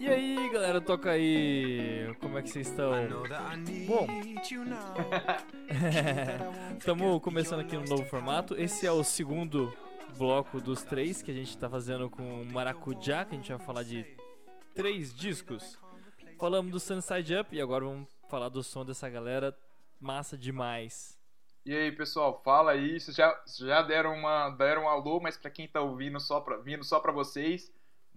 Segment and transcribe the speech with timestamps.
[0.00, 2.16] E aí, galera, toca aí.
[2.20, 2.90] Como é que vocês estão?
[3.86, 4.06] Bom,
[6.78, 8.54] estamos começando aqui um novo formato.
[8.58, 9.70] Esse é o segundo
[10.16, 13.82] bloco dos três que a gente está fazendo com Maracujá, que a gente vai falar
[13.82, 14.06] de
[14.74, 15.78] três discos.
[16.38, 19.54] Falamos do Sunside Up e agora vamos falar do som dessa galera
[20.00, 21.20] massa demais.
[21.62, 22.98] E aí, pessoal, fala aí.
[22.98, 26.56] Vocês já, já deram, uma, deram um alô, mas para quem tá ouvindo só pra,
[26.56, 27.70] vindo só para vocês,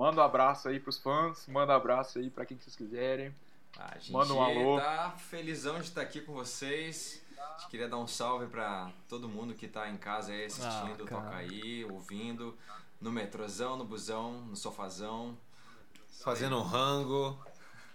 [0.04, 3.34] manda um abraço aí pros fãs, manda um abraço aí para quem vocês quiserem.
[3.80, 4.78] A gente Manda um alô.
[4.78, 7.22] tá felizão de estar aqui com vocês.
[7.40, 11.04] A gente queria dar um salve pra todo mundo que tá em casa aí assistindo,
[11.06, 12.56] Ah, toca aí, ouvindo,
[13.00, 15.38] no metrozão, no busão, no sofazão.
[16.22, 17.38] fazendo um rango,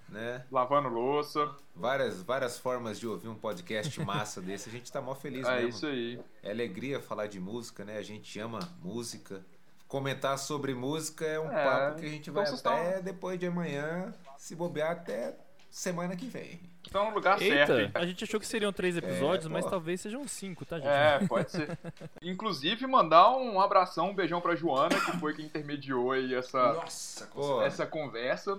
[0.09, 0.45] né?
[0.51, 1.55] Lavando louça.
[1.77, 4.71] Várias, várias formas de ouvir um podcast massa desse.
[4.71, 5.69] A gente tá mó feliz é mesmo.
[5.69, 6.21] isso aí.
[6.43, 7.99] É alegria falar de música, né?
[7.99, 9.45] A gente ama música.
[9.89, 13.39] Comentar sobre música é um É, papo que a gente então vai até estão- depois
[13.41, 15.35] de amanhã, se bobear até
[15.71, 16.61] semana que vem.
[16.85, 17.73] Estão no lugar certo.
[17.73, 17.81] hein?
[17.81, 20.89] Eita, a gente achou que seriam três episódios, É, mas talvez sejam cinco, tá, gente?
[20.89, 21.79] É, pode ser.
[22.23, 27.29] Inclusive, mandar um abração, um beijão pra Joana, que foi quem intermediou aí essa, Nossa,
[27.65, 28.59] essa conversa.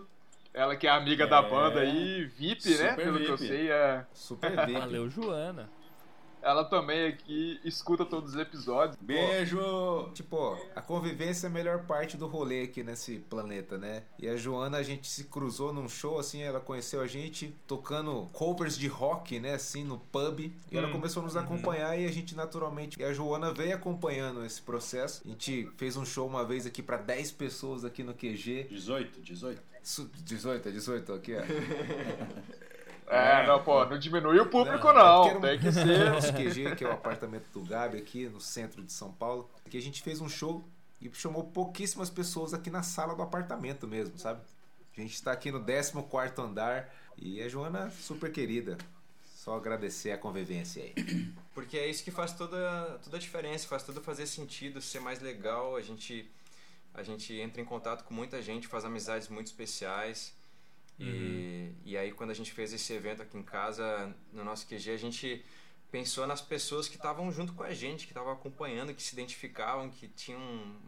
[0.53, 1.49] Ela que é amiga da É.
[1.49, 2.89] banda aí, VIP, né?
[2.89, 3.47] Super Pelo que eu VIP.
[3.47, 4.03] sei, é.
[4.14, 4.80] super VIP.
[4.80, 5.69] Valeu, Joana.
[6.42, 8.98] Ela também aqui escuta todos os episódios.
[9.02, 10.09] Beijo!
[10.14, 14.04] Tipo, a convivência é a melhor parte do rolê aqui nesse planeta, né?
[14.18, 18.30] E a Joana, a gente se cruzou num show, assim, ela conheceu a gente tocando
[18.32, 19.56] covers de rock, né?
[19.56, 20.40] Assim, no pub.
[20.72, 20.92] E ela Hum.
[20.94, 23.00] começou a nos acompanhar e a gente naturalmente.
[23.00, 25.22] E a Joana veio acompanhando esse processo.
[25.26, 28.67] A gente fez um show uma vez aqui pra 10 pessoas aqui no QG.
[28.70, 29.62] 18, 18.
[29.84, 31.42] Su- 18, 18 aqui, ó.
[33.09, 35.38] É, não, pô, não diminui o público, Não, não.
[35.38, 36.09] um- Tem que ser.
[36.11, 39.49] Nosso QG, que é o apartamento do Gabi aqui no centro de São Paulo.
[39.65, 40.63] Aqui a gente fez um show
[41.02, 44.41] e chamou pouquíssimas pessoas aqui na sala do apartamento mesmo, sabe?
[44.95, 48.77] A gente está aqui no 14 andar e a Joana super querida.
[49.33, 50.93] Só agradecer a convivência aí.
[51.55, 55.19] Porque é isso que faz toda, toda a diferença, faz tudo fazer sentido, ser mais
[55.21, 55.75] legal.
[55.75, 56.30] A gente,
[56.93, 60.37] a gente entra em contato com muita gente, faz amizades muito especiais.
[60.99, 64.92] E, e aí, quando a gente fez esse evento aqui em casa, no nosso QG,
[64.92, 65.43] a gente
[65.92, 69.89] pensou nas pessoas que estavam junto com a gente, que estavam acompanhando, que se identificavam,
[69.89, 70.39] que tinham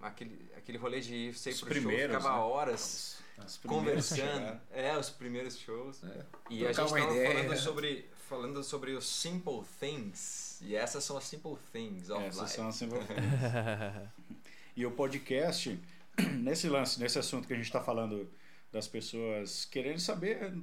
[0.02, 2.36] aquele, aquele rolê de ir sair Os pro show, ficava né?
[2.36, 4.38] horas As primeiras conversando.
[4.38, 4.62] chegaram.
[4.72, 6.04] É, os primeiros shows.
[6.04, 6.26] É.
[6.50, 7.34] E a gente uma tava ideia.
[7.34, 10.60] falando sobre, falando sobre os simple things.
[10.62, 12.54] E essas são as simple things of Essas life.
[12.56, 14.12] são as simple things.
[14.74, 15.78] E o podcast,
[16.40, 18.30] nesse lance, nesse assunto que a gente está falando
[18.72, 20.54] das pessoas querendo saber,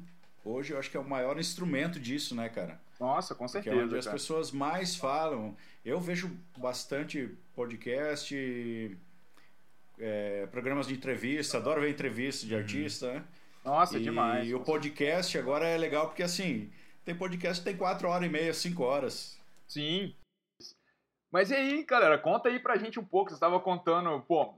[0.44, 2.80] hoje eu acho que é o maior instrumento disso, né, cara?
[2.98, 3.98] Nossa, com Que é onde certeza.
[3.98, 4.16] as cara.
[4.16, 5.56] pessoas mais falam.
[5.84, 8.98] Eu vejo bastante podcast,
[9.98, 13.24] é, programas de entrevista, adoro ver entrevistas de artista, né?
[13.64, 14.48] Nossa, e, demais.
[14.48, 16.72] E o podcast agora é legal porque assim,
[17.04, 19.38] tem podcast que tem 4 horas e meia, 5 horas.
[19.66, 20.14] Sim.
[21.30, 23.30] Mas e aí, galera, conta aí pra gente um pouco.
[23.30, 24.54] Você estava contando, pô.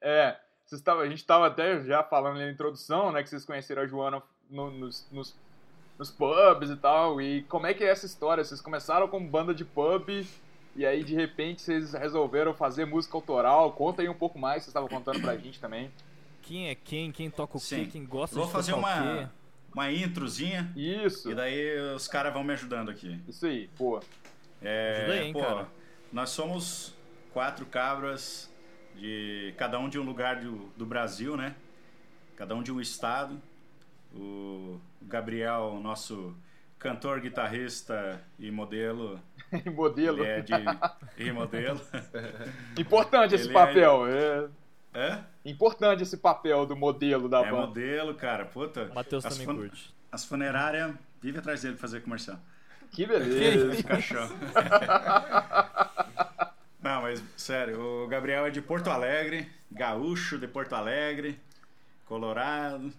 [0.00, 0.36] É,
[0.72, 3.22] vocês tava, a gente estava até já falando na introdução, né?
[3.22, 5.34] Que vocês conheceram a Joana no- nos, nos,
[5.98, 7.20] nos pubs e tal.
[7.20, 8.42] E como é que é essa história?
[8.42, 10.08] Vocês começaram como banda de pub
[10.74, 13.72] e aí de repente vocês resolveram fazer música autoral.
[13.72, 15.90] Conta aí um pouco mais, vocês estavam contando pra gente também.
[16.40, 17.12] Quem é quem?
[17.12, 17.66] Quem toca o quê?
[17.66, 17.86] Sim.
[17.86, 19.08] Quem gosta Vou de fazer tocar o quê?
[19.20, 19.32] uma,
[19.74, 23.20] uma introzinha Isso, e daí os caras vão me ajudando aqui.
[23.28, 24.00] isso aí, pô.
[24.60, 25.68] É, Ajuda aí, hein, pô, cara.
[26.12, 26.94] Nós somos
[27.32, 28.51] quatro cabras
[28.96, 31.54] de cada um de um lugar do, do Brasil, né?
[32.36, 33.40] Cada um de um estado.
[34.14, 36.34] O Gabriel, nosso
[36.78, 39.18] cantor, guitarrista e modelo,
[39.74, 40.18] modelo.
[40.24, 40.52] ele é de
[41.16, 41.80] e modelo.
[42.78, 44.06] Importante esse Ele é- papel.
[44.08, 44.48] É...
[44.94, 45.20] É?
[45.46, 47.66] Importante esse papel do modelo da É banda.
[47.66, 48.44] modelo, cara.
[48.44, 48.90] Puta.
[48.90, 49.94] O Matheus também fun- curte.
[50.10, 52.38] As funerárias vivem atrás dele pra fazer comercial.
[52.90, 53.82] Que beleza.
[53.84, 54.28] Caixão.
[56.82, 61.38] Não, mas sério, o Gabriel é de Porto Alegre, gaúcho de Porto Alegre,
[62.06, 62.92] Colorado.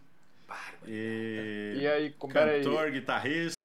[0.85, 2.63] E, E aí, como era aí?
[2.63, 3.57] cantor, guitarrista.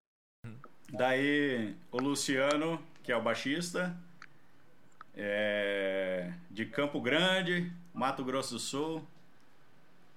[0.90, 3.94] Daí o Luciano, que é o baixista,
[5.16, 9.06] é de Campo Grande, Mato Grosso do Sul,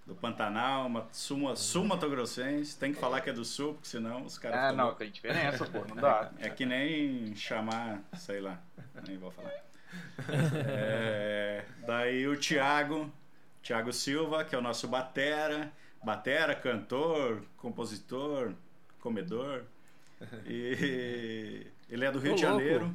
[0.05, 2.77] do Pantanal, Ma- Sul, Sul Mato Grossense.
[2.77, 4.99] Tem que falar que é do Sul, porque senão os caras Ah, não, loucos.
[4.99, 6.31] tem diferença, pô, não dá.
[6.39, 8.59] É que nem chamar, sei lá,
[9.07, 9.51] nem vou falar.
[10.67, 13.11] É, daí o Thiago,
[13.63, 15.71] Thiago Silva, que é o nosso batera,
[16.03, 18.53] batera, cantor, compositor,
[18.99, 19.63] comedor.
[20.45, 22.59] E ele é do Rio Ô, de louco.
[22.59, 22.93] Janeiro,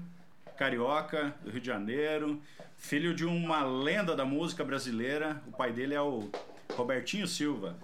[0.57, 2.41] carioca do Rio de Janeiro,
[2.77, 5.43] filho de uma lenda da música brasileira.
[5.47, 6.31] O pai dele é o
[6.73, 7.77] Robertinho Silva.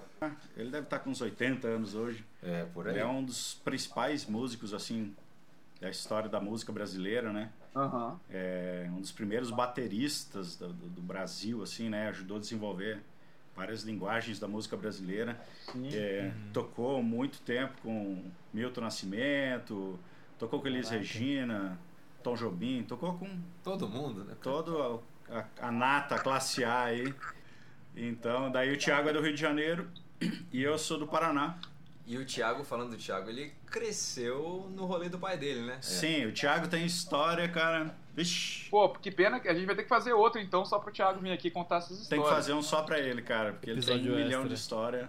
[0.56, 2.25] Ele deve estar com uns 80 anos hoje.
[2.43, 2.94] É, por aí.
[2.94, 5.15] Ele é um dos principais músicos, assim,
[5.81, 7.50] da história da música brasileira, né?
[7.75, 8.21] Aham.
[8.31, 12.09] É um dos primeiros bateristas do, do- do Brasil, assim, né?
[12.09, 13.01] Ajudou a desenvolver
[13.57, 15.41] várias linguagens da música brasileira.
[15.73, 15.89] Sim.
[15.93, 19.99] É, Tocou muito tempo com Milton Nascimento,
[20.39, 21.79] tocou com Elis Regina,
[22.23, 24.27] Tom Jobim, tocou com Todo mundo, né?
[24.29, 24.39] cara?
[24.41, 27.15] todo a, a, a nata, a classe A aí.
[27.97, 29.89] Então, daí o Thiago é do Rio de Janeiro
[30.53, 31.59] e eu sou do Paraná.
[32.12, 35.79] E o Thiago, falando do Thiago, ele cresceu no rolê do pai dele, né?
[35.81, 37.94] Sim, o Thiago tem história, cara.
[38.14, 40.93] Vixe, Pô, que pena que a gente vai ter que fazer outro então, só pro
[40.93, 42.09] Thiago vir aqui contar essas histórias.
[42.11, 44.49] tem que fazer um só pra ele, cara, porque ele tem um Episódio milhão extra.
[44.49, 45.09] de história.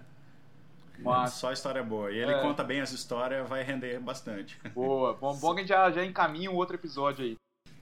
[0.99, 1.35] Massa.
[1.35, 2.09] Só história boa.
[2.09, 2.41] E ele É.
[2.41, 4.57] conta bem as histórias, vai render bastante.
[4.73, 5.13] Boa.
[5.15, 7.35] Bom, bom que a gente já, já encaminha um outro episódio aí.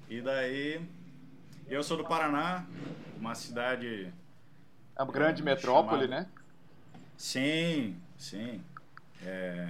[0.10, 0.82] E daí,
[1.68, 2.66] eu sou do Paraná,
[3.20, 4.12] uma cidade.
[4.98, 6.28] É uma grande É, metrópole, chamado- né?
[7.16, 8.64] Sim, sim.
[9.24, 9.70] É,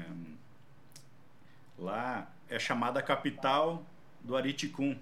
[1.78, 3.84] Lá é chamada capital
[4.22, 4.96] do Ariticum,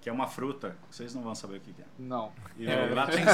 [0.00, 0.76] que é uma fruta.
[0.90, 1.84] Vocês não vão saber o que é.
[1.98, 2.32] Não.
[2.58, 2.86] E É.
[2.92, 3.24] Lá tem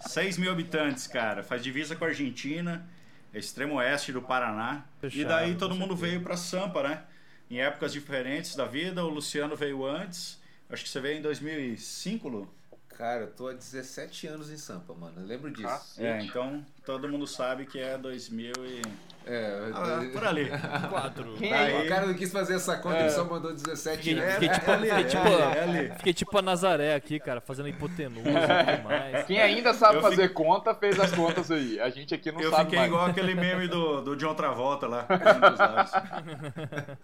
[0.00, 1.42] 6 mil habitantes, cara.
[1.42, 2.84] Faz divisa com a Argentina,
[3.32, 4.84] é extremo oeste do Paraná.
[4.98, 6.06] e Fechado, daí com todo mundo certeza.
[6.10, 7.04] veio pra Sampa, né?
[7.48, 9.04] Em épocas diferentes da vida.
[9.04, 10.40] O Luciano veio antes.
[10.68, 12.57] Acho que você veio em 2005, Lu?
[12.98, 15.12] Cara, eu tô há 17 anos em Sampa, mano.
[15.18, 15.68] Eu lembro disso.
[15.68, 16.04] Cacete.
[16.04, 18.82] É, então todo mundo sabe que é 2000 e...
[19.24, 20.48] É, Ah, por ali.
[20.90, 21.34] Quatro.
[21.36, 21.86] Quem Daí- aí?
[21.86, 23.00] o cara não quis fazer essa conta, É.
[23.02, 24.32] ele só mandou 17 Fiquei, anos.
[24.34, 28.76] fiquei tipo, ali, fiquei, tipo, é fiquei tipo a Nazaré aqui, cara, fazendo hipotenusa e
[28.76, 29.26] tudo mais.
[29.28, 31.78] Quem ainda sabe Eu fazer conta, fez as contas aí.
[31.80, 32.90] A gente aqui não Eu sabe fiquei mais.
[32.90, 35.06] igual aquele meme do, do John Travolta lá.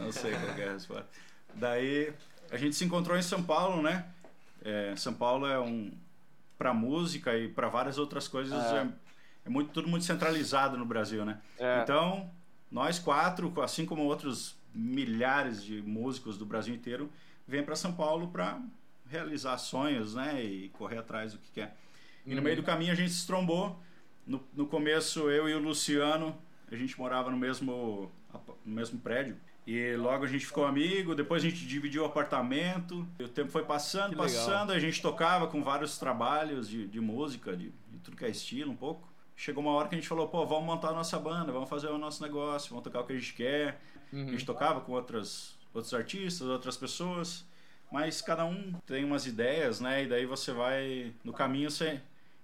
[0.00, 1.06] Não sei qual que é a resposta.
[1.54, 2.12] Daí
[2.50, 4.04] a gente se encontrou em São Paulo, né?
[4.62, 5.92] É, São Paulo é um
[6.58, 8.78] para música e para várias outras coisas É.
[8.78, 8.88] é,
[9.46, 11.40] é muito tudo muito centralizado no Brasil, né?
[11.58, 11.82] É.
[11.82, 12.30] Então
[12.70, 17.10] nós quatro, assim como outros milhares de músicos do Brasil inteiro,
[17.46, 18.60] vêm para São Paulo para
[19.08, 20.42] realizar sonhos, né?
[20.42, 21.76] E correr atrás do que quer.
[22.26, 23.80] E no meio do caminho a gente se trombou.
[24.26, 26.36] No, no começo, eu e o Luciano,
[26.70, 28.12] a gente morava no mesmo,
[28.64, 29.38] no mesmo prédio.
[29.70, 33.06] E logo a gente ficou amigo, depois a gente dividiu o apartamento.
[33.18, 34.24] E o tempo foi passando, Que legal.
[34.24, 38.30] passando, a gente tocava com vários trabalhos de, de música, de, de tudo que é
[38.30, 39.06] estilo um pouco.
[39.36, 41.88] Chegou uma hora que a gente falou, pô, vamos montar a nossa banda, vamos fazer
[41.88, 43.78] o nosso negócio, vamos tocar o que a gente quer.
[44.10, 44.30] A Uhum.
[44.30, 47.44] gente tocava com outras, outros artistas, outras pessoas,
[47.92, 50.04] mas cada um tem umas ideias, né?
[50.04, 52.00] E daí você vai, no caminho você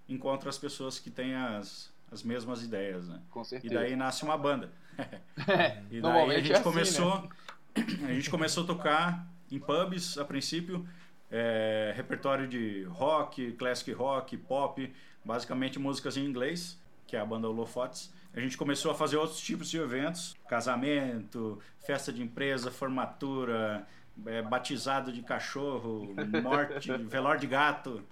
[0.07, 3.19] encontra as pessoas que têm as, as mesmas ideias, né?
[3.31, 3.73] Com E certeza.
[3.73, 4.71] daí nasce uma banda.
[5.91, 7.29] e daí a gente é assim, começou,
[7.75, 10.87] a gente começou a tocar em pubs a princípio,
[11.31, 14.93] é, repertório de rock, classic rock, pop,
[15.23, 18.13] basicamente músicas em inglês, que é a banda Holofotes.
[18.33, 23.87] A gente começou a fazer outros tipos de eventos, casamento, festa de empresa, formatura,
[24.25, 26.13] é, batizado de cachorro,
[26.43, 28.03] morte, velório de gato.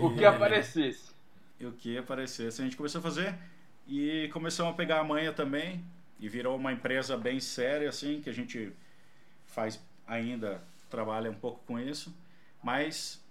[0.00, 1.14] O que aparecesse.
[1.60, 2.60] E o que aparecesse.
[2.60, 3.34] A gente começou a fazer
[3.86, 5.84] e começamos a pegar a manha também
[6.20, 8.72] e virou uma empresa bem séria assim, que a gente
[9.46, 12.14] faz ainda, trabalha um pouco com isso,
[12.62, 13.22] mas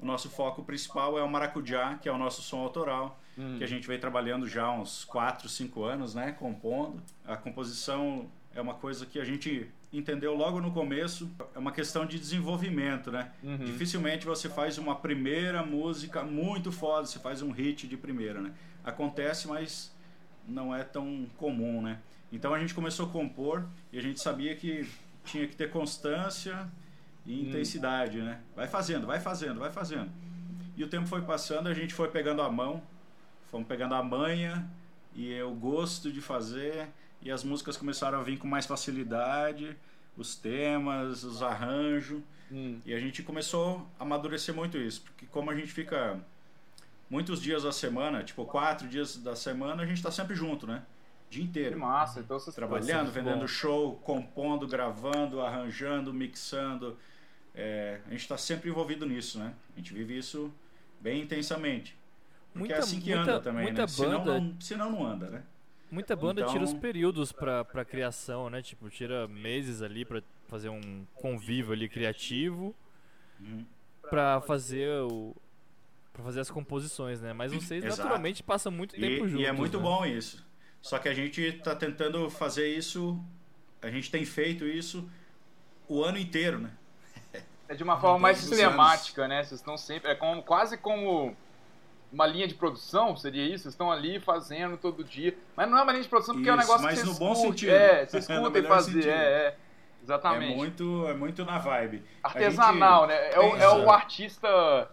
[0.00, 3.56] o nosso foco principal é o maracujá, que é o nosso som autoral, Hum.
[3.56, 7.02] que a gente vem trabalhando já há uns 4, 5 anos, né, compondo.
[7.24, 12.04] A composição é uma coisa que a gente entendeu logo no começo, é uma questão
[12.04, 13.32] de desenvolvimento, né?
[13.42, 13.56] Uhum.
[13.56, 18.52] Dificilmente você faz uma primeira música muito foda, você faz um hit de primeira, né?
[18.84, 19.90] Acontece, mas
[20.46, 21.98] não é tão comum, né?
[22.32, 24.88] Então a gente começou a compor e a gente sabia que
[25.24, 26.68] tinha que ter constância
[27.26, 28.40] e intensidade, né?
[28.56, 30.10] Vai fazendo, vai fazendo, vai fazendo.
[30.76, 32.82] E o tempo foi passando, a gente foi pegando a mão,
[33.50, 34.68] fomos pegando a manha
[35.14, 36.88] e o gosto de fazer
[37.20, 39.76] e as músicas começaram a vir com mais facilidade,
[40.16, 42.22] os temas, os arranjos.
[42.50, 42.80] Hum.
[42.84, 46.18] E a gente começou a amadurecer muito isso, porque como a gente fica
[47.08, 50.82] muitos dias da semana, tipo quatro dias da semana, a gente está sempre junto, né?
[51.32, 51.80] O dia Que inteiro.
[51.80, 52.20] massa.
[52.20, 53.46] Então vocês Trabalhando, vendendo bom.
[53.46, 56.98] show, compondo, gravando, arranjando, mixando.
[57.54, 59.54] É, a gente está sempre envolvido nisso, né?
[59.74, 60.52] A gente vive isso
[61.00, 61.96] bem intensamente.
[62.52, 63.88] Porque Muita- é assim que muita- anda também, muita né?
[63.88, 65.42] Senão banda- não, senão não anda, né?
[65.90, 68.60] Muita banda Então- tira os períodos pra, pra criação, né?
[68.60, 72.74] Tipo, tira meses ali pra fazer um convívio ali criativo
[73.40, 73.64] Uhum.
[74.10, 75.34] pra fazer o.
[76.12, 77.32] pra fazer as composições, né?
[77.32, 78.02] Mas vocês Exato.
[78.02, 79.40] naturalmente passam muito E, tempo juntos.
[79.40, 79.82] e é muito né?
[79.82, 80.44] bom isso.
[80.82, 83.18] Só que a gente está tentando fazer isso,
[83.80, 85.08] a gente tem feito isso
[85.88, 86.70] o ano inteiro, né?
[87.68, 89.42] É de uma forma mais sistemática, né?
[89.42, 90.10] Vocês estão sempre.
[90.10, 91.34] É como, quase como
[92.12, 93.62] uma linha de produção, seria isso?
[93.62, 95.34] Vocês estão ali fazendo todo dia.
[95.56, 97.14] Mas não é uma linha de produção porque é um Isso, negócio mas que no
[97.14, 97.50] vocês bom curtem.
[97.50, 97.70] sentido.
[97.70, 98.92] É, vocês No curtem fazer.
[98.92, 99.10] sentido.
[99.10, 99.56] É, é.
[100.02, 100.52] Exatamente.
[100.52, 102.02] É muito, é muito na vibe.
[102.22, 103.30] Artesanal, gente né?
[103.32, 104.90] É o, é o artista,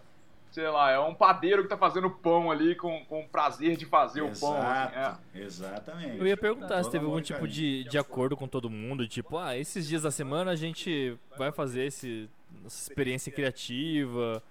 [0.50, 4.22] sei lá, é um padeiro que tá fazendo pão ali com, com prazer de fazer
[4.22, 4.56] o pão.
[4.56, 5.42] assim, é.
[5.42, 6.18] Exato, exatamente.
[6.18, 9.38] Eu ia perguntar se Todo teve algum tipo de, de acordo com todo mundo, tipo,
[9.38, 12.28] ah, esses dias da semana a gente vai fazer esse,
[12.66, 14.42] essa experiência criativa,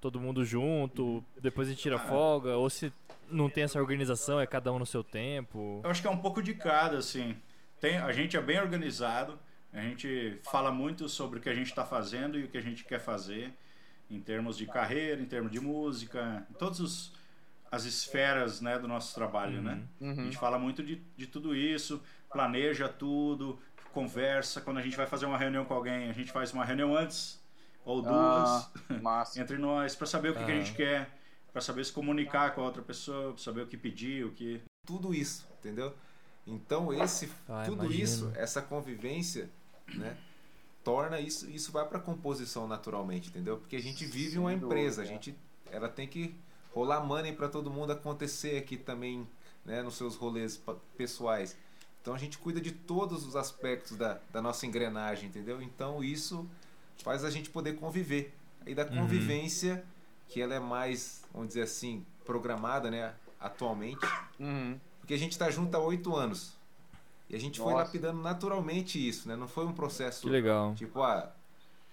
[0.00, 2.92] todo mundo junto, depois a gente tira folga, ou se
[3.30, 5.80] não tem essa organização, é cada um no seu tempo.
[5.84, 7.36] Eu acho que é um pouco de cada, assim.
[7.80, 9.38] Tem, a gente é bem organizado,
[9.72, 12.60] a gente fala muito sobre o que a gente está fazendo e o que a
[12.60, 13.52] gente quer fazer,
[14.14, 17.12] em termos de carreira, em termos de música, em todas os-
[17.70, 19.82] as esferas né, do nosso trabalho, né?
[20.00, 20.24] A Uhum.
[20.24, 23.58] gente fala muito de, de tudo isso, planeja tudo,
[23.92, 24.60] conversa.
[24.60, 27.40] Quando a gente vai fazer uma reunião com alguém, a gente faz uma reunião antes
[27.84, 28.70] ou duas
[29.04, 31.10] Ah, entre nós para saber o que, que a gente quer,
[31.52, 34.60] para saber se comunicar com a outra pessoa, pra saber o que pedir, o que
[34.86, 35.94] tudo isso, entendeu?
[36.46, 38.02] Então esse, Ah, tudo imagino.
[38.04, 39.48] isso, essa convivência,
[39.94, 40.16] né,
[40.84, 43.56] torna isso, isso vai para composição naturalmente, entendeu?
[43.58, 45.34] Porque a gente vive uma Sem empresa, a gente,
[45.70, 46.34] ela tem que
[46.74, 49.26] rolar money para todo mundo acontecer aqui também,
[49.64, 50.60] né, nos seus rolês
[50.96, 51.56] pessoais.
[52.00, 55.62] Então a gente cuida de todos os aspectos da, da nossa engrenagem, entendeu?
[55.62, 56.48] Então isso
[57.04, 58.34] faz a gente poder conviver.
[58.66, 58.96] Aí da Uhum.
[59.02, 59.84] convivência,
[60.28, 64.04] que ela é mais, vamos dizer assim, programada, né, atualmente,
[64.38, 64.78] Uhum.
[65.00, 66.56] porque a gente está junto há oito anos.
[67.32, 67.84] E a gente foi Nossa.
[67.86, 69.34] lapidando naturalmente isso, né?
[69.34, 70.74] Não foi um processo Que legal.
[70.74, 71.32] tipo, ah,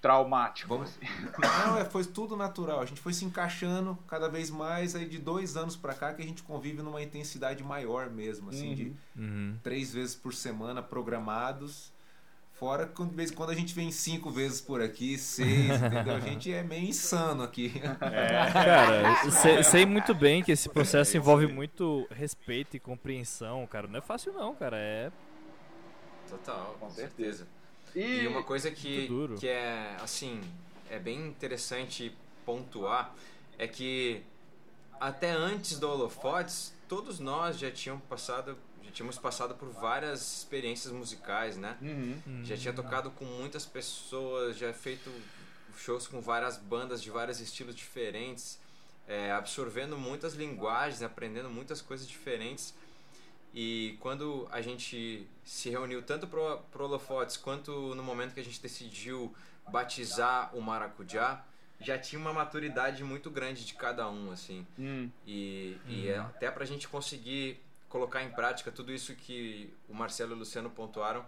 [0.01, 0.69] Traumático.
[0.69, 0.97] vamos.
[1.65, 2.79] Não, é, foi tudo natural.
[2.81, 4.95] A gente foi se encaixando cada vez mais.
[4.95, 8.73] Aí de dois anos pra cá que a gente convive numa intensidade maior mesmo, assim,
[8.75, 9.57] de Uhum.
[9.63, 11.91] três vezes por semana programados.
[12.53, 16.15] Fora que de vez em quando a gente vem cinco vezes por aqui, seis, entendeu?
[16.15, 17.73] A gente é meio insano aqui.
[17.99, 23.87] Cara, sei, sei muito bem que esse processo envolve muito respeito e compreensão, cara.
[23.87, 24.77] Não é fácil não, cara.
[24.77, 25.09] É
[26.29, 27.45] Total, com certeza.
[27.45, 27.47] certeza.
[27.95, 29.09] E, E uma coisa que,
[29.39, 30.41] que é, assim,
[30.89, 33.15] é bem interessante pontuar
[33.57, 34.23] é que
[34.99, 40.93] até antes do Holofotes, todos nós já tínhamos passado, já tínhamos passado por várias experiências
[40.93, 41.77] musicais, né?
[41.81, 42.43] Uhum.
[42.43, 45.11] Já tinha tocado com muitas pessoas, já feito
[45.77, 48.59] shows com várias bandas de vários estilos diferentes,
[49.07, 52.73] é, absorvendo muitas linguagens, aprendendo muitas coisas diferentes.
[53.53, 58.43] E quando a gente se reuniu tanto pro, pro Holofotes quanto no momento que a
[58.43, 59.33] gente decidiu
[59.71, 61.43] batizar o Maracujá,
[61.79, 64.65] já tinha uma maturidade muito grande de cada um, assim.
[64.77, 65.09] Hum.
[65.25, 69.93] E, e é até para a gente conseguir colocar em prática tudo isso que o
[69.93, 71.25] Marcelo e o Luciano pontuaram,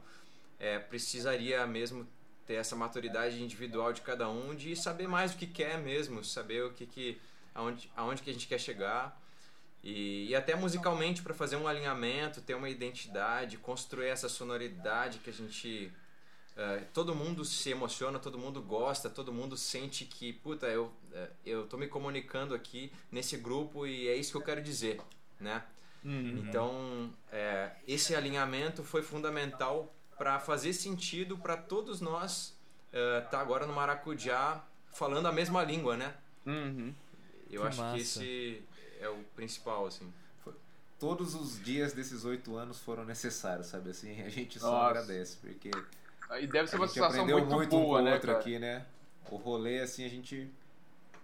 [0.59, 2.07] é, precisaria mesmo
[2.45, 6.63] ter essa maturidade individual de cada um, de saber mais o que quer mesmo, saber
[6.63, 7.19] o que, que
[7.55, 9.19] aonde, aonde que a gente quer chegar.
[9.83, 15.29] E, e até musicalmente para fazer um alinhamento, ter uma identidade, construir essa sonoridade que
[15.29, 15.91] a gente
[16.55, 21.29] é, todo mundo se emociona, todo mundo gosta, todo mundo sente que, puta, eu, é,
[21.45, 24.99] eu tô me comunicando aqui nesse grupo e é isso que eu quero dizer,
[25.39, 25.63] né?
[26.03, 26.43] Uhum.
[26.43, 32.55] Então, é, esse alinhamento foi fundamental para fazer sentido para todos nós
[32.91, 36.13] estar tá agora no Maracujá falando a mesma língua, né?
[36.45, 36.93] Uhum.
[37.49, 37.95] Eu Que acho massa.
[37.95, 38.63] que esse
[39.01, 40.11] é o principal, assim.
[40.99, 44.21] Todos os dias desses oito anos foram necessários, sabe assim?
[44.21, 44.99] A gente só Nossa.
[44.99, 45.71] agradece, porque
[46.39, 48.39] E deve ser uma aprendeu muito, muito, boa, um com o né, outro cara?
[48.39, 48.85] aqui, né?
[49.31, 50.47] O rolê, assim, a gente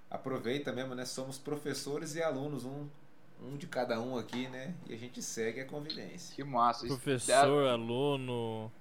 [0.09, 1.05] aproveita mesmo, né?
[1.05, 2.87] Somos professores e alunos, um,
[3.43, 4.73] um de cada um aqui, né?
[4.87, 6.35] E a gente segue a convivência.
[6.35, 6.87] Que massa.
[6.87, 8.71] Isso- professor, aluno,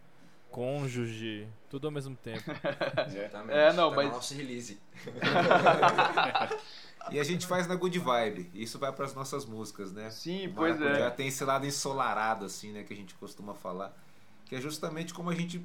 [0.51, 2.41] cônjuge, tudo ao mesmo tempo.
[3.07, 3.59] Exatamente.
[3.59, 4.79] É, não, tá mas- no nosso release.
[7.11, 8.51] E a gente faz na good vibe.
[8.55, 10.11] Isso vai para as nossas músicas, né?
[10.11, 11.11] Sim, pois é.
[11.11, 12.83] tem esse lado ensolarado, assim, né?
[12.83, 13.97] Que a gente costuma falar.
[14.45, 15.65] Que é justamente como a gente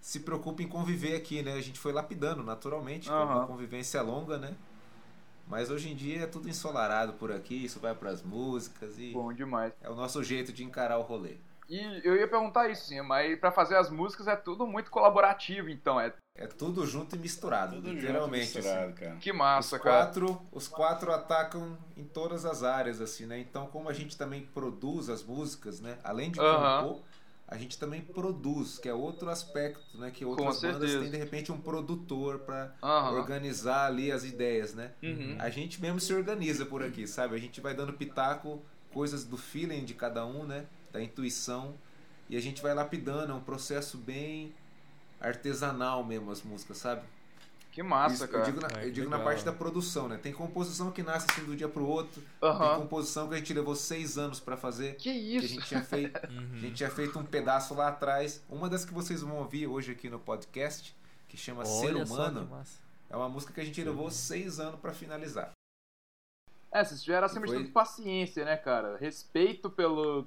[0.00, 1.54] se preocupa em conviver aqui, né?
[1.54, 3.38] A gente foi lapidando naturalmente, Aham.
[3.38, 4.54] uma convivência longa, né?
[5.46, 9.12] Mas hoje em dia é tudo ensolarado por aqui, isso vai para as músicas e
[9.12, 9.72] Bom demais.
[9.80, 11.36] é o nosso jeito de encarar o rolê.
[11.68, 15.68] E eu ia perguntar isso, sim, mas pra fazer as músicas é tudo muito colaborativo,
[15.68, 16.00] então.
[16.00, 18.56] É É tudo junto e misturado, Tudo junto, literalmente.
[18.56, 18.94] misturado, assim.
[18.94, 19.16] cara.
[19.16, 20.04] que Os massa, cara.
[20.06, 23.40] quatro, os quatro atacam em todas as áreas, assim, né?
[23.40, 25.98] Então, como a gente também produz as músicas, né?
[26.04, 27.02] Além de compor,
[27.48, 30.12] a gente também produz, que é outro aspecto, né?
[30.12, 31.00] Que Com outras bandas certeza.
[31.00, 33.16] têm, de repente, um produtor para Aham.
[33.16, 34.92] organizar ali as ideias, né?
[35.02, 35.34] Uhum.
[35.40, 37.34] A gente mesmo se organiza por aqui, sabe?
[37.34, 40.66] A gente vai dando pitaco, coisas do feeling de cada um, né?
[40.92, 41.74] Da intuição.
[42.30, 44.52] E a gente vai lapidando, é um processo bem
[45.20, 47.02] artesanal mesmo as músicas, sabe?
[47.72, 48.44] Que massa, Isso, eu cara.
[48.44, 50.16] digo, na, É, eu digo na parte da produção, né?
[50.16, 52.20] Tem composição que nasce assim do dia pro outro.
[52.40, 54.96] Tem composição que a gente levou seis anos pra fazer.
[54.96, 55.46] Que Que a isso?
[55.48, 56.16] gente tinha feito.
[56.26, 56.58] A Uhum.
[56.58, 58.42] gente tinha feito um pedaço lá atrás.
[58.48, 60.96] Uma das que vocês vão ouvir hoje aqui no podcast,
[61.28, 62.64] que chama Ser Olha que Humano,
[63.08, 65.52] é uma música que a gente levou seis anos pra finalizar.
[66.72, 68.96] É, vocês tiveram de Foi- tudo paciência, né, cara?
[68.98, 70.24] Respeito pelo,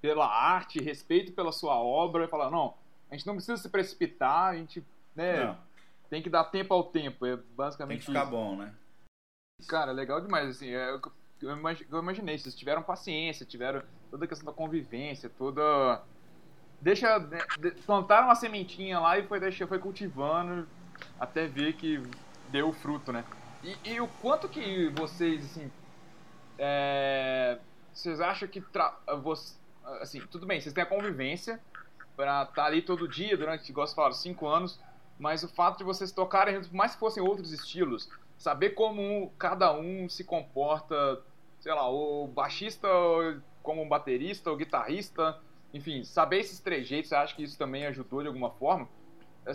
[0.00, 2.28] pela arte, respeito pela sua obra.
[2.28, 2.74] Falar, não,
[3.12, 4.82] a gente não precisa se precipitar, a gente
[5.14, 5.58] né, Não,
[6.08, 7.26] tem que dar tempo ao tempo.
[7.26, 8.30] É tem basicamente que ficar isso.
[8.30, 8.74] bom, né?
[9.68, 11.00] Cara, legal demais, assim, é eu
[11.42, 16.00] eu imaginei, vocês tiveram paciência, tiveram toda a questão da convivência, toda...
[16.80, 17.38] Deixa, né,
[17.84, 20.66] plantaram uma sementinha lá e foi, deixa, foi cultivando
[21.18, 22.00] até ver que
[22.48, 23.24] deu fruto, né?
[23.62, 25.70] E, e o quanto que vocês, assim,
[26.58, 27.58] é,
[27.92, 29.56] vocês acham que, tra- você,
[30.00, 31.60] assim, tudo bem, vocês têm a convivência
[32.16, 34.78] pra estar ali todo dia, durante, igual você falaram, cinco anos,
[35.18, 39.72] mas o fato de vocês tocarem por mais que fossem outros estilos, saber como cada
[39.72, 41.22] um se comporta,
[41.60, 42.88] sei lá, o baixista
[43.62, 45.38] como um baterista, o guitarrista,
[45.72, 48.88] enfim, saber esses trejeitos, você acha que isso também ajudou de alguma forma?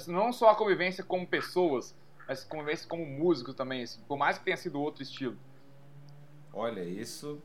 [0.07, 1.95] Não só a convivência como pessoas,
[2.27, 5.37] mas convivência como músicos também, assim, por mais que tenha sido outro estilo.
[6.53, 7.41] Olha, isso,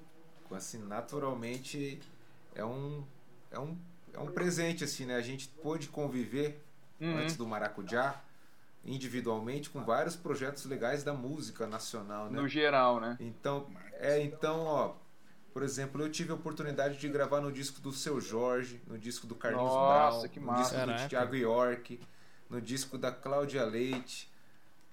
[0.51, 2.01] assim, naturalmente
[2.55, 3.05] é um,
[3.51, 3.77] é um,
[4.15, 5.17] é um presente, assim, né?
[5.17, 6.63] A gente pôde conviver
[7.01, 7.17] Uhum.
[7.19, 8.21] antes do Maracujá
[8.85, 12.41] individualmente com vários projetos legais da música nacional, né?
[12.41, 13.17] No geral, né?
[13.21, 14.95] Então, é, então, ó,
[15.53, 19.27] por exemplo, eu tive a oportunidade de gravar no disco do Seu Jorge, no disco
[19.27, 20.63] do Carlinhos Nossa, Brown, que no massa.
[20.63, 21.03] disco Caraca.
[21.05, 22.01] do Thiago York,
[22.51, 24.31] no disco da Cláudia Leite.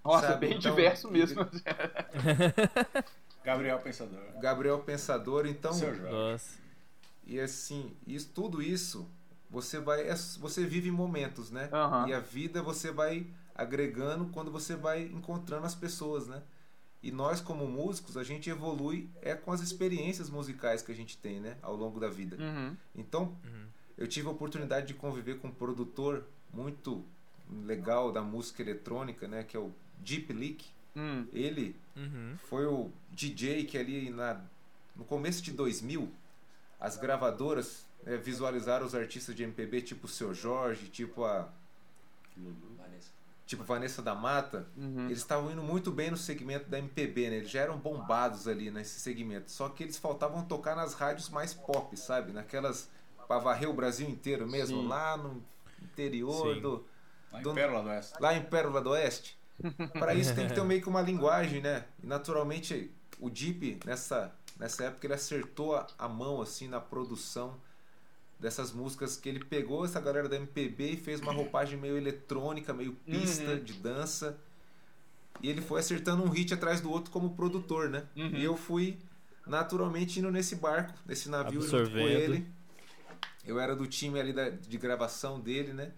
[0.03, 1.41] Nossa, Sabe, bem então- diverso mesmo.
[3.43, 4.19] Gabriel Pensador.
[4.39, 6.11] Gabriel Pensador, então, Seu Jorge.
[6.11, 6.58] Nossa.
[7.29, 9.07] E assim, isso, tudo isso,
[9.49, 11.69] você vai, é- você vive momentos, né?
[11.71, 12.07] Aham.
[12.07, 16.41] E a vida você vai agregando quando você vai encontrando as pessoas, né?
[17.01, 21.17] E nós como músicos, a gente evolui é com as experiências musicais que a gente
[21.17, 22.35] tem, né, ao longo da vida.
[22.37, 22.75] Uhum.
[22.95, 23.37] Então,
[23.97, 27.05] eu tive a oportunidade de conviver com um produtor muito
[27.65, 30.65] legal da música eletrônica, né, que é o Deep Leak.
[30.95, 31.25] Hum.
[31.31, 32.35] Ele Uhum.
[32.49, 34.41] foi o DJ que ali na,
[34.95, 36.09] no começo de 2000
[36.79, 41.49] as gravadoras né, visualizaram os artistas de MPB tipo o Seu Jorge, tipo a
[43.45, 45.05] tipo Vanessa da Mata, Uhum.
[45.07, 47.35] eles estavam indo muito bem no segmento da MPB, né?
[47.37, 49.49] Eles já eram bombados ali nesse segmento.
[49.51, 52.31] Só que eles faltavam tocar nas rádios mais pop, sabe?
[52.31, 52.87] Naquelas
[53.27, 54.87] pra varrer o Brasil inteiro mesmo, Sim.
[54.87, 55.43] lá no
[55.81, 56.61] interior Sim.
[56.61, 56.85] do
[57.31, 58.13] Lá em Do- Pérola do Oeste.
[58.19, 59.37] lá em Pérola do Oeste.
[59.99, 61.85] Para isso tem que ter meio que uma linguagem, né?
[62.03, 67.59] E naturalmente o Deep nessa nessa época ele acertou a, a mão assim na produção
[68.39, 72.73] dessas músicas que ele pegou essa galera da MPB e fez uma roupagem meio eletrônica,
[72.73, 73.63] meio pista Uhum.
[73.63, 74.37] de dança.
[75.41, 78.05] E ele foi acertando um hit atrás do outro como produtor, né?
[78.15, 78.27] Uhum.
[78.35, 78.97] E eu fui
[79.45, 82.45] naturalmente indo nesse barco, nesse navio junto com ele.
[83.45, 85.91] Eu era do time ali da, de gravação dele, né?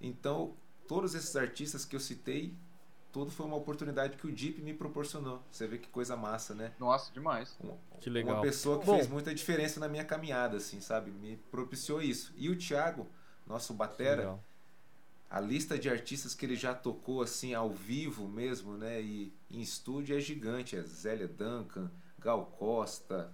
[0.00, 0.54] Então,
[0.88, 2.52] todos esses artistas que eu citei,
[3.16, 5.42] tudo foi uma oportunidade que o Deep me proporcionou.
[5.50, 6.72] Você vê que coisa massa, né?
[6.78, 7.56] Nossa, demais.
[7.64, 8.34] Um- Que legal.
[8.34, 8.96] Uma pessoa que Bom.
[8.96, 11.10] fez muita diferença na minha caminhada, assim, sabe?
[11.10, 12.34] Me propiciou isso.
[12.36, 13.06] E o Thiago,
[13.46, 14.38] nosso batera,
[15.30, 19.00] a lista de artistas que ele já tocou assim ao vivo mesmo, né?
[19.00, 23.32] E em estúdio é gigante, é Zélia Duncan, Gal Costa,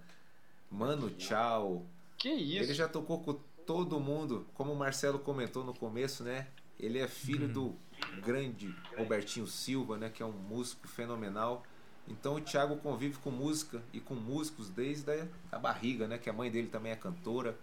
[0.71, 1.85] Mano Tchau.
[2.17, 2.63] Que isso?
[2.63, 3.33] Ele já tocou com
[3.65, 6.47] todo mundo, como o Marcelo comentou no começo, né?
[6.79, 7.75] Ele é filho do
[8.23, 11.63] grande Robertinho Silva, né, que é um músico fenomenal.
[12.07, 16.33] Então o Thiago convive com música e com músicos desde a barriga, né, que a
[16.33, 17.57] mãe dele também é cantora.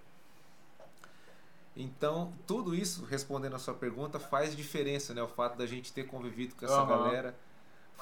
[1.77, 5.23] Então, tudo isso, respondendo a sua pergunta, faz diferença, né?
[5.23, 6.89] O fato da gente ter convivido com essa Aham.
[6.89, 7.35] galera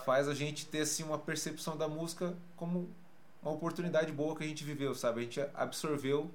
[0.04, 2.88] faz a gente ter assim uma percepção da música como
[3.42, 5.20] uma oportunidade boa que a gente viveu, sabe?
[5.20, 6.30] A gente absorveu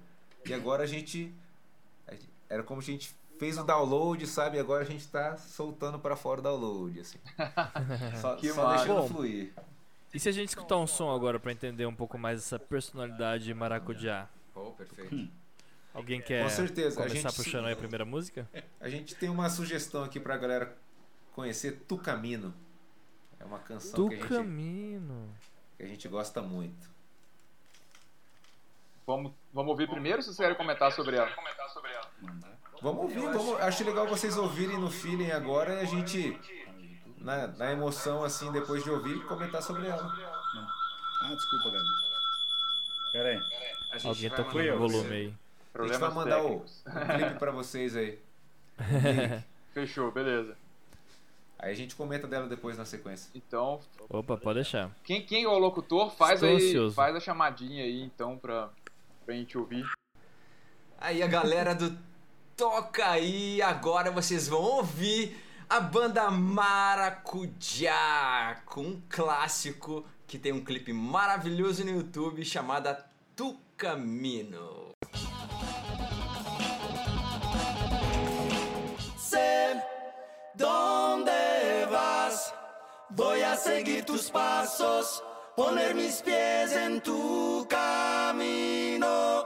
[0.46, 1.34] e agora a gente
[2.50, 4.58] era como a gente fez o download, sabe?
[4.58, 7.18] Agora a gente tá soltando para fora o download, assim.
[8.22, 9.54] Só, Que só deixando Bom, fluir.
[10.14, 13.54] E se a gente escutar um som agora pra entender um pouco mais essa personalidade
[13.54, 14.30] maracujá?
[14.56, 15.30] Oh, perfeito.
[15.94, 18.48] Alguém quer Com certeza, a começar gente- puxando aí a primeira música?
[18.80, 20.74] A gente tem uma sugestão aqui pra galera
[21.34, 22.54] conhecer Tu Camino.
[23.40, 25.02] É uma canção Do que a, gente,
[25.78, 26.90] que a gente gosta muito.
[29.06, 31.30] Vamos, vamos ouvir primeiro ou vocês querem comentar sobre ela?
[32.22, 32.63] Mandar.
[32.84, 36.38] Vamos ouvir, vamos, acho legal vocês ouvirem no feeling agora e a gente,
[37.18, 40.04] na, na emoção, assim, depois de ouvir, comentar sobre ela.
[41.22, 41.86] Ah, desculpa, Gabi.
[43.14, 43.42] Pera aí.
[43.90, 45.34] A gente Alguém vai tocou mandar no eu, pra volume aí.
[45.74, 48.20] A gente vai mandar o, o clipe pra vocês aí.
[49.74, 50.58] Fechou, beleza.
[51.60, 53.32] Aí a gente comenta dela depois na sequência.
[53.34, 54.92] Então, Opa, pode deixar.
[55.06, 56.94] quem, quem é o locutor, faz Estou aí, ansioso.
[56.94, 58.70] faz a chamadinha aí, então, pra,
[59.26, 59.90] pra gente ouvir.
[60.98, 61.98] Aí a galera do
[62.56, 65.36] Toca aí, agora vocês vão ouvir
[65.68, 67.82] a banda Maracujá
[68.66, 73.04] com um clássico que tem um clipe maravilhoso no YouTube chamada
[73.36, 74.94] Tu Camino.
[79.18, 79.84] sé
[80.54, 81.32] dónde
[81.90, 82.54] vas.
[83.10, 85.24] Voy a seguir tus pasos,
[85.56, 89.46] poner mis pies en tu camino.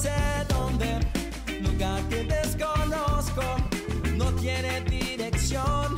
[0.00, 0.98] Sé dónde,
[1.60, 3.42] lugar que desconozco,
[4.16, 5.89] no tiene dirección,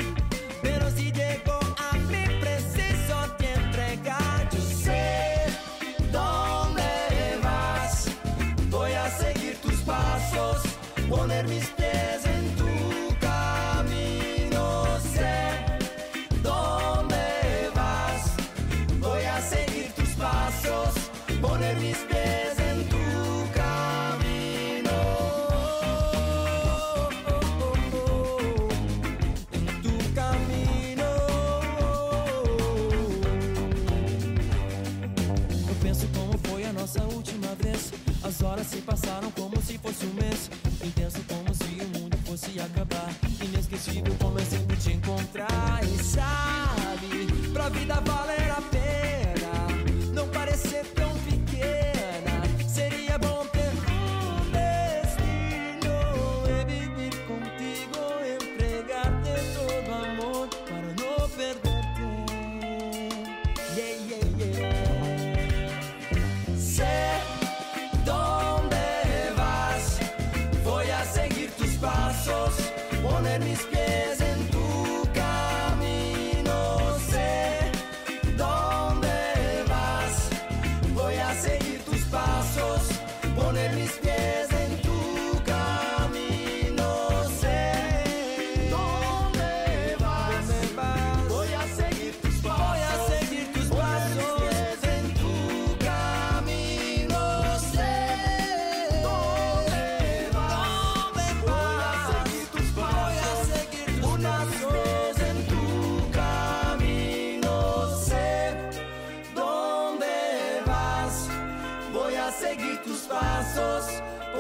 [38.73, 40.51] se passaram como se fosse um mês.
[40.83, 43.11] Intenso como se o mundo fosse acabar.
[43.45, 45.81] Inesquecível como é sempre te encontrar.
[45.85, 48.62] E sabe, pra vida valer a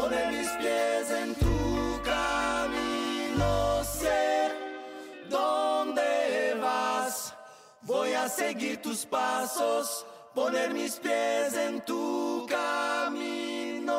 [0.03, 3.85] poner mis pies en tu camino.
[3.85, 4.51] Sé
[5.31, 7.35] dónde vas,
[7.83, 13.93] voy a seguir tus pasos, poner mis pies en tu camino.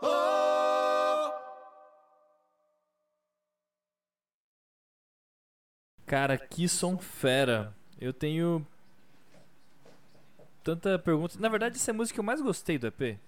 [0.00, 1.32] Oh.
[6.06, 7.74] Cara, que som fera.
[8.00, 8.66] Eu tenho
[10.62, 11.36] tanta pergunta.
[11.38, 13.18] Na verdade, essa é a música que eu mais gostei do EP.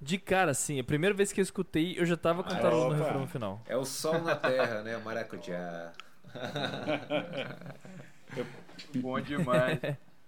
[0.00, 3.04] De cara, assim, a primeira vez que eu escutei, eu já tava cantarolando no opa.
[3.04, 3.62] refrão final.
[3.66, 4.96] É o sol na terra, né?
[4.98, 5.92] Maracujá.
[8.96, 9.80] Bom demais.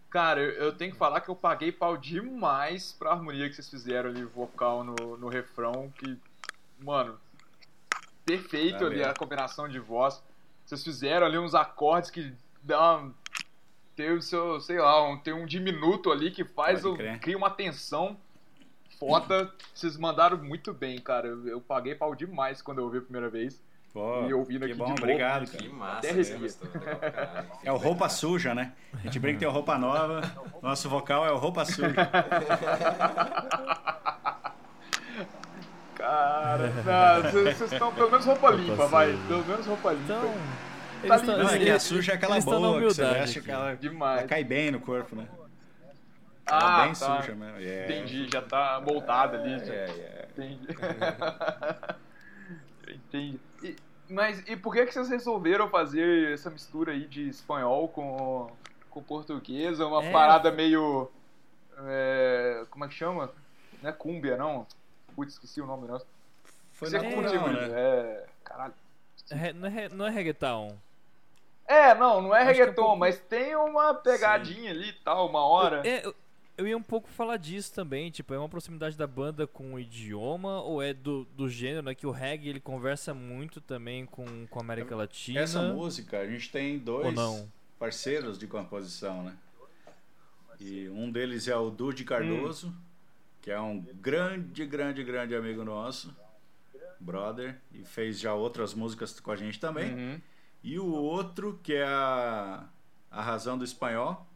[0.08, 3.68] Cara, eu, eu tenho que falar que eu paguei pau demais pra harmonia que vocês
[3.68, 6.16] fizeram ali, vocal no, no refrão, que,
[6.80, 7.20] mano,
[8.24, 10.22] perfeito ali a combinação de voz.
[10.64, 13.14] Vocês fizeram ali uns acordes que dão.
[13.94, 17.50] Tem o seu, sei lá, um, tem um diminuto ali que faz o, cria uma
[17.50, 18.16] tensão
[18.98, 19.50] foda.
[19.74, 21.28] Vocês mandaram muito bem, cara.
[21.28, 23.60] Eu, eu paguei pau demais quando eu ouvi a primeira vez.
[23.92, 25.72] Pô, E ouvindo que aqui bom, de novo, obrigado, Que cara.
[25.72, 26.22] massa, Até né?
[26.22, 27.48] caralho.
[27.64, 28.72] É o roupa suja, né?
[28.92, 30.20] A gente brinca que tem o roupa nova,
[30.62, 31.94] nosso vocal é o roupa suja.
[35.94, 36.68] Cara,
[37.30, 39.12] vocês estão pelo menos roupa limpa, vai.
[39.12, 39.26] suja.
[39.26, 40.04] Pelo menos roupa limpa.
[40.04, 40.34] Então.
[41.06, 41.18] Tá.
[41.18, 44.18] Não, é que a suja é aquela boa que você veste, aquela, Demais.
[44.20, 45.26] ela cai bem no corpo, né?
[46.50, 47.20] Ela Ah, é bem tá.
[47.22, 47.58] suja mesmo.
[47.58, 47.84] é.
[47.84, 49.58] Entendi, já tá moldada ali.
[49.64, 49.72] já.
[49.74, 50.28] É, é.
[50.32, 50.66] Entendi.
[52.88, 53.38] Entendi.
[53.62, 53.76] E,
[54.08, 58.50] mas e por que, que vocês resolveram fazer essa mistura aí de espanhol com,
[58.90, 59.80] com português?
[59.80, 60.10] Uma É.
[60.12, 61.10] parada meio.
[61.86, 63.30] é, como é que chama?
[63.82, 64.66] Não é cúmbia, não?
[65.14, 66.00] Putz, esqueci o nome, não.
[66.72, 67.68] Foi Você natural, curte muito, né?
[67.80, 68.26] É.
[68.44, 68.74] Caralho.
[69.30, 70.76] É, não, é, não é reggaeton.
[71.66, 74.88] É, não, não é Acho que é um reggaeton, pouco- mas tem uma pegadinha ali
[74.88, 75.82] e tal, uma hora.
[75.86, 76.14] É, eu,
[76.58, 79.80] eu ia um pouco falar disso também, tipo, é uma proximidade da banda com o
[79.80, 81.94] idioma ou é do, do gênero, né?
[81.94, 85.38] Que o reggae ele conversa muito também com, com a América Latina.
[85.38, 87.14] Essa música, a gente tem dois
[87.78, 89.36] parceiros de composição, né?
[90.58, 92.74] E um deles é o Dude Cardoso,
[93.40, 96.12] que é um grande, grande, grande amigo nosso,
[96.98, 99.94] brother, e fez já outras músicas com a gente também.
[99.94, 100.20] Uhum.
[100.64, 102.68] E o outro, que é a,
[103.12, 104.27] a Razão do Espanhol,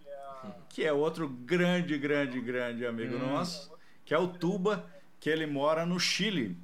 [0.69, 3.73] que é outro grande, grande, grande amigo nosso,
[4.05, 4.85] que é o Tuba,
[5.21, 6.57] que ele mora no Chile.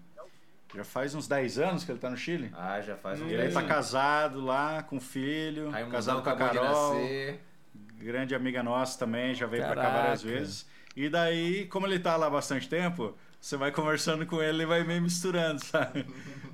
[0.75, 2.51] Já faz uns 10 anos que ele tá no Chile.
[2.55, 6.95] Ah, já faz um E ele tá casado lá, com filho, casado com a Carol,
[7.97, 10.67] grande amiga nossa também, já veio pra cá várias vezes.
[10.97, 14.83] E daí, como ele tá lá bastante tempo, você vai conversando com ele e vai
[14.85, 16.05] meio misturando, sabe?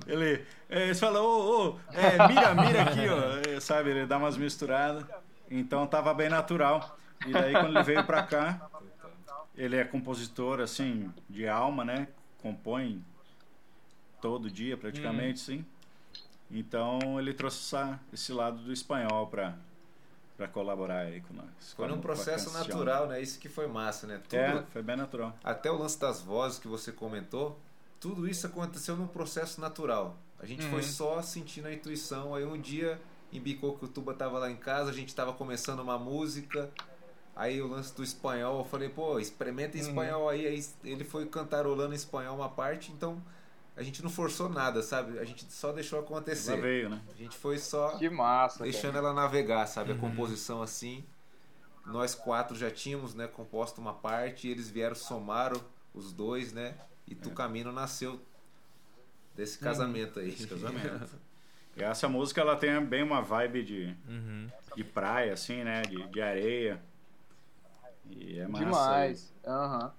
[0.07, 3.91] Ele, é, você fala, ô, ô, é, mira, mira aqui, ó, é, sabe?
[3.91, 5.05] Ele dá umas misturadas.
[5.51, 6.99] Então tava bem natural.
[7.27, 8.69] E daí, quando ele veio pra cá,
[9.57, 12.09] ele é compositor, assim, de alma, né?
[12.43, 13.03] Compõe
[14.21, 15.65] todo dia, praticamente, sim.
[16.51, 19.57] Então ele trouxe essa- esse lado do espanhol pra,
[20.37, 21.73] pra colaborar aí com nós.
[21.75, 23.21] Foi a processo natural, né?
[23.21, 24.21] Isso que foi massa, né?
[24.29, 25.37] Tudo, É, foi bem natural.
[25.43, 27.59] Até o lance das vozes que você comentou,
[27.99, 30.17] tudo isso aconteceu num processo natural.
[30.39, 30.83] A gente foi Uhum.
[30.83, 32.35] só sentindo a intuição.
[32.35, 33.01] Aí um dia
[33.33, 36.71] embicou que o Tuba tava lá em casa, a gente tava começando uma música.
[37.37, 39.89] Aí o lance do espanhol, eu falei, pô, experimenta em Uhum.
[39.89, 40.47] espanhol aí.
[40.47, 43.21] Aí ele foi cantarolando em espanhol uma parte, então
[43.77, 45.19] a gente não forçou nada, sabe?
[45.19, 46.61] A gente só deixou Ela acontecer.
[46.61, 47.03] veio, né?
[47.13, 48.59] A gente foi só Que massa.
[48.59, 48.71] cara.
[48.71, 49.93] deixando ela navegar, sabe?
[49.93, 51.05] A composição assim.
[51.87, 55.61] Nós quatro já tínhamos, né, composto uma parte, e eles vieram somaram
[55.93, 56.75] os dois, né?
[57.07, 58.19] E Tucamino nasceu
[59.35, 60.29] desse casamento aí.
[60.31, 61.11] Esse casamento.
[61.77, 64.49] E essa música, ela tem bem uma vibe de, Uhum.
[64.77, 65.83] de praia, assim, né?
[65.83, 66.81] De, de areia.
[68.17, 68.65] E é massa.
[68.65, 69.35] Demais.
[69.47, 69.93] Aham.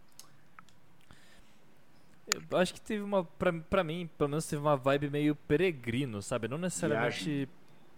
[2.50, 3.24] Eu acho que teve uma.
[3.24, 6.48] Pra, pra mim, pelo menos teve uma vibe meio peregrino, sabe?
[6.48, 7.48] Não necessariamente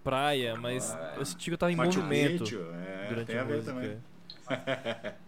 [0.03, 3.41] praia, mas eu senti que eu tava em Machu movimento Picchu, é, durante tem a,
[3.41, 3.97] a ver também.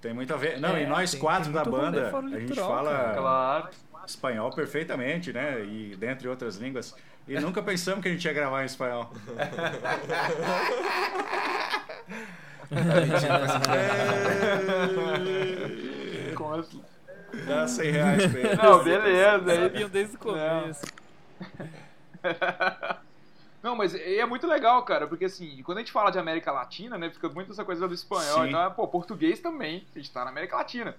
[0.00, 0.58] Tem muito a ver.
[0.58, 3.14] Não, É, e nós tem- quatro tem da banda, a gente litoral, fala.
[3.14, 3.68] Claro.
[4.06, 5.64] espanhol perfeitamente, né?
[5.64, 6.94] E dentre outras línguas.
[7.28, 9.12] E nunca pensamos que a gente ia gravar em espanhol.
[16.36, 16.68] Com as-
[17.46, 18.54] Dá 100 reais pra ele.
[18.56, 19.52] Não, beleza.
[19.52, 20.82] aí- Sabiam desde o começo.
[23.62, 26.96] Não, mas é muito legal, cara, porque assim, quando a gente fala de América Latina,
[26.96, 28.40] né, fica muito essa coisa do espanhol.
[28.42, 28.48] Sim.
[28.48, 30.96] Então, é, pô, português também, a gente tá na América Latina.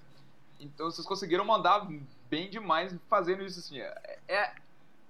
[0.60, 1.88] Então vocês conseguiram mandar
[2.30, 3.80] bem demais fazendo isso, assim.
[3.82, 4.52] É, é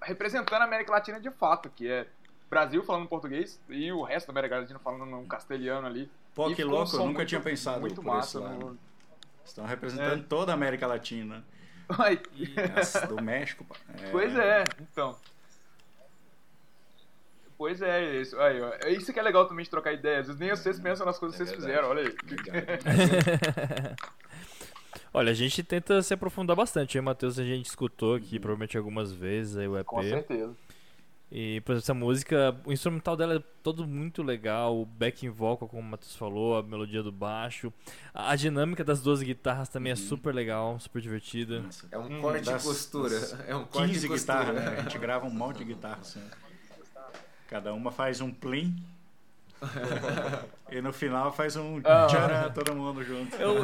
[0.02, 2.08] representando a América Latina de fato, que é
[2.50, 6.10] Brasil falando português e o resto da América Latina falando um castelhano ali.
[6.34, 8.40] Pô, E que louco, eu nunca muito- tinha pensado Muito por massa.
[8.40, 8.60] esse lado.
[8.60, 8.78] No...
[9.46, 10.26] Estão representando É.
[10.28, 11.44] toda a América Latina.
[11.90, 12.20] Ai,
[12.78, 13.76] Essa do México, pá.
[14.12, 15.16] Pois é, então.
[17.58, 18.72] Pois é, isso, aí, ó.
[18.82, 20.28] É isso que é legal também de trocar ideias.
[20.40, 22.16] Nem vocês pensam nas coisas que É vocês fizeram, olha aí.
[25.14, 26.98] Olha, a gente tenta se aprofundar bastante.
[26.98, 29.86] O Matheus a gente escutou aqui provavelmente algumas vezes aí o EP.
[29.86, 30.56] Com certeza.
[31.34, 35.66] E, por exemplo, essa música, o instrumental dela é todo muito legal, o backing vocal,
[35.68, 37.72] como o Matheus falou, a melodia do baixo.
[38.14, 41.62] A, a dinâmica das duas guitarras também é super legal, super divertida.
[41.62, 43.16] Nossa, É um Hum, corte das- e costura.
[43.48, 44.40] É um corte 15 e costura.
[44.44, 44.76] guitarras, né?
[44.80, 46.22] A gente grava um monte de guitarra assim.
[47.48, 48.76] Cada uma faz um plim.
[50.72, 52.08] e no final faz um Ah.
[52.08, 53.36] tcharam, todo mundo junto.
[53.38, 53.56] Eu...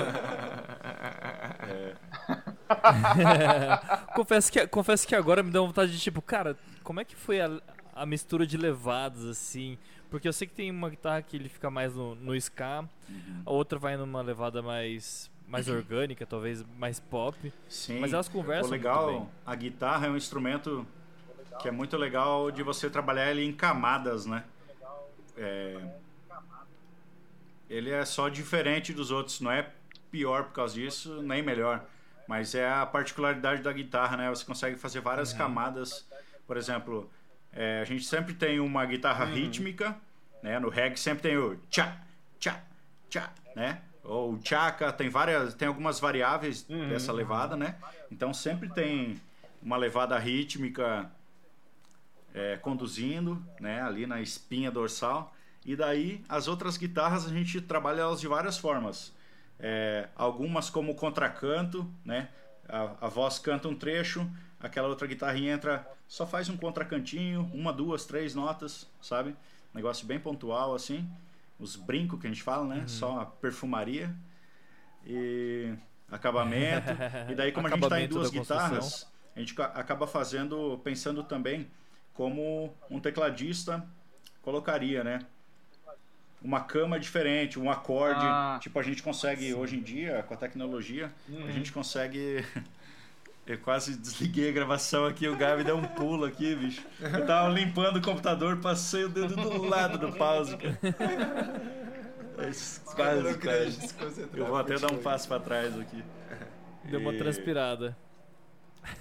[4.15, 7.41] confesso, que, confesso que agora me dá vontade de tipo, cara, como é que foi
[7.41, 7.61] a,
[7.95, 9.77] a mistura de levadas assim?
[10.09, 12.85] Porque eu sei que tem uma guitarra que ele fica mais no, no ska,
[13.45, 17.53] a outra vai numa levada mais mais orgânica, talvez mais pop.
[17.69, 17.99] Sim.
[17.99, 20.85] Mas elas conversam O legal, a guitarra é um instrumento
[21.59, 24.43] que é muito legal de você trabalhar ele em camadas, né?
[25.37, 25.79] É,
[27.69, 29.71] Ele é só diferente dos outros, não é
[30.11, 31.85] pior por causa disso, nem melhor.
[32.27, 34.29] Mas é a particularidade da guitarra, né?
[34.29, 36.05] Você consegue fazer várias camadas.
[36.45, 37.09] Por exemplo,
[37.53, 39.95] é, a gente sempre tem uma guitarra rítmica,
[40.43, 40.59] né?
[40.59, 41.97] No reggae sempre tem o tchá,
[42.39, 42.61] tchá,
[43.09, 43.81] tchá, né?
[44.03, 47.75] Ou o tchaca, tem várias, tem algumas variáveis dessa levada, né?
[48.11, 49.19] Então sempre tem
[49.61, 51.09] uma levada rítmica
[52.33, 53.81] é, conduzindo, né?
[53.81, 55.33] Ali na espinha dorsal.
[55.65, 59.13] E daí as outras guitarras a gente trabalha elas de várias formas.
[59.59, 62.29] É, algumas como contracanto, né?
[62.69, 67.73] A, a voz canta um trecho, aquela outra guitarrinha entra, só faz um contracantinho, uma,
[67.73, 69.35] duas, três notas, sabe?
[69.73, 71.09] Negócio bem pontual assim.
[71.59, 72.83] Os brincos que a gente fala, né?
[72.87, 74.13] Só a perfumaria
[75.05, 75.73] e
[76.09, 77.01] acabamento.
[77.27, 81.23] e daí como a gente está em duas guitarras, a gente ca- acaba fazendo, pensando
[81.23, 81.67] também
[82.13, 83.87] como um tecladista
[84.41, 85.19] colocaria, né?
[86.47, 88.21] Uma cama diferente, um acorde.
[88.23, 88.57] Ah.
[88.61, 91.11] tipo, a gente consegue, hoje em dia, com a tecnologia,
[91.45, 92.41] a gente consegue.
[93.45, 96.85] Eu quase desliguei a gravação aqui, o Gabi deu um pulo aqui, bicho.
[97.01, 100.77] Eu tava limpando o computador, passei o dedo do lado do pause, cara.
[102.37, 104.27] Mas Quase, quase.
[104.33, 106.03] Eu vou até dar um passo pra trás aqui.
[106.85, 107.97] Deu uma transpirada.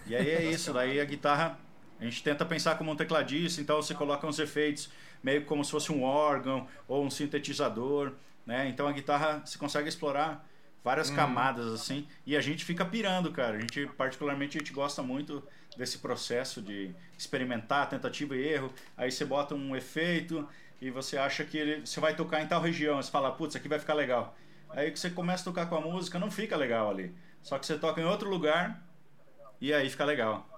[0.06, 1.58] e aí é isso, daí a guitarra,
[2.00, 4.90] a gente tenta pensar como um tecladista, então você coloca uns efeitos
[5.26, 8.12] meio como se fosse um órgão ou um sintetizador,
[8.46, 8.68] né?
[8.68, 10.46] Então a guitarra você consegue explorar
[10.84, 13.56] várias camadas assim, e a gente fica pirando, cara.
[13.56, 15.42] A gente particularmente a gente gosta muito
[15.76, 18.72] desse processo de experimentar, tentativa e erro.
[18.96, 20.48] Aí você bota um efeito
[20.80, 23.66] e você acha que ele, você vai tocar em tal região, você fala, putz, aqui
[23.66, 24.36] vai ficar legal.
[24.70, 27.12] Aí que você começa a tocar com a música, não fica legal ali.
[27.42, 28.80] Só que você toca em outro lugar
[29.60, 30.48] e aí fica legal.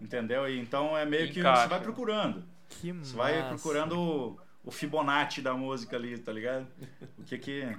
[0.00, 0.48] Entendeu?
[0.48, 1.64] E então é meio que Encaixa.
[1.64, 2.53] você vai procurando.
[2.68, 6.66] Que Você vai procurando o, o Fibonacci da música ali, tá ligado?
[7.18, 7.76] O que que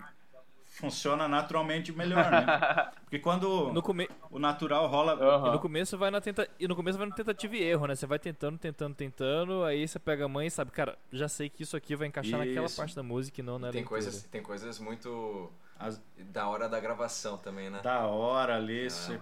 [0.78, 2.46] funciona naturalmente melhor, né?
[3.06, 4.10] Porque quando No, come...
[4.30, 5.14] o natural rola.
[5.14, 5.52] E Aham.
[5.54, 6.50] no começo vai na tenta...
[6.60, 7.96] e no começo vai na tentativa e erro, né?
[7.96, 11.50] Você vai tentando, tentando, tentando, aí você pega a mãe e sabe, cara, já sei
[11.50, 12.76] que isso aqui vai encaixar naquela Isso.
[12.76, 13.90] parte da música e não na Tem leitura.
[13.90, 17.80] coisas, tem coisas muito As- da hora da gravação também, né?
[17.82, 19.18] da hora ali, você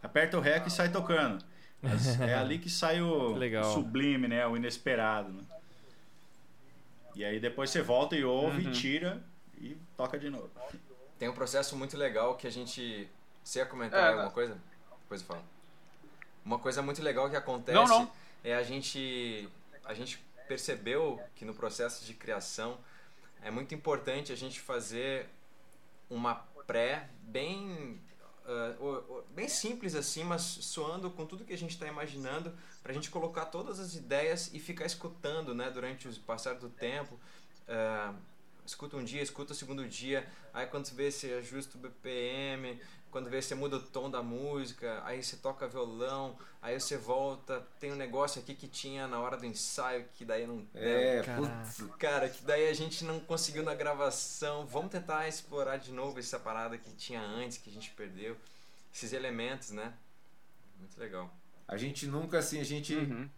[0.00, 1.44] aperta o REC e sai tocando.
[2.28, 3.34] É ali que sai o,
[3.72, 4.46] sublime, né?
[4.46, 5.32] O inesperado.
[5.32, 5.42] né?
[7.14, 8.72] E aí depois você volta e ouve, Uhum.
[8.72, 9.22] tira
[9.60, 10.50] e toca de novo.
[11.18, 13.08] Tem um processo muito legal que a gente.
[13.42, 14.30] Você ia comentar É, alguma né?
[14.30, 14.56] coisa?
[15.02, 15.42] Depois eu falo.
[16.44, 18.10] Uma coisa muito legal que acontece Não, não.
[18.44, 19.48] é a gente.
[19.84, 22.78] A gente percebeu que no processo de criação
[23.42, 25.28] é muito importante a gente fazer
[26.08, 26.36] uma
[26.66, 28.00] pré bem.
[28.80, 32.94] O- bem simples assim, mas soando com tudo que a gente está imaginando, para a
[32.94, 37.18] gente colocar todas as ideias e ficar escutando né, durante o passar do tempo.
[37.68, 38.14] Ah,
[38.64, 42.80] escuta um dia, escuta o segundo dia, aí quando você vê você ajusta o BPM,
[43.10, 47.66] quando vê você muda o tom da música, aí você toca violão, aí você volta,
[47.80, 51.96] tem um negócio aqui que tinha na hora do ensaio que daí não É, putz.
[51.98, 54.66] Cara, que daí a gente não conseguiu na gravação.
[54.66, 58.36] Vamos tentar explorar de novo essa parada que tinha antes, que a gente perdeu.
[58.92, 59.92] Esses elementos, né?
[60.78, 61.30] Muito legal.
[61.66, 62.94] A gente nunca assim, a gente.
[62.94, 63.28] Uhum.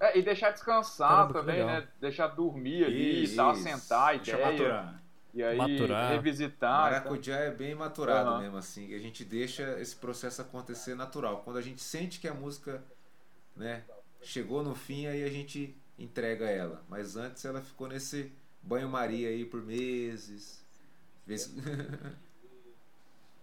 [0.00, 1.80] É, e deixar descansar Caramba, que também, legal.
[1.80, 1.88] né?
[2.00, 5.01] Deixar dormir ali Isso, e tal, sentar a Deixa maturar.
[5.34, 6.10] E aí Maturar.
[6.10, 6.50] revisitar.
[6.50, 6.82] e tal.
[6.82, 8.40] Maracujá é bem maturado Aham.
[8.42, 8.88] mesmo, assim.
[8.88, 11.40] e A gente deixa esse processo acontecer natural.
[11.42, 12.82] Quando a gente sente que a música,
[13.56, 13.82] né,
[14.22, 16.82] chegou no fim, aí a gente entrega ela.
[16.88, 18.30] Mas antes ela ficou nesse
[18.62, 20.62] banho-maria aí por meses.
[21.26, 21.52] Vez-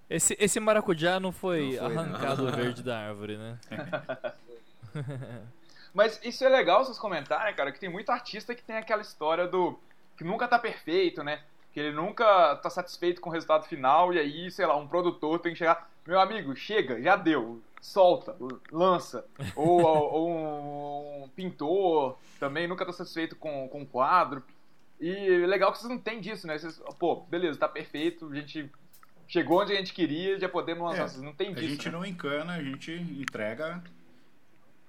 [0.10, 2.02] Esse, esse maracujá não foi, Não foi, não.
[2.04, 3.60] arrancado verde da árvore, né?
[5.94, 9.48] Mas isso é legal vocês comentarem, cara, que tem muito artista que tem aquela história
[9.48, 9.80] do.
[10.18, 11.44] que nunca tá perfeito, né?
[11.72, 15.40] Que ele nunca tá satisfeito com o resultado final, e aí, sei lá, um produtor
[15.40, 15.90] tem que chegar.
[16.06, 17.62] Meu amigo, chega, já deu.
[17.82, 18.36] Solta,
[18.72, 19.26] lança.
[19.56, 24.44] Ou, ou um, pintor também nunca tá satisfeito com, com o quadro.
[25.00, 26.58] E legal que vocês não tem disso, né?
[26.58, 28.70] Vocês, pô, beleza, tá perfeito, a gente
[29.30, 31.04] chegou onde a gente queria, já podemos lançar.
[31.04, 31.68] É, vocês não tem A disso.
[31.70, 31.92] gente né?
[31.92, 33.82] não encana, a gente entrega.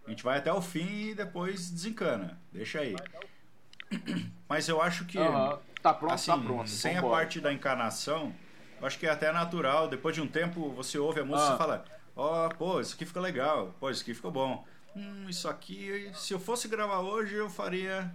[0.07, 2.41] A gente vai até o fim e depois desencana.
[2.51, 2.97] Deixa aí.
[4.49, 5.19] Mas eu acho que.
[5.83, 6.69] Tá pronto, assim, tá pronto.
[6.69, 7.21] sem a vambora.
[7.21, 8.35] parte da encarnação,
[8.81, 9.89] eu acho que é até natural.
[9.89, 11.55] Depois de um tempo, você ouve a música Ah.
[11.55, 11.85] e fala:
[12.17, 13.75] Ó, pô, isso aqui ficou legal.
[13.81, 14.65] Pô, isso aqui ficou bom.
[14.95, 18.13] Hum, isso aqui, se eu fosse gravar hoje, eu faria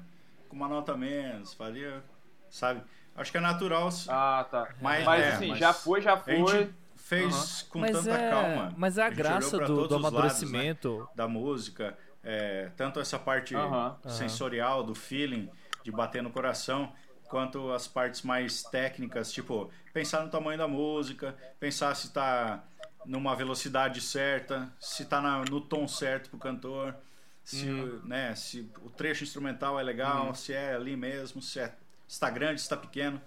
[0.49, 1.53] com uma nota menos.
[1.53, 2.03] Faria.
[2.49, 2.81] Sabe?
[3.15, 3.89] Acho que é natural.
[4.09, 4.67] Ah, tá.
[4.81, 6.73] Mas, Mas é, assim, mas já foi, já A gente foi.
[6.95, 8.73] fez com Mas tanta é, calma.
[8.77, 10.07] mas é a, gente graça do, do os lados, né?
[10.09, 11.09] amadurecimento.
[11.15, 13.95] da música, é, tanto essa parte Aham.
[14.07, 15.49] sensorial, do feeling,
[15.83, 16.91] de bater no coração,
[17.29, 22.63] quanto as partes mais técnicas, tipo, pensar no tamanho da música, pensar se tá
[23.05, 26.95] numa velocidade certa, se tá na- no tom certo pro cantor,
[27.43, 27.65] se,
[28.03, 31.75] né, se o trecho instrumental é legal, se é ali mesmo, se, é,
[32.07, 33.21] se tá grande, se tá pequeno.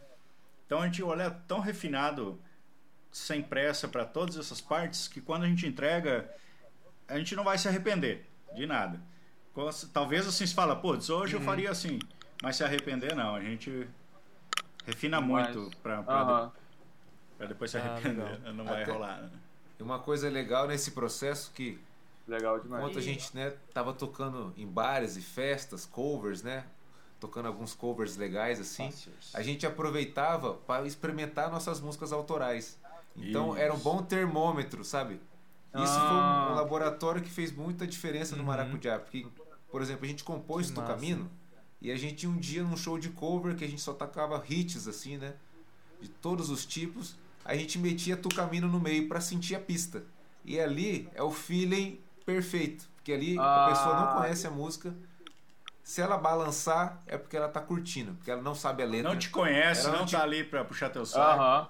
[0.67, 2.41] Então a gente olha tão refinado,
[3.13, 6.29] sem pressa para todas essas partes, que quando a gente entrega,
[7.07, 9.01] a gente não vai se arrepender de nada.
[9.93, 11.99] Talvez assim se fala, putz, hoje eu faria assim,
[12.43, 13.89] mas se arrepender não, a gente
[14.87, 16.53] refina Mas- muito para Aham.
[17.49, 18.53] depois se Ah, arrepender, legal.
[18.55, 19.23] não vai Até- rolar.
[19.23, 19.31] né?
[19.79, 21.79] E uma coisa legal nesse processo que
[22.27, 22.83] Legal demais.
[22.83, 26.65] enquanto a gente né, tava tocando em bares e festas, covers, né?
[27.21, 28.93] Tocando alguns covers legais assim.
[29.35, 32.79] A gente aproveitava para experimentar nossas músicas autorais.
[33.17, 33.59] Então Isso.
[33.59, 35.15] era um bom termômetro, sabe?
[35.75, 36.09] Isso Ah.
[36.09, 38.49] foi um, um laboratório que fez muita diferença no Uhum.
[38.49, 38.99] Maracujá.
[38.99, 39.27] Porque,
[39.71, 41.29] por exemplo, a gente compôs Que caminho
[41.81, 44.87] e a gente um dia num show de cover que a gente só tocava hits
[44.89, 45.35] assim, né?
[46.01, 50.05] De todos os tipos, a gente metia Tucamino no meio para sentir a pista.
[50.45, 53.67] E ali é o feeling perfeito, porque ali Ah.
[53.67, 54.95] a pessoa não conhece a música.
[55.83, 59.09] Se ela balançar, é porque ela tá curtindo, porque ela não sabe a letra.
[59.11, 61.41] Não te conhece, Ela não não te- tá ali para puxar teu saco.
[61.41, 61.69] Aham.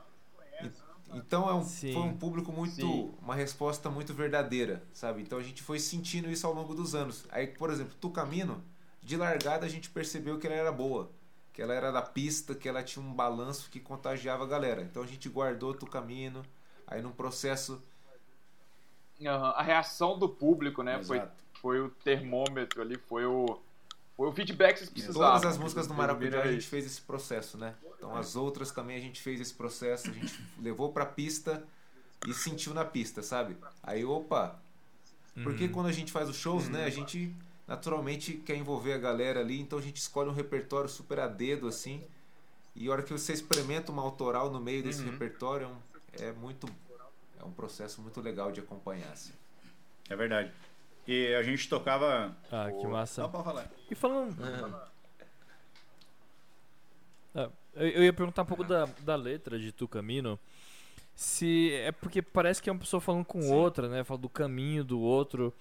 [1.14, 1.92] Então é um, Sim.
[1.94, 2.74] foi um público muito.
[2.74, 3.10] Sim.
[3.22, 5.22] Uma resposta muito verdadeira, sabe?
[5.22, 7.24] Então a gente foi sentindo isso ao longo dos anos.
[7.30, 8.62] Aí, por exemplo, Tucamino,
[9.08, 11.10] de largada a gente percebeu que ela era boa.
[11.54, 14.82] Que ela era da pista, que ela tinha um balanço que contagiava a galera.
[14.82, 16.44] Então a gente guardou Tucamino.
[16.86, 17.82] Aí num processo.
[19.24, 19.50] Aham.
[19.56, 21.02] A reação do público, né?
[21.02, 21.44] Foi, Exato.
[21.54, 23.58] foi o termômetro ali, foi o,
[24.14, 25.40] foi o feedback que vocês precisavam.
[25.40, 27.74] todas as músicas do Maracujá a gente fez esse processo, né?
[27.96, 31.64] Então as outras também a gente fez esse processo, a gente levou pra pista
[32.26, 33.56] e sentiu na pista, sabe?
[33.82, 34.60] Aí, opa,
[35.42, 35.72] porque Uhum.
[35.72, 37.34] quando a gente faz os shows, né, a gente
[37.68, 41.68] naturalmente quer envolver a galera ali, então a gente escolhe um repertório super a dedo
[41.68, 42.02] assim.
[42.74, 45.10] E a hora que você experimenta uma autoral no meio desse Uhum.
[45.10, 45.66] repertório,
[46.18, 46.66] é, um- é muito
[47.40, 49.12] é um processo muito legal de acompanhar.
[49.12, 49.32] Assim.
[50.08, 50.50] É verdade.
[51.06, 52.36] E a gente tocava.
[52.50, 53.22] Ah, que massa.
[53.22, 53.70] Só pra falar.
[53.90, 54.36] E falando.
[57.34, 60.38] Ah, eu, eu ia perguntar um pouco da, da letra de Tu Camino.
[61.14, 64.04] Se é porque parece que é uma pessoa falando com outra, né?
[64.04, 65.52] Fala do caminho do outro.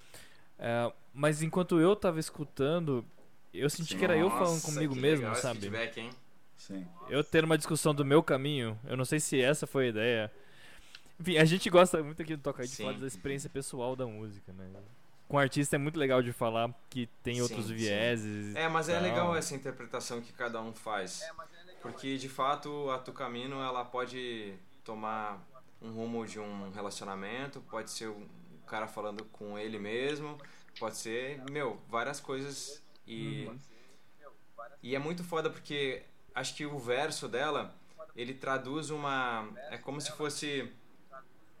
[0.58, 3.04] É, mas enquanto eu tava escutando,
[3.52, 5.60] eu senti que era eu falando comigo que mesmo, legal esse sabe?
[5.60, 6.10] feedback, hein?
[6.56, 6.86] Sim.
[7.08, 8.78] Eu ter uma discussão do meu caminho.
[8.84, 10.32] Eu não sei se essa foi a ideia.
[11.20, 12.84] Enfim, a gente gosta muito aqui do Toca de Sim.
[12.84, 14.68] falar da experiência pessoal da música, né?
[15.28, 17.74] Com artista é muito legal de falar que tem Sim, outros sim.
[17.74, 18.56] vieses.
[18.56, 21.22] É, mas é legal essa interpretação que cada um faz.
[21.82, 24.54] Porque, de fato, a Tucamino, ela pode
[24.84, 25.44] tomar
[25.82, 28.26] um rumo de um relacionamento, pode ser um
[28.68, 30.38] cara falando com ele mesmo,
[30.78, 32.82] pode ser, meu, várias coisas.
[33.06, 33.50] E,
[34.82, 36.02] e é muito foda porque
[36.34, 37.74] acho que o verso dela,
[38.14, 39.48] ele traduz uma...
[39.70, 40.72] É como se fosse...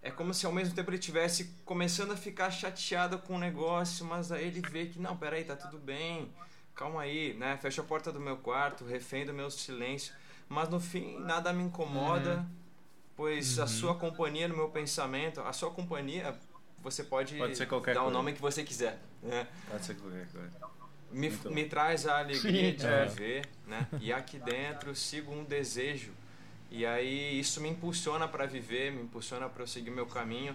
[0.00, 4.06] É como se ao mesmo tempo ele estivesse começando a ficar chateado com o negócio,
[4.06, 6.32] mas aí ele vê que, não, peraí, tá tudo bem,
[6.72, 7.58] calma aí, né?
[7.60, 10.14] Fecha a porta do meu quarto, refém do meu silêncio.
[10.48, 12.46] Mas no fim, nada me incomoda,
[13.16, 16.38] pois a sua companhia no meu pensamento, a sua companhia,
[16.90, 18.18] você pode, Pode ser qualquer dar o coisa.
[18.18, 19.46] nome que você quiser, né?
[19.70, 20.50] Pode ser qualquer coisa.
[21.10, 23.06] Me, me traz a alegria Sim, de é.
[23.06, 23.86] viver, né?
[24.00, 26.12] E aqui dentro sigo um desejo.
[26.70, 30.54] E aí isso me impulsiona para viver, me impulsiona para eu seguir meu caminho.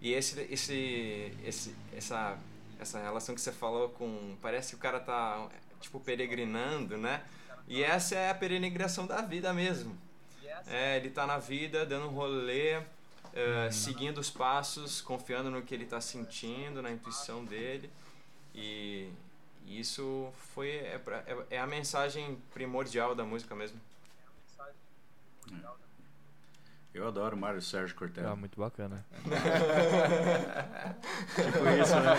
[0.00, 2.36] E esse, esse, esse, essa,
[2.80, 5.48] essa relação que você falou com, parece que o cara tá
[5.80, 7.22] tipo peregrinando, né?
[7.68, 9.96] E essa é a peregrinação da vida mesmo.
[10.66, 12.80] É, ele tá na vida, dando um rolê,
[13.34, 17.90] eh, seguindo os passos, confiando no que ele tá sentindo, na intuição dele.
[18.54, 19.10] E
[19.66, 23.80] isso foi é, pra- é- é a mensagem primordial da música mesmo.
[26.94, 28.30] Eu adoro Mário Sérgio Cortella.
[28.30, 29.04] Ah, muito bacana.
[31.34, 32.14] Tipo isso, né?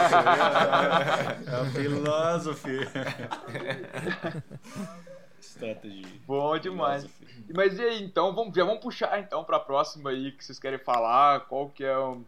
[1.48, 2.92] É a filosofia.
[5.48, 6.22] Strategy.
[6.28, 7.04] Bom demais.
[7.06, 7.54] Philosophy.
[7.54, 10.80] Mas e aí, então, vamos, já vamos puxar então pra próxima aí que vocês querem
[10.80, 12.22] falar, qual que é o...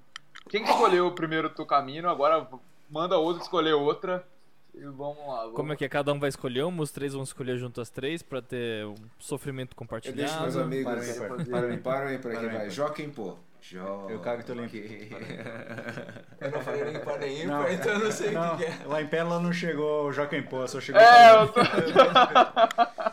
[0.49, 2.47] Quem que escolheu o primeiro Tu Caminho, agora
[2.89, 4.26] manda outro escolher outra
[4.74, 5.41] e vamos lá.
[5.41, 5.55] Vamos...
[5.55, 5.89] Como é que é?
[5.89, 8.95] Cada um vai escolher uma, os três vão escolher junto as três pra ter um
[9.20, 10.20] sofrimento Eu compartilhado.
[10.22, 10.93] deixo meus amigos.
[10.93, 11.28] Para aí, para.
[11.28, 12.55] Para aí, para aí, para aí, vai.
[12.59, 12.70] para.
[12.70, 13.36] Joaquim Pô.
[13.59, 14.13] Joaquim.
[14.13, 14.78] Eu cago e tu limpo.
[16.39, 17.68] Eu não falei nem para nem Não.
[17.70, 18.86] então eu não sei Não, o que, que é.
[18.86, 21.59] lá em Pérola não chegou o Joaquim Pô, só chegou É, o eu tô...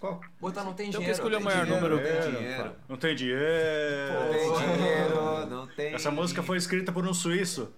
[0.00, 0.20] Qual?
[0.40, 1.04] Botar não tem Então dinheiro.
[1.04, 1.96] quem escolheu o não tem maior dinheiro.
[1.96, 2.08] número?
[2.08, 2.76] Não tem dinheiro.
[2.88, 4.14] Não tem dinheiro.
[4.14, 5.94] Não tem dinheiro, não tem.
[5.94, 7.72] Essa música foi escrita por um suíço.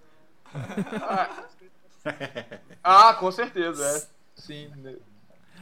[2.83, 4.41] Ah, com certeza, é.
[4.41, 4.97] Sim, né?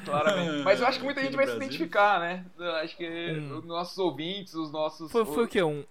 [0.06, 0.62] claramente.
[0.64, 2.46] Mas eu acho que muita gente vai se identificar, né?
[2.58, 3.58] Eu acho que Hum.
[3.58, 5.12] os nossos ouvintes, os nossos.
[5.12, 5.62] Foi, foi o quê?
[5.62, 5.84] Um,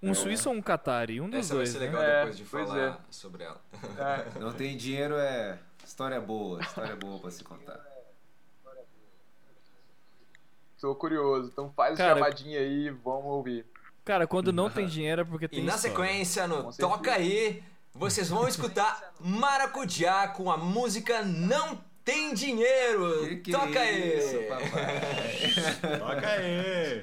[0.00, 1.20] um suíço ou um catari?
[1.20, 1.86] Um dos Essa vai dois, ser né?
[1.86, 3.60] legal É, depois de pois falar sobre ela.
[3.98, 4.26] É.
[4.38, 7.80] Não tem dinheiro é história boa, história boa pra se contar.
[10.80, 11.48] Tô curioso.
[11.52, 13.64] Então faz Cara- o chamadinho aí, vamos ouvir.
[14.04, 16.72] Cara, quando não tem dinheiro é porque tem E na sequência, no.
[16.72, 17.62] Toca Aí,
[17.92, 23.26] vocês vão escutar Maracujá com a música Não Tem Dinheiro.
[23.26, 24.18] Que que Toca é aí.
[24.18, 25.98] isso, papai?
[25.98, 27.02] Toca aí.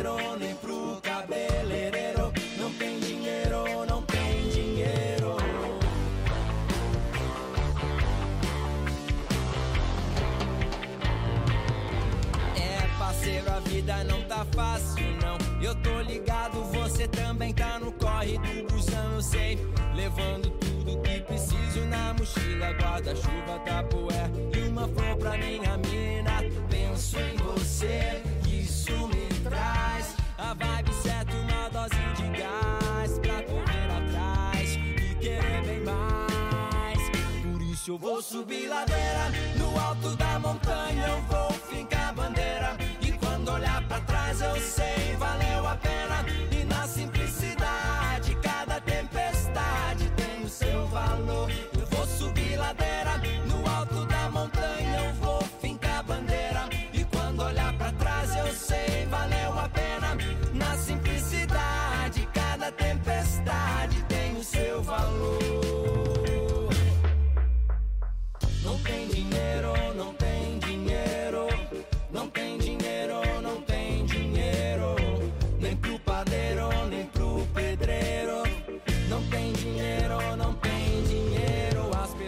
[0.00, 2.32] Padeiro, nem pro cabeleireiro.
[2.58, 5.36] Não tem dinheiro, não tem dinheiro.
[12.56, 15.38] É, parceiro, a vida não tá fácil, não.
[15.62, 19.58] Eu tô ligado, você também tá no corre do busão, eu sei.
[19.94, 26.40] Levando tudo que preciso na mochila, guarda-chuva, tapoé e uma flor pra minha mina.
[26.70, 28.22] Penso em você,
[37.90, 42.59] Eu vou subir ladeira, no alto da montanha eu vou fincar bandeira.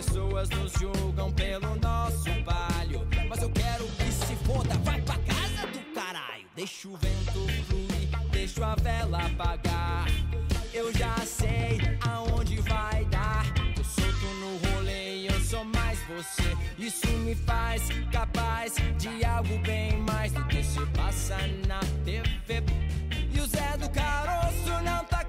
[0.02, 3.06] Pessoas nos julgam pelo nosso palho.
[3.28, 6.44] Mas eu quero que se foda, vai pra casa do caralho.
[6.56, 10.06] Deixa o vento fluir, deixa a vela apagar.
[10.74, 13.44] Eu já sei aonde vai dar.
[13.74, 16.56] Tô solto no rolê e eu sou mais você.
[16.78, 21.36] Isso me faz capaz de algo bem mais do que se passa
[21.68, 22.62] na TV.
[23.32, 25.21] E o Zé do Caroço não tá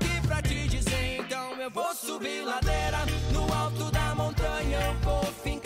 [0.44, 1.20] te dizer.
[1.20, 3.00] Então eu vou subir ladeira.
[3.32, 5.62] No alto da montanha eu vou fincar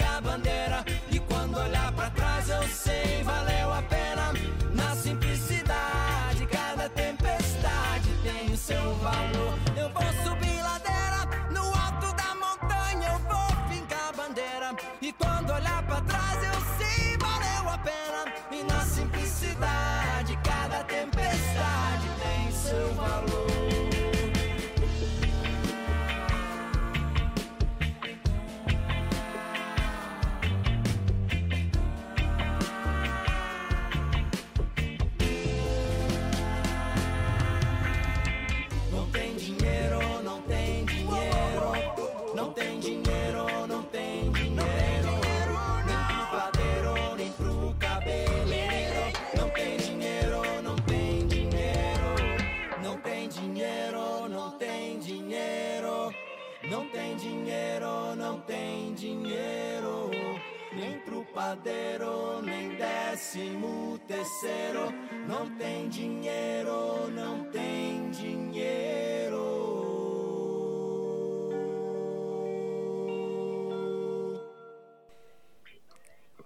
[61.38, 64.92] padeiro, nem décimo terceiro.
[65.28, 69.38] Não tem dinheiro, não tem dinheiro.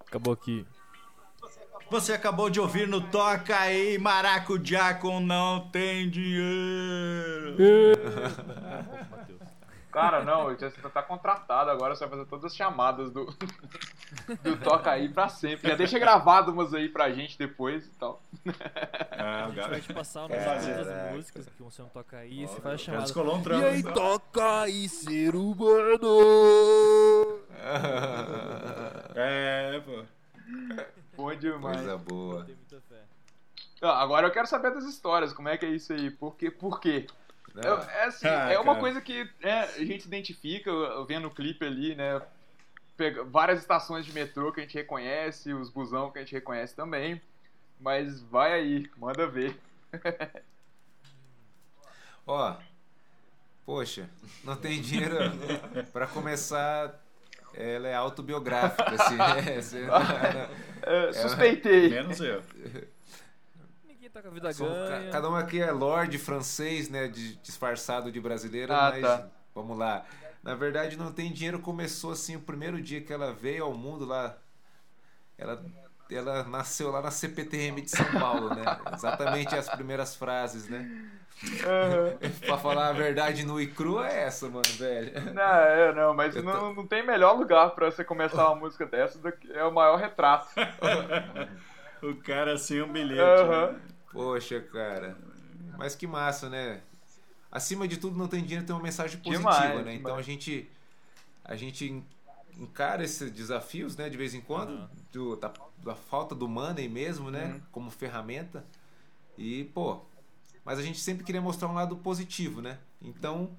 [0.07, 0.67] Acabou aqui.
[1.89, 7.55] Você acabou de ouvir no Toca aí Maracujá com Não Tem Dinheiro.
[9.91, 13.25] Cara, não, você tá contratado agora, você vai fazer todas as chamadas do,
[14.43, 15.69] do Toca aí pra sempre.
[15.69, 18.21] Já deixa gravado umas aí pra gente depois e tal.
[19.11, 20.83] Ah, o A gente vai te passar nome Caraca.
[20.83, 23.03] das músicas que você não toca aí e você faz a Já chamada.
[23.03, 23.65] descolou um E trampo.
[23.67, 26.07] aí, toca aí, ser humano!
[29.15, 30.03] É, pô.
[31.15, 31.77] Bom demais.
[31.77, 32.47] Coisa boa.
[33.81, 36.11] Agora eu quero saber das histórias, como é que é isso aí?
[36.11, 36.51] Por quê?
[36.51, 37.07] Por quê?
[37.53, 38.79] Não, É, é assim, Ah, é uma cara.
[38.79, 40.71] coisa que é, a gente identifica
[41.05, 42.21] vendo o clipe ali, né?
[42.97, 46.75] Pega várias estações de metrô que a gente reconhece, os busão que a gente reconhece
[46.75, 47.21] também.
[47.79, 49.59] Mas vai aí, manda ver.
[52.25, 52.55] Ó,
[53.65, 54.09] poxa,
[54.43, 55.15] não tem dinheiro
[55.91, 56.99] pra começar.
[57.53, 59.41] Ela é autobiográfica, assim, né?
[59.61, 59.85] Você-
[60.83, 61.89] É, suspeitei.
[61.89, 62.41] Menos eu.
[64.13, 65.09] Tá com a vida ganha.
[65.11, 67.07] cada um aqui é lord francês, né?
[67.07, 69.27] de- disfarçado de brasileiro, Ah, mas tá.
[69.55, 70.03] vamos lá.
[70.43, 71.59] Na verdade, não tem dinheiro.
[71.59, 74.35] Começou assim o primeiro dia que ela veio ao mundo lá.
[75.37, 75.63] Ela,
[76.09, 78.63] ela nasceu lá na CPTM de São Paulo, né?
[78.93, 81.09] Exatamente as primeiras frases, né?
[81.63, 82.17] Aham.
[82.45, 85.33] pra falar a verdade nua e crua é essa, mano, velho.
[85.33, 88.85] Não, é, não, mas Eu não, não tem melhor lugar pra você começar uma música
[88.85, 90.49] dessa do que é o maior retrato.
[92.03, 93.21] O cara sem um bilhete.
[93.21, 93.73] Aham.
[93.73, 93.79] né?
[94.11, 95.17] Poxa, cara.
[95.77, 96.81] Mas que massa, né?
[97.51, 99.95] Acima de tudo, não tem dinheiro tem uma mensagem positiva, Demais, né?
[99.95, 100.69] Então a gente
[101.43, 102.05] a gente en-
[102.57, 104.89] encara esses desafios, né, de vez em quando, Aham.
[105.11, 105.51] do- da,
[105.83, 107.61] da falta do money mesmo, né, Uhum.
[107.71, 108.63] como ferramenta.
[109.37, 110.01] E, pô,
[110.63, 112.77] mas a gente sempre queria mostrar um lado positivo, né?
[113.01, 113.49] Então,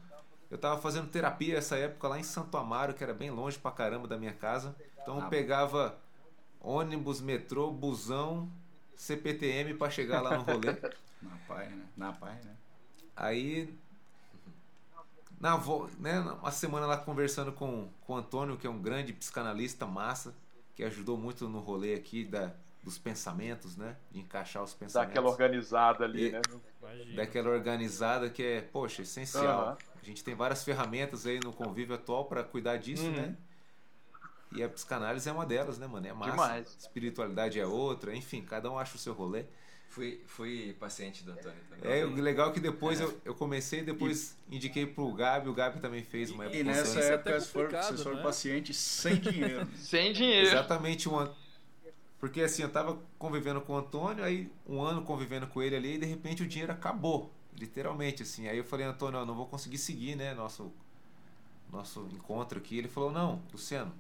[0.50, 3.70] eu tava fazendo terapia essa época lá em Santo Amaro, que era bem longe pra
[3.72, 4.76] caramba da minha casa.
[5.03, 5.28] Então eu Ah.
[5.28, 5.98] pegava
[6.61, 8.48] ônibus, metrô, busão,
[9.03, 10.68] CPTM pra chegar lá no rolê.
[11.20, 11.86] Na pai, né?
[11.96, 12.57] Na pai, né?
[13.16, 13.72] Aí,
[15.40, 19.12] na vo, né, uma semana lá conversando com, com o Antônio, que é um grande
[19.12, 20.34] psicanalista massa,
[20.74, 23.96] que ajudou muito no rolê aqui da, dos pensamentos, né?
[24.11, 25.11] De encaixar os pensamentos.
[25.12, 26.40] aquela organizada ali, E- né?
[26.80, 27.14] Imagina.
[27.16, 29.62] daquela organizada que é, poxa, essencial.
[29.62, 29.76] Aham.
[30.00, 33.12] A gente tem várias ferramentas aí no convívio atual para cuidar disso, Uhum.
[33.12, 33.36] né?
[34.55, 36.07] E a psicanálise é uma delas, né, mano?
[36.07, 36.30] É massa.
[36.30, 36.76] Demais.
[36.78, 39.44] Espiritualidade é outra, enfim, cada um acha o seu rolê.
[39.88, 42.00] Fui, fui paciente do Antônio também.
[42.00, 45.80] É, o legal é que depois eu, eu comecei, depois indiquei pro Gabi, o Gabi
[45.80, 46.64] também fez uma E época.
[46.64, 48.22] nessa isso é época, for, complicado, se for né?
[48.22, 49.68] paciente sem dinheiro.
[49.76, 50.48] Sem dinheiro.
[50.48, 51.34] Exatamente um ano.
[52.18, 55.94] Porque assim, eu tava convivendo com o Antônio, aí um ano convivendo com ele ali,
[55.96, 57.30] e de repente o dinheiro acabou.
[57.55, 58.48] Literalmente, assim.
[58.48, 60.72] Aí eu falei, Antônio, eu não vou conseguir seguir, né, nosso,
[61.70, 62.78] nosso encontro aqui.
[62.78, 63.92] Ele falou, não, Luciano,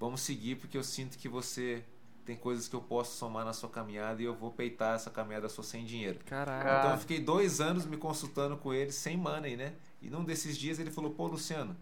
[0.00, 1.84] vamos seguir porque eu sinto que você
[2.24, 5.48] tem coisas que eu posso somar na sua caminhada e eu vou peitar essa caminhada
[5.48, 6.18] sua sem dinheiro.
[6.24, 6.64] Caraca.
[6.64, 6.78] Cara.
[6.78, 9.74] Então eu fiquei dois anos me consultando com ele sem money, né?
[10.00, 11.76] E num desses dias ele falou, pô, Luciano,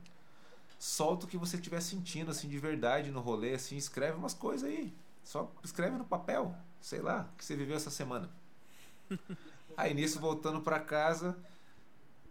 [0.79, 4.69] solta o que você estiver sentindo, assim, de verdade no rolê, assim, escreve umas coisas
[4.69, 4.93] aí.
[5.23, 8.29] Só escreve no papel, sei lá, o que você viveu essa semana.
[9.77, 11.39] aí nisso, voltando pra casa,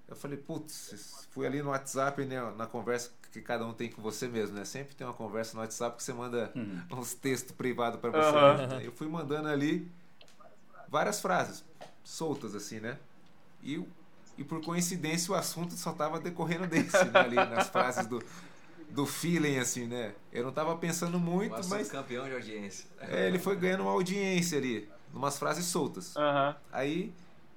[0.07, 4.01] eu falei, putz, fui ali no WhatsApp, né, na conversa que cada um tem com
[4.01, 4.63] você mesmo, né?
[4.65, 6.81] Sempre tem uma conversa no WhatsApp que você manda Hum.
[6.91, 8.19] uns textos privados pra você.
[8.19, 8.67] Aham.
[8.67, 8.85] né?
[8.85, 9.91] Eu fui mandando ali
[10.87, 11.63] várias frases
[12.03, 12.97] soltas assim, né?
[13.61, 13.83] E,
[14.37, 17.19] e por coincidência o assunto só tava decorrendo desse, né?
[17.21, 18.23] ali nas frases do,
[18.89, 20.15] do feeling assim, né?
[20.31, 22.85] Eu não tava pensando muito, mas campeão de audiência.
[23.01, 26.15] é, ele foi ganhando uma audiência ali, umas frases soltas.
[26.15, 26.55] Aham.
[26.71, 27.11] Aí,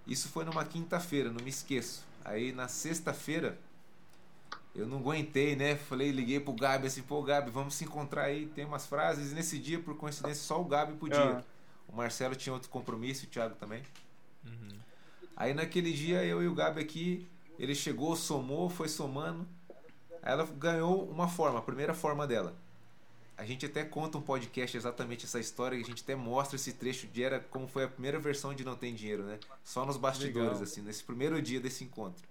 [0.07, 2.10] isso foi numa quinta-feira, não me esqueço.
[2.25, 3.59] Aí, na sexta-feira,
[4.75, 5.77] eu não aguentei, né?
[5.77, 9.33] Falei, liguei pro Gabi assim, pô, Gabi, vamos se encontrar aí, tem umas frases.
[9.33, 11.39] E nesse dia, por coincidência, só o Gabi podia.
[11.39, 11.43] Ah.
[11.89, 13.83] O Marcelo tinha outro compromisso, o Thiago também.
[14.45, 14.79] Uhum.
[15.37, 17.27] Aí, naquele dia, eu e o Gabi aqui,
[17.59, 19.47] ele chegou, somou, foi somando.
[20.23, 22.55] Aí ela ganhou uma forma, a primeira forma dela.
[23.41, 27.07] A gente até conta um podcast exatamente essa história, a gente até mostra esse trecho
[27.07, 29.39] de era como foi a primeira versão de Não Tem Dinheiro, né?
[29.65, 30.63] Só nos bastidores, Legal.
[30.63, 32.23] assim, nesse primeiro dia desse encontro.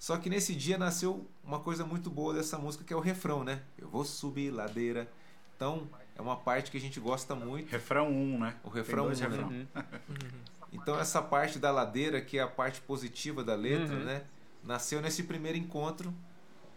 [0.00, 3.44] Só que nesse dia nasceu uma coisa muito boa dessa música, que é o refrão,
[3.44, 3.62] né?
[3.78, 5.08] Eu vou subir ladeira.
[5.54, 5.86] Então,
[6.16, 7.70] é uma parte que a gente gosta muito.
[7.70, 8.56] Refrão 1, né?
[8.64, 9.28] O refrão Tem dois um, né?
[9.74, 9.84] refrão.
[10.08, 10.42] Uhum.
[10.74, 14.04] Então essa parte da ladeira, que é a parte positiva da letra, Uhum.
[14.04, 14.24] né?
[14.64, 16.12] Nasceu nesse primeiro encontro.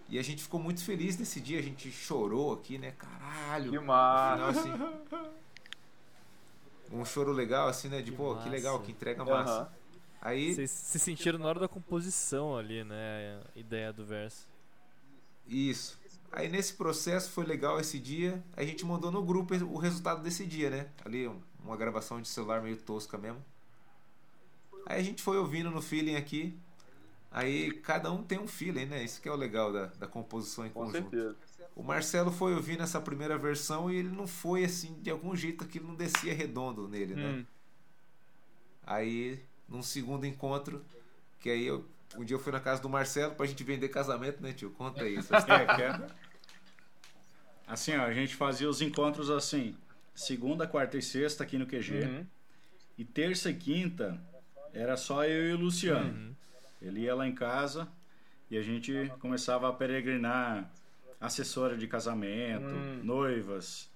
[0.08, 1.58] E a gente ficou muito feliz nesse dia.
[1.60, 2.92] A gente chorou aqui, né?
[2.92, 3.72] Caralho.
[3.72, 4.62] Que No massa.
[4.62, 4.90] final,
[5.20, 5.26] assim,
[6.92, 8.02] um choro legal, assim, né?
[8.02, 9.52] De, Que pô, que legal, que entrega massa.
[9.52, 9.70] Aham.
[10.22, 13.42] Aí, Vocês se sentiram na hora da composição ali, né?
[13.56, 14.48] A ideia do verso.
[15.48, 15.98] isso.
[16.32, 18.44] Aí nesse processo foi legal esse dia.
[18.58, 20.88] A gente mandou no grupo o resultado desse dia, né?
[21.06, 23.42] Ali, um- uma gravação de celular meio tosca mesmo.
[24.86, 26.58] Aí a gente foi ouvindo no feeling aqui.
[27.36, 29.04] Aí cada um tem um feeling, né?
[29.04, 31.10] Isso que é o legal da, da composição em Com conjunto.
[31.10, 31.36] certeza.
[31.76, 35.62] O Marcelo foi ouvindo essa primeira versão e ele não foi assim, de algum jeito
[35.66, 37.28] aquilo não descia redondo nele, né?
[37.28, 37.46] Hum.
[38.88, 40.82] Aí, num segundo encontro,
[41.42, 41.86] que aí eu,
[42.18, 44.72] um dia eu fui na casa do Marcelo pra gente vender casamento, né, tio?
[44.72, 45.16] Conta aí.
[45.50, 46.08] É, que é-
[47.68, 49.76] Assim, ó, a gente fazia os encontros assim,
[50.14, 52.00] segunda, quarta e sexta aqui no QG.
[52.06, 52.26] Uhum.
[52.98, 54.18] E terça e quinta
[54.72, 56.14] era só eu e o Luciano.
[56.14, 56.36] Uhum.
[56.82, 57.88] Ele ia lá em casa
[58.50, 60.70] e a gente começava a peregrinar
[61.20, 63.00] assessora de casamento, Hum.
[63.04, 63.90] noivas,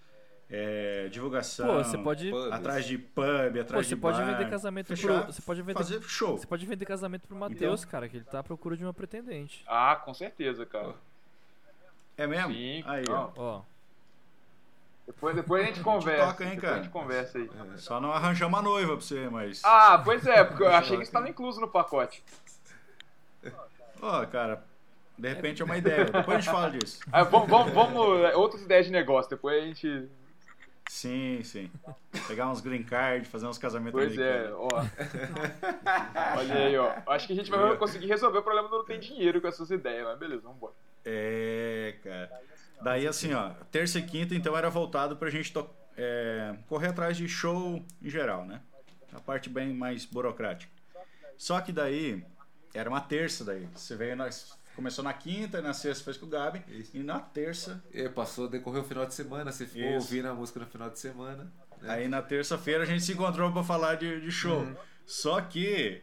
[0.49, 1.67] é, divulgação.
[1.67, 2.31] Pô, você pode.
[2.31, 5.33] Pô, Atrás de pub, Pô, atrás você de pode bar, vender casamento fechar, pro.
[5.33, 5.77] Você pode vender.
[5.77, 6.37] fazer show.
[6.37, 9.63] Você pode vender casamento pro Matheus, cara, que ele tá à procura de uma pretendente.
[9.67, 10.95] Ah, com certeza, cara.
[12.17, 12.51] É mesmo?
[12.53, 12.83] Sim.
[12.85, 13.29] Aí, ó.
[13.37, 13.61] Ó.
[15.05, 16.27] Depois, depois a gente conversa.
[16.27, 16.83] toca, hein, depois a cara?
[16.83, 17.49] gente conversa aí.
[17.77, 19.61] Só não arranjar uma noiva pra você, mas.
[19.63, 22.23] Ah, pois é, porque eu achei que estava incluso no pacote.
[24.01, 24.63] Ó, cara,
[25.17, 26.05] de repente é uma ideia.
[26.05, 26.99] Depois a gente fala disso.
[27.11, 30.07] Ah, vamos, vamos, vamos- é, outras ideias de negócio, depois a gente.
[30.89, 31.69] Sim, sim.
[32.27, 34.67] Pegar uns green card, fazer uns casamentos Pois é, ó.
[36.37, 36.93] Olha aí, ó.
[37.07, 39.69] Acho que a gente vai conseguir resolver o problema do não ter dinheiro com essas
[39.69, 40.73] ideias, mas beleza, vamos embora.
[41.05, 42.31] É, cara.
[42.81, 45.53] Daí assim, ó, terça e quinta então era voltado pra gente
[45.97, 48.61] é, correr atrás de show em geral, né?
[49.13, 50.71] A parte bem mais burocrática.
[51.37, 52.23] Só que daí
[52.73, 53.67] era uma terça daí.
[53.75, 54.29] Você veio na,
[54.75, 56.63] começou na quinta, na sexta fez com o Gabi
[56.93, 60.07] e na terça, E passou, decorreu o final de semana, você ficou Isso.
[60.07, 61.51] ouvindo a música no final de semana.
[61.81, 61.93] né?
[61.93, 64.67] aí na terça-feira a gente se encontrou pra falar de, de show.
[65.05, 66.01] Só que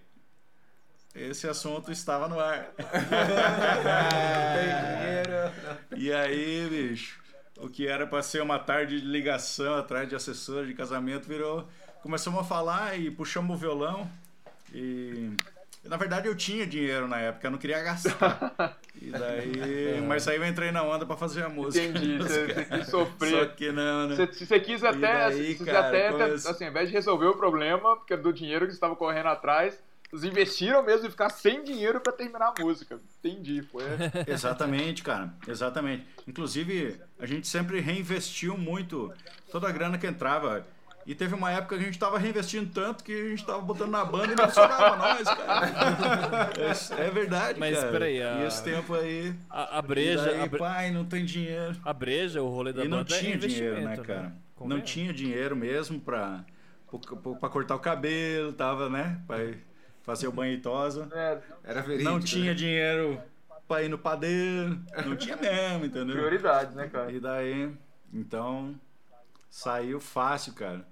[1.15, 2.71] esse assunto estava no ar.
[2.77, 5.53] Tem dinheiro.
[5.97, 7.21] E aí, bicho,
[7.59, 11.67] o que era pra ser uma tarde de ligação atrás de assessora de casamento virou.
[12.03, 14.11] Começamos a falar e puxamos o violão.
[14.75, 15.31] E.
[15.89, 18.77] Na verdade eu tinha dinheiro na época, eu não queria gastar.
[18.99, 20.01] E daí.
[20.07, 21.85] Mas aí eu entrei na onda pra fazer a música.
[21.85, 23.55] Entendi, você, quis Só sofrer.
[23.55, 24.17] que não, né?
[24.17, 27.27] Você, se você quis até, daí, se você cara, até assim, ao invés de resolver
[27.27, 29.79] o problema, porque do dinheiro que você estava correndo atrás,
[30.11, 32.99] vocês investiram mesmo em ficar sem dinheiro pra terminar a música.
[33.23, 33.85] Entendi, foi.
[34.27, 35.35] Exatamente, cara.
[35.47, 36.07] Exatamente.
[36.27, 39.13] Inclusive, a gente sempre reinvestiu muito
[39.51, 40.67] toda a grana que entrava.
[41.07, 43.91] E teve uma época que a gente tava reinvestindo tanto que a gente tava botando
[43.93, 46.51] na banda e não sobrava nós, cara.
[46.99, 47.93] É, é verdade, Mas, cara.
[47.93, 49.33] peraí, a- E esse tempo aí.
[49.49, 50.25] A, a e breja.
[50.25, 51.77] daí, A, bre- pai, não tem dinheiro.
[51.85, 54.23] a breja, o rolê da e não banda é tinha dinheiro, né, investimento, cara?
[54.25, 54.91] Não Convenhamos.
[54.91, 56.45] tinha dinheiro mesmo pra,
[56.91, 59.21] pra, pra cortar o cabelo, tava, né?
[59.29, 59.39] Pra
[60.03, 61.09] fazer o banho e tosa.
[61.13, 62.11] É, Era verídico.
[62.11, 62.25] Não né?
[62.25, 63.21] tinha dinheiro
[63.69, 64.81] pra ir no padeiro.
[65.05, 66.17] Não tinha mesmo, entendeu?
[66.17, 67.13] prioridades, né, cara?
[67.13, 67.71] E daí,
[68.13, 68.75] então,
[69.49, 70.85] saiu fácil, cara.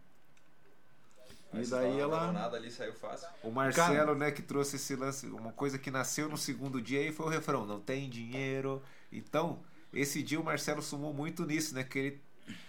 [1.55, 2.33] E Mas daí só ela.
[2.33, 3.29] nada ali saiu fácil.
[3.43, 7.13] O Marcelo, né, que trouxe esse lance, uma coisa que nasceu no segundo dia aí
[7.13, 8.83] foi o refrão, não tem dinheiro.
[9.13, 9.61] Então,
[9.93, 12.21] esse dia o Marcelo sumou muito nisso, né, que ele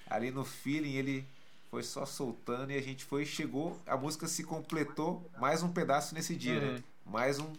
[0.07, 1.27] ali no feeling ele
[1.71, 6.13] foi só soltando e a gente foi chegou, a música se completou mais um pedaço
[6.13, 6.73] nesse dia, Uhum.
[6.75, 6.83] né?
[7.05, 7.51] Mais um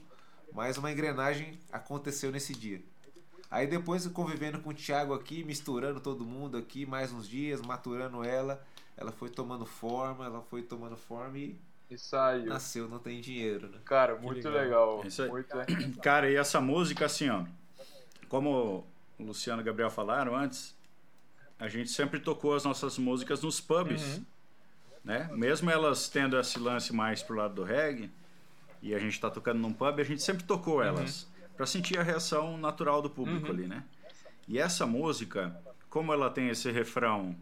[0.52, 2.80] mais uma engrenagem aconteceu nesse dia.
[3.50, 8.24] Aí depois convivendo com o Thiago aqui, misturando todo mundo aqui, mais uns dias, maturando
[8.24, 8.64] ela,
[8.96, 11.56] ela foi tomando forma, ela foi tomando forma e
[11.90, 12.46] E saiu.
[12.46, 13.78] nasceu, não tem dinheiro, né?
[13.84, 15.02] Cara, muito legal.
[15.04, 15.28] Isso aí.
[15.28, 15.66] Muito, é.
[16.02, 17.44] Cara, e essa música, assim, ó.
[18.28, 18.84] Como
[19.18, 20.74] o Luciano e o Gabriel falaram antes,
[21.58, 24.16] a gente sempre tocou as nossas músicas nos pubs.
[24.18, 24.24] Uhum.
[25.04, 25.30] Né?
[25.32, 28.10] Mesmo elas tendo esse lance mais pro lado do reggae,
[28.82, 31.28] e a gente tá tocando num pub, a gente sempre tocou elas.
[31.56, 33.52] Pra sentir a reação natural do público Uhum.
[33.52, 33.84] ali, né?
[34.48, 35.56] E essa música,
[35.88, 37.34] como ela tem esse refrão,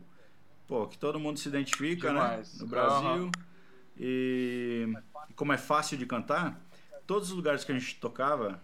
[0.66, 2.54] pô, que todo mundo se identifica, Demais.
[2.54, 2.58] né?
[2.60, 3.06] No Brasil.
[3.06, 3.30] Aham.
[3.98, 4.92] E
[5.36, 6.60] como é fácil de cantar,
[7.06, 8.60] todos os lugares que a gente tocava,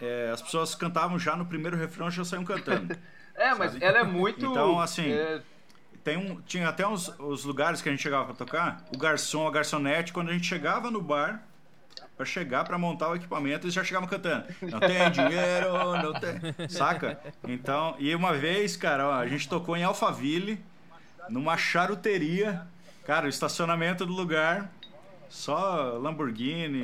[0.00, 2.96] é, as pessoas cantavam já no primeiro refrão já saíam cantando.
[3.34, 4.44] É, mas ela é muito.
[4.44, 5.40] Então, assim, é,
[6.04, 9.48] Tem um, tinha até uns os lugares que a gente chegava pra tocar, o garçom,
[9.48, 11.42] a garçonete, quando a gente chegava no bar,
[12.16, 14.44] pra chegar pra montar o equipamento, eles já chegavam cantando.
[14.62, 16.68] Não tem dinheiro, não tem.
[16.68, 17.18] Saca?
[17.46, 20.62] Então, e uma vez, cara, ó, a gente tocou em Alphaville,
[21.28, 22.62] numa charuteria.
[23.04, 24.70] Cara, o estacionamento do lugar,
[25.28, 26.82] só Lamborghini.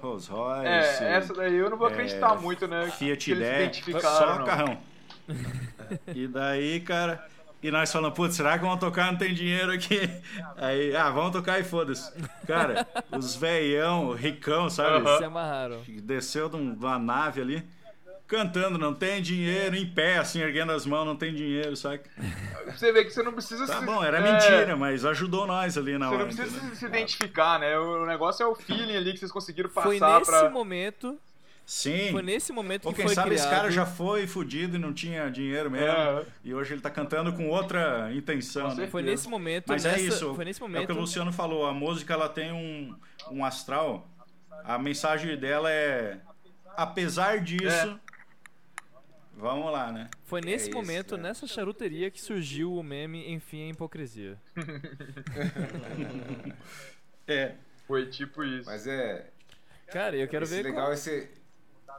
[0.00, 1.04] Rolls Royce.
[1.04, 2.90] é, essa daí eu não vou acreditar é, muito, né?
[2.90, 4.16] Fiat que eles se 10, identificaram.
[4.16, 4.44] só não.
[4.46, 4.78] carrão.
[6.14, 7.26] e daí, cara,
[7.62, 9.10] e nós falamos, putz, será que vamos tocar?
[9.12, 10.00] Não tem dinheiro aqui.
[10.56, 12.10] Aí, ah, vamos tocar e foda-se.
[12.46, 12.86] Cara,
[13.16, 15.06] os veião, ricão, sabe?
[15.18, 15.80] Se amarraram.
[16.02, 17.62] Desceu de, um- uma nave ali,
[18.26, 22.00] cantando, não tem dinheiro, em pé, assim, erguendo as mãos, não tem dinheiro, sabe?
[22.68, 23.84] Você vê que você não precisa Tá se.
[23.84, 26.24] bom, era é, mentira, mas ajudou nós ali na Você não hora.
[26.26, 26.70] precisa entendeu?
[26.74, 27.76] se, se identificar, né?
[27.78, 30.48] O negócio é o feeling ali que vocês conseguiram passar Foi nesse pra.
[30.50, 31.18] momento.
[31.72, 32.10] Sim.
[32.10, 33.46] Foi nesse momento Ou que quem foi sabe criado.
[33.46, 35.86] esse cara já foi fudido e não tinha dinheiro mesmo.
[35.86, 36.26] É.
[36.42, 38.88] E hoje ele tá cantando com outra intenção, né?
[38.88, 39.66] Foi nesse momento.
[39.68, 40.34] Mas é nessa- isso.
[40.34, 40.86] Foi nesse É o momento.
[40.86, 41.64] que o Luciano falou.
[41.64, 42.92] A música ela tem um,
[43.30, 44.08] um astral.
[44.64, 46.18] A mensagem dela é.
[46.76, 48.00] Apesar disso.
[49.36, 50.08] Vamos lá, né?
[50.24, 51.28] Foi nesse É isso, momento, né?
[51.28, 54.36] nessa charuteria, que surgiu o meme Enfim a Hipocrisia.
[57.28, 57.54] É.
[57.86, 58.66] Foi tipo isso.
[58.68, 59.30] Mas é.
[59.92, 60.64] Cara, eu quero esse ver.
[60.64, 61.28] legal é esse.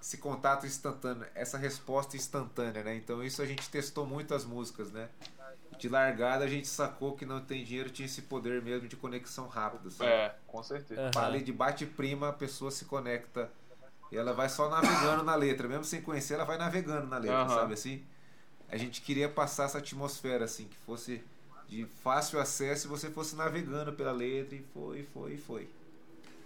[0.02, 2.96] Esse contato instantâneo, essa resposta instantânea, né?
[2.96, 5.10] Então isso a gente testou muito as músicas, né?
[5.78, 9.48] De largada a gente sacou que não tem dinheiro tinha esse poder mesmo de conexão
[9.48, 9.92] rápida.
[9.92, 10.10] sabe?
[10.10, 11.12] É, com certeza.
[11.12, 13.52] Para ali de bate-prima, a pessoa se conecta
[14.12, 17.44] e ela vai só navegando na letra, mesmo sem conhecer, ela vai navegando na letra,
[17.44, 17.56] Aham.
[17.56, 18.04] sabe assim?
[18.68, 21.24] A gente queria passar essa atmosfera assim, que fosse
[21.68, 25.70] de fácil acesso e você fosse navegando pela letra e foi, foi, foi.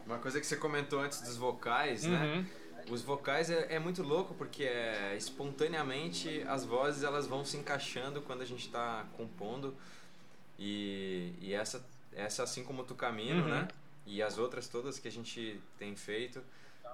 [0.05, 2.45] Uma coisa que você comentou antes dos vocais, né?
[2.89, 8.21] Os vocais é, é muito louco porque é, espontaneamente as vozes elas vão se encaixando
[8.21, 9.75] quando a gente está compondo
[10.59, 11.83] e, e essa,
[12.13, 13.49] essa assim como o Tucamino, Uhum.
[13.49, 13.67] né?
[14.05, 16.39] E as outras todas que a gente tem feito,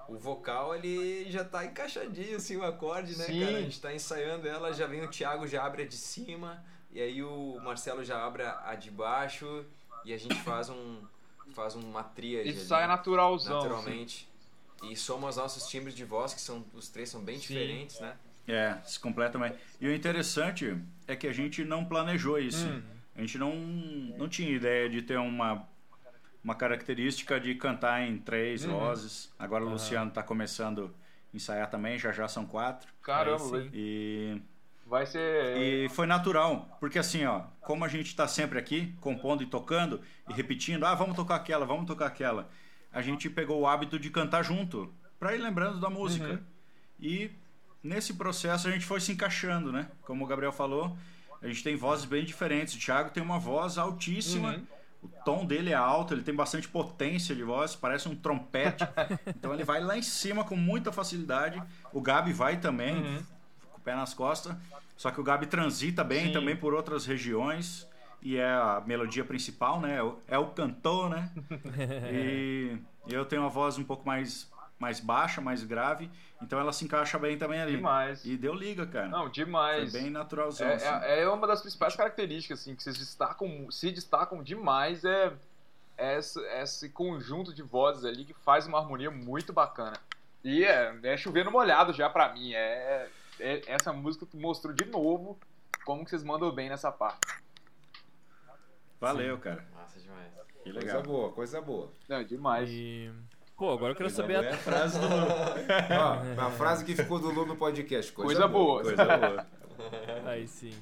[0.08, 3.40] o vocal ele já tá encaixadinho assim o acorde, né, Sim.
[3.44, 3.58] cara?
[3.58, 7.00] A gente tá ensaiando ela, já vem o Thiago já abre a de cima e
[7.02, 9.62] aí o Marcelo já abre a de baixo
[10.06, 11.02] e a gente faz um
[11.54, 13.60] faz uma tríade ali sai naturalzão.
[13.76, 14.31] assim.
[14.82, 17.40] E soma os nossos timbres de voz, que são os três são bem Sim.
[17.54, 18.16] diferentes, né?
[18.48, 19.56] É, se completamente.
[19.80, 20.76] E o interessante
[21.06, 22.66] é que a gente não planejou isso.
[22.68, 22.82] Hum.
[23.14, 25.68] A gente não, não tinha ideia de ter uma,
[26.42, 28.72] uma característica de cantar em três Uhum.
[28.72, 29.32] vozes.
[29.38, 30.92] Agora o Luciano está começando
[31.32, 32.92] a ensaiar também, já já são quatro.
[33.02, 34.42] Caramba, vai- E,
[34.86, 35.56] vai ser.
[35.56, 40.00] e foi natural, porque assim, ó, como a gente está sempre aqui, compondo e tocando,
[40.28, 42.50] e repetindo, ah, vamos tocar aquela, vamos tocar aquela,
[42.92, 46.28] a gente pegou o hábito de cantar junto, para ir lembrando da música.
[46.32, 46.38] Uhum.
[47.00, 47.30] E
[47.82, 49.88] nesse processo a gente foi se encaixando, né?
[50.02, 50.96] Como o Gabriel falou,
[51.40, 52.74] a gente tem vozes bem diferentes.
[52.74, 54.66] O Thiago tem uma voz altíssima, Uhum.
[55.04, 58.84] o tom dele é alto, ele tem bastante potência de voz, parece um trompete.
[59.26, 61.60] então ele vai lá em cima com muita facilidade.
[61.92, 63.22] O Gabi vai também, Uhum.
[63.70, 64.54] com o pé nas costas.
[64.96, 66.32] Só que o Gabi transita bem Sim.
[66.32, 67.86] também por outras regiões.
[68.22, 69.96] E é a melodia principal, né?
[69.96, 71.30] É o- É cantor, né?
[72.12, 76.08] e eu tenho uma voz um pouco mais, mais baixa, mais grave.
[76.40, 77.76] Então ela se encaixa bem também ali.
[77.76, 78.24] Demais.
[78.24, 79.08] E deu liga, cara.
[79.08, 79.92] Não, Foi demais.
[79.92, 80.66] bem naturalzão.
[80.68, 81.04] É, assim.
[81.04, 85.32] é, é uma das principais características assim, que se destacam, se destacam demais é,
[85.96, 89.96] é esse, esse conjunto de vozes ali que faz uma harmonia muito bacana.
[90.44, 92.52] E é, é chover no molhado já pra mim.
[92.52, 93.08] É,
[93.40, 95.38] é- essa música mostrou de novo
[95.84, 97.20] como que vocês mandam bem nessa parte.
[99.02, 99.64] Valeu, cara.
[99.74, 100.32] Massa demais.
[100.62, 101.02] Que Coisa legal.
[101.02, 101.92] boa, coisa boa.
[102.08, 102.70] Não, demais.
[102.70, 103.10] E.
[103.56, 106.84] Pô, agora eu quero Coisa saber boa a é a frase do Ó, a frase
[106.84, 108.12] que ficou do Lu no podcast.
[108.12, 108.82] Coisa, Coisa boa.
[108.82, 109.46] Coisa boa.
[110.26, 110.72] Aí sim.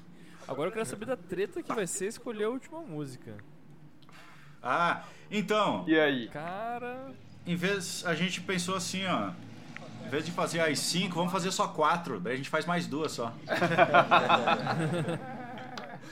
[0.46, 3.36] Agora eu quero saber da treta que vai ser escolher a última música.
[4.62, 6.28] Ah, então, E aí?
[6.28, 7.12] Cara.
[7.46, 8.04] em vez.
[8.04, 9.30] A gente pensou assim, ó.
[10.04, 12.18] Em vez de fazer as cinco, vamos fazer só quatro.
[12.20, 13.32] Daí a gente faz mais duas só.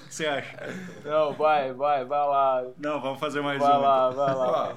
[0.09, 0.57] O que você acha?
[1.05, 2.65] Não, vai, vai, vai lá.
[2.79, 3.79] Não, vamos fazer mais Vai uma.
[3.79, 4.25] lá, então.
[4.25, 4.69] vai lá.
[4.71, 4.75] Ó,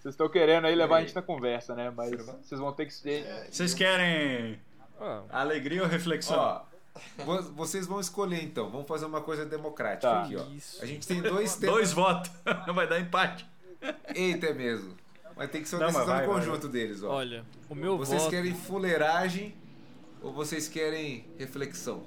[0.00, 1.92] Vocês estão querendo aí levar a gente na conversa, né?
[1.94, 2.10] Mas
[2.42, 3.26] vocês vão ter que ser.
[3.50, 4.58] Vocês querem
[4.98, 6.38] ó, alegria ou reflexão?
[6.38, 6.62] ó,
[7.24, 8.70] vo- vocês vão escolher então.
[8.70, 10.22] Vamos fazer uma coisa democrática Tá.
[10.22, 10.44] aqui, ó.
[10.56, 10.82] Isso.
[10.82, 11.74] A gente tem dois temas.
[11.76, 12.30] Dois votos.
[12.74, 13.46] Vai dar empate.
[14.14, 14.96] Eita, é mesmo.
[15.36, 17.10] Mas tem que ser uma Não, decisão vai, em vai, conjunto deles, ó.
[17.10, 18.30] olha, o meu Vocês voto.
[18.30, 19.54] querem fuleiragem
[20.22, 22.02] ou vocês querem reflexão?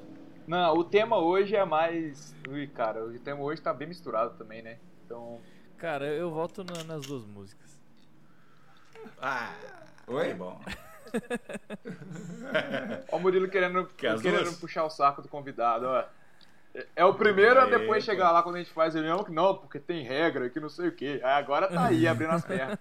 [0.48, 2.36] Não, o tema hoje é mais.
[2.48, 4.78] Ui, cara, o tema hoje tá bem misturado também, né?
[5.06, 5.39] Então.
[5.78, 7.80] Cara, eu voto na- nas duas músicas.
[9.22, 9.54] Ah,
[10.08, 10.28] Oi?
[10.30, 10.60] que bom.
[13.12, 16.00] Ó, o Murilo querendo, Quer as querendo puxar o saco do convidado, ó.
[16.74, 18.12] É- É o primeiro a depois pô.
[18.12, 20.89] chegar lá quando a gente faz reunião que não, porque tem regra, que não sei
[20.89, 21.20] o quê.
[21.24, 22.78] Aí agora tá aí abrindo as pernas.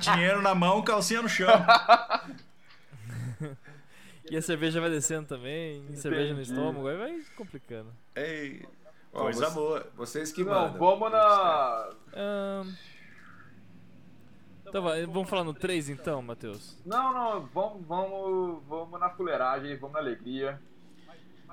[0.00, 1.48] Dinheiro na mão, calcinha no chão.
[4.30, 7.92] E a cerveja vai descendo também, e cerveja no estômago, aí vai complicando.
[8.14, 8.64] Ei,
[9.12, 9.86] Ó, coisa você- boa.
[9.96, 10.78] Vocês que Não, mandam.
[10.78, 11.90] vamos na.
[14.68, 16.76] Então vai, vamos falar no 3 então, Matheus?
[16.84, 20.60] Não, não, vamos, vamos, vamos na fuleiragem, vamos na alegria.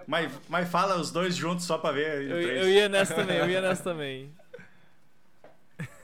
[0.07, 2.23] Mas, mas fala os dois juntos só pra ver.
[2.29, 4.33] Eu, eu ia nessa também, eu ia nessa também.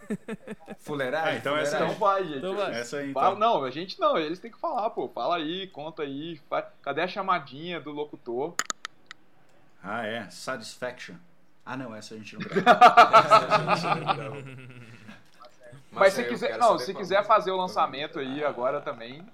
[0.80, 1.30] Fuleiragem?
[1.34, 2.00] Ah, então essa Então fuleiragem?
[2.00, 2.38] vai, gente.
[2.38, 2.80] Então vai.
[2.80, 3.40] Essa aí, Fala, então.
[3.40, 5.08] não, a gente não, eles têm que falar, pô.
[5.10, 6.40] Fala aí, conta aí.
[6.50, 8.54] fa- Cadê a chamadinha do locutor?
[9.84, 10.30] Ah, é.
[10.30, 11.16] Satisfaction.
[11.66, 14.36] Ah, não, essa a gente não grava.
[15.92, 19.26] Mas se aí eu quiser, não, se quiser fazer o lançamento aí agora também.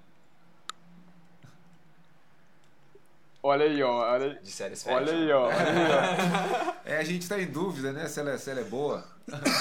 [3.46, 4.12] Olha aí, ó.
[4.12, 4.96] Olha, de séries fashion.
[4.96, 5.46] Olha aí, ó.
[5.46, 6.76] Olha aí, ó.
[6.84, 8.08] É, a gente tá em dúvida, né?
[8.08, 9.04] Se ela, é, se ela é boa.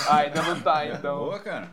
[0.08, 1.16] Ah, ainda não tá, é então.
[1.16, 1.72] É boa, cara.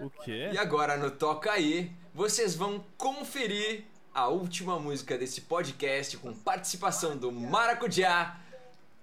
[0.00, 0.50] O quê?
[0.52, 7.16] E agora no Toca Aí, vocês vão conferir a última música desse podcast com participação
[7.16, 8.38] do Maracujá,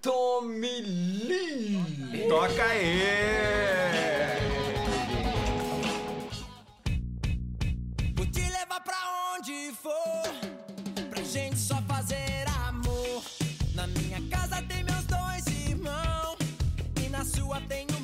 [0.01, 2.27] Tommy Lee.
[2.27, 2.99] Toca aí!
[8.15, 10.58] Vou te levar pra onde for
[11.29, 13.23] gente só fazer amor.
[13.75, 16.37] Na minha casa tem meus dois irmãos.
[17.03, 17.98] E na sua tem o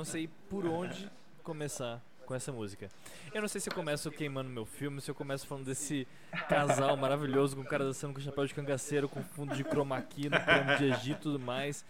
[0.00, 1.10] não sei por onde
[1.42, 2.88] começar com essa música.
[3.34, 6.08] Eu não sei se eu começo queimando meu filme, se eu começo falando desse
[6.48, 10.30] casal maravilhoso com o cara dançando com chapéu de cangaceiro, com fundo de chroma key,
[10.30, 11.84] no de Egito e tudo mais.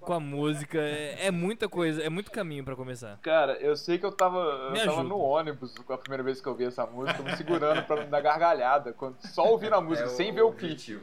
[0.00, 3.18] Com a música, é, é muita coisa, é muito caminho pra começar.
[3.20, 6.52] Cara, eu sei que eu tava, eu tava no ônibus a primeira vez que eu
[6.52, 10.10] ouvi essa música, me segurando pra não dar gargalhada, quando, só ouvindo a música, É
[10.10, 11.00] sem ver o clipe.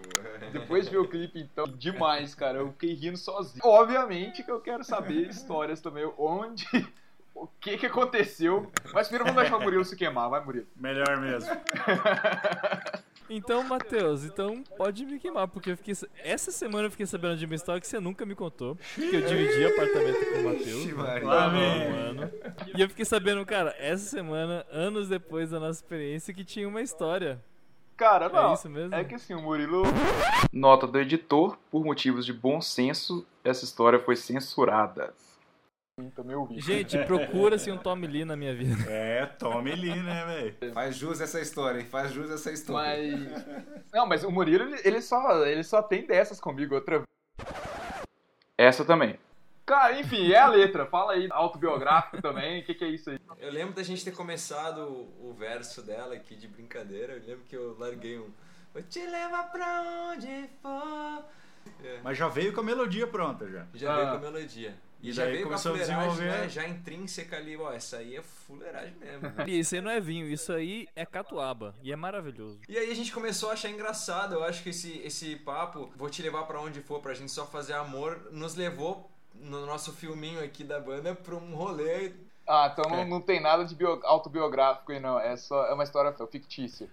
[0.52, 2.60] Depois de ver o clipe, então, demais, cara.
[2.60, 3.62] Eu fiquei rindo sozinho.
[3.64, 6.66] Obviamente que eu quero saber histórias também, onde,
[7.36, 8.72] o que que aconteceu.
[8.94, 10.68] Mas primeiro vamos deixar o Murilo se queimar, vai, Murilo.
[10.76, 11.52] Melhor mesmo.
[13.30, 15.96] Então, Matheus, então pode me queimar, porque eu fiquei.
[16.24, 18.78] Essa semana eu fiquei sabendo de uma história que você nunca me contou.
[18.94, 20.86] Que eu dividi apartamento com o Matheus.
[20.86, 21.84] Né, Lá um vem.
[21.88, 22.32] ano.
[22.76, 26.82] E eu fiquei sabendo, cara, essa semana, anos depois da nossa experiência, que tinha uma
[26.82, 27.42] história.
[27.98, 28.52] Cara, não.
[28.52, 28.94] É isso mesmo?
[28.94, 29.84] É que assim, o Murilo.
[30.52, 35.14] Nota do editor, por motivos de bom senso, essa história foi censurada.
[36.58, 38.84] Gente, procura-se um Tommy Lee na minha vida.
[38.92, 40.74] É, Tommy Lee, né, velho?
[40.74, 41.86] Faz jus essa história, hein?
[41.86, 43.18] Faz jus essa história.
[43.18, 43.46] Mas.
[43.94, 47.08] Não, mas o Murilo, ele, só, ele só tem dessas comigo outra vez.
[48.58, 49.18] Essa também.
[49.66, 50.86] Cara, enfim, é a letra.
[50.86, 52.62] Fala aí, autobiográfico também.
[52.62, 53.20] O que, que é isso aí?
[53.40, 57.14] Eu lembro da gente ter começado o, o verso dela aqui de brincadeira.
[57.14, 58.30] Eu lembro que eu larguei um.
[58.74, 61.24] Vou te levar pra onde for.
[61.84, 63.66] É, Mas já veio com a melodia pronta já.
[63.74, 63.96] já Ah.
[63.96, 64.76] veio com a melodia.
[65.10, 66.42] E, já daí veio começou a com a fuleiragem, desenvolver.
[66.42, 66.50] né?
[66.50, 69.32] Já intrínseca ali, ó, essa aí é fuleiragem mesmo.
[69.48, 71.76] E isso aí não é vinho, isso aí é catuaba.
[71.84, 72.60] E é maravilhoso.
[72.68, 74.36] E aí a gente começou a achar engraçado.
[74.36, 77.46] Eu acho que esse, esse papo, vou te levar pra onde for pra gente só
[77.46, 82.14] fazer amor, nos levou no nosso filminho aqui da banda pra um rolê.
[82.48, 82.98] Ah, então É.
[82.98, 85.20] não, não tem nada de bio- autobiográfico aí, não.
[85.20, 86.88] É só é uma história fictícia.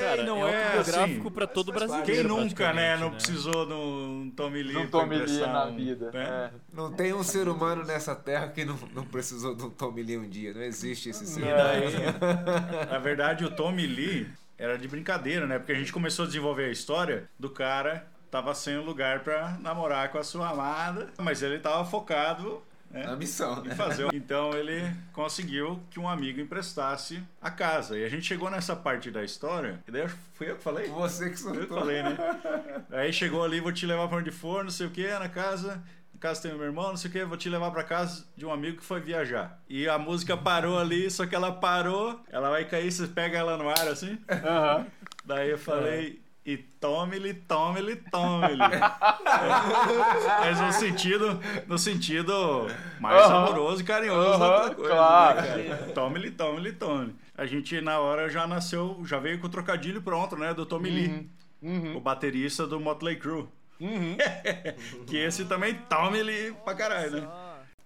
[0.00, 1.30] Cara, não é é autobiográfico assim.
[1.34, 2.06] pra todo brasileiro.
[2.06, 5.76] Quem nunca, né, não precisou de um Tommy Lee Não pra Tommy Lee na um-
[5.76, 6.10] vida.
[6.12, 6.24] né?
[6.24, 6.50] É.
[6.72, 10.18] Não tem um ser humano nessa terra que não, não precisou de um Tommy Lee
[10.18, 10.52] um dia.
[10.54, 15.58] Não existe esse ser E daí, na verdade, o Tommy Lee era de brincadeira, né?
[15.58, 19.56] Porque a gente começou a desenvolver a história do cara tava sem um lugar pra
[19.58, 22.60] namorar com a sua amada, mas ele tava focado
[22.90, 23.74] né, Na missão, né?
[23.74, 24.08] fazer.
[24.14, 24.82] Então ele
[25.12, 27.98] conseguiu que um amigo emprestasse a casa.
[27.98, 30.88] E a gente chegou nessa parte da história, e daí eu- fui eu que falei?
[30.88, 31.78] Você que Eu que soltou.
[31.80, 32.16] falei, né?
[32.90, 35.82] Aí chegou ali, vou te levar pra onde for, não sei o que, na casa.
[36.14, 38.44] Na casa tem meu irmão, não sei o que, vou te levar pra casa de
[38.44, 39.60] um amigo que foi viajar.
[39.68, 43.56] E a música parou ali, só que ela parou, ela vai cair, você pega ela
[43.56, 44.18] no ar assim.
[44.28, 44.86] Aham.
[45.24, 48.56] Daí eu falei, e tome-lhe, tome-lhe, tome-lhe.
[50.40, 52.66] Mas no sentido, no sentido
[52.98, 54.90] mais amoroso e carinhoso da coisa.
[54.90, 55.40] claro.
[55.42, 55.74] né?
[55.94, 57.14] Tome-lhe, tome-lhe, tome.
[57.36, 60.54] A gente, na hora, já nasceu, já veio com o trocadilho pronto, né?
[60.54, 61.30] Do Tommy Lee,
[61.60, 61.96] Uhum.
[61.96, 63.46] o baterista do Motley Crue.
[63.78, 64.16] Uhum.
[65.06, 67.28] Que esse também tome-lhe pra caralho, né?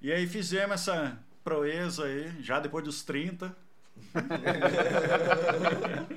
[0.00, 3.54] E aí fizemos essa proeza aí, já depois dos 30.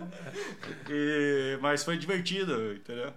[0.89, 3.13] E- mas foi divertido, entendeu?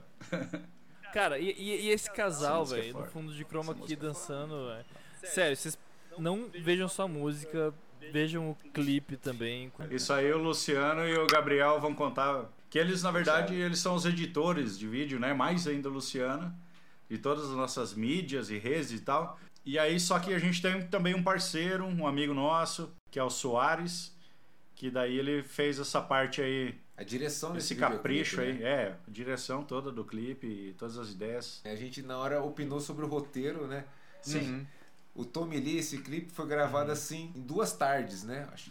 [1.13, 4.85] Cara, e, e- e esse casal, é velho, no fundo de chroma key dançando, velho.
[5.25, 5.79] Sério, vocês
[6.19, 7.73] não vejam só a música,
[8.13, 9.73] vejam o clipe também.
[9.91, 12.47] Isso aí o Luciano e o Gabriel vão contar.
[12.71, 15.33] Que eles, na verdade, eles são os editores de vídeo, né?
[15.33, 16.55] Mais ainda o Luciano.
[17.09, 19.39] De todas as nossas mídias e redes e tal.
[19.65, 23.25] E aí, só que a gente tem também um parceiro, um amigo nosso, que é
[23.25, 24.15] o Soares.
[24.79, 28.53] Que daí ele fez essa parte aí, A direção desse esse capricho aí.
[28.53, 28.63] né?
[28.63, 31.61] É, a direção toda do clipe e todas as ideias.
[31.65, 33.85] A gente na hora opinou sobre o roteiro, né?
[34.23, 34.39] Sim.
[34.53, 34.67] Uhum.
[35.17, 38.47] O Tommy Lee, esse clipe foi gravado assim em duas tardes, né?
[38.53, 38.71] Acho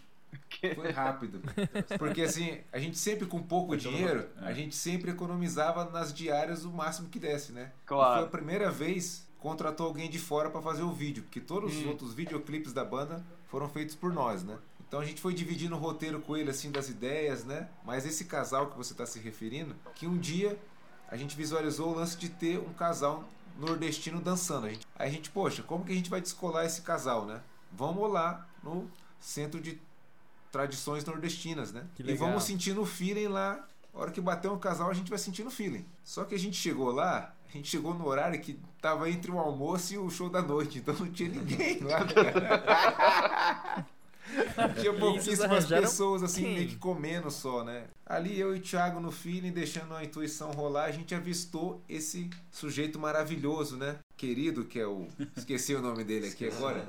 [0.76, 1.42] foi rápido.
[2.00, 4.48] Porque assim, a gente sempre com pouco Foi dinheiro, rápido, é.
[4.48, 7.74] a gente sempre economizava nas diárias o máximo que desse, né?
[7.86, 8.14] Claro.
[8.14, 11.42] E foi a primeira vez que contratou alguém de fora pra fazer o vídeo, porque
[11.42, 11.90] todos os Hum.
[11.90, 14.58] outros videoclipes da banda foram feitos por nós, né?
[14.88, 17.68] Então a gente foi dividindo o roteiro com ele assim das ideias, né?
[17.84, 20.58] Mas esse casal que você está se referindo, que um dia
[21.10, 23.24] a gente visualizou o lance de ter um casal
[23.58, 24.68] nordestino dançando.
[24.68, 27.42] A gente, aí a gente, poxa, como que a gente vai descolar esse casal, né?
[27.72, 29.80] Vamos lá no centro de
[30.52, 31.86] tradições nordestinas, né?
[32.00, 33.66] E vamos sentindo o feeling lá.
[33.94, 35.86] A hora que bater um casal, a gente vai sentindo o feeling.
[36.04, 39.40] Só que a gente chegou lá, a gente chegou no horário que tava entre o
[39.40, 43.86] almoço e o show da noite, então não tinha ninguém lá, cara.
[44.80, 46.56] Tinha pouquíssimas pessoas assim, quem?
[46.56, 47.86] meio que comendo só, né?
[48.06, 52.30] Ali eu e o Thiago no feeling, deixando a intuição rolar, a gente avistou esse
[52.52, 54.00] sujeito maravilhoso, né?
[54.16, 55.08] Querido, que é o.
[55.36, 56.86] Esqueci o nome dele aqui agora.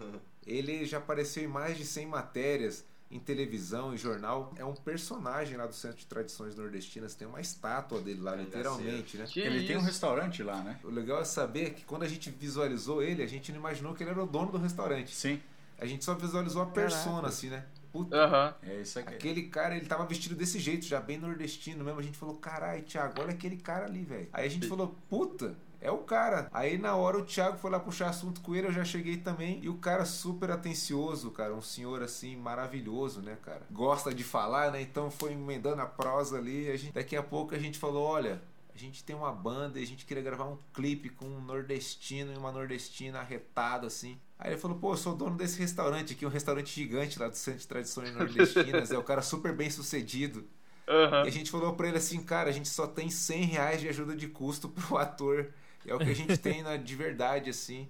[0.46, 4.52] Ele já apareceu em mais de 100 matérias em televisão e jornal.
[4.56, 7.14] É um personagem lá do Centro de Tradições Nordestinas.
[7.14, 9.26] Tem uma estátua dele lá, literalmente, né?
[9.28, 9.86] Que Ele tem um isso?
[9.86, 10.80] restaurante lá, né?
[10.82, 14.02] O legal é saber que quando a gente visualizou ele, a gente não imaginou que
[14.02, 15.14] ele era o dono do restaurante.
[15.14, 15.38] Sim.
[15.82, 17.26] A gente só visualizou a persona, Caraca.
[17.26, 17.64] assim, né?
[17.90, 18.54] Puta, Aham.
[18.62, 19.14] É isso aqui.
[19.14, 21.98] Aquele cara, ele tava vestido desse jeito, já bem nordestino mesmo.
[21.98, 24.28] A gente falou, caralho, Thiago, olha aquele cara ali, velho.
[24.32, 26.48] Aí a gente falou, puta, é o cara.
[26.52, 29.58] Aí na hora o Thiago foi lá puxar assunto com ele, eu já cheguei também.
[29.60, 31.52] E o cara super atencioso, cara.
[31.52, 33.62] Um senhor assim, maravilhoso, né, cara?
[33.68, 34.80] Gosta de falar, né?
[34.80, 36.70] Então foi emendando a prosa ali.
[36.70, 38.40] A gente, daqui a pouco a gente falou, olha.
[38.74, 42.32] A gente tem uma banda e a gente queria gravar um clipe com um nordestino
[42.32, 44.18] e uma nordestina arretada assim.
[44.38, 47.36] Aí ele falou, pô, eu sou dono desse restaurante aqui, um restaurante gigante lá do
[47.36, 48.90] Centro de Tradições Nordestinas.
[48.90, 50.48] é o cara super bem sucedido.
[50.88, 51.24] Aham.
[51.24, 53.88] E a gente falou pra ele assim, cara, a gente só tem 100 reais de
[53.88, 55.52] ajuda de custo pro ator.
[55.86, 57.88] É o que a gente tem na, de verdade, assim.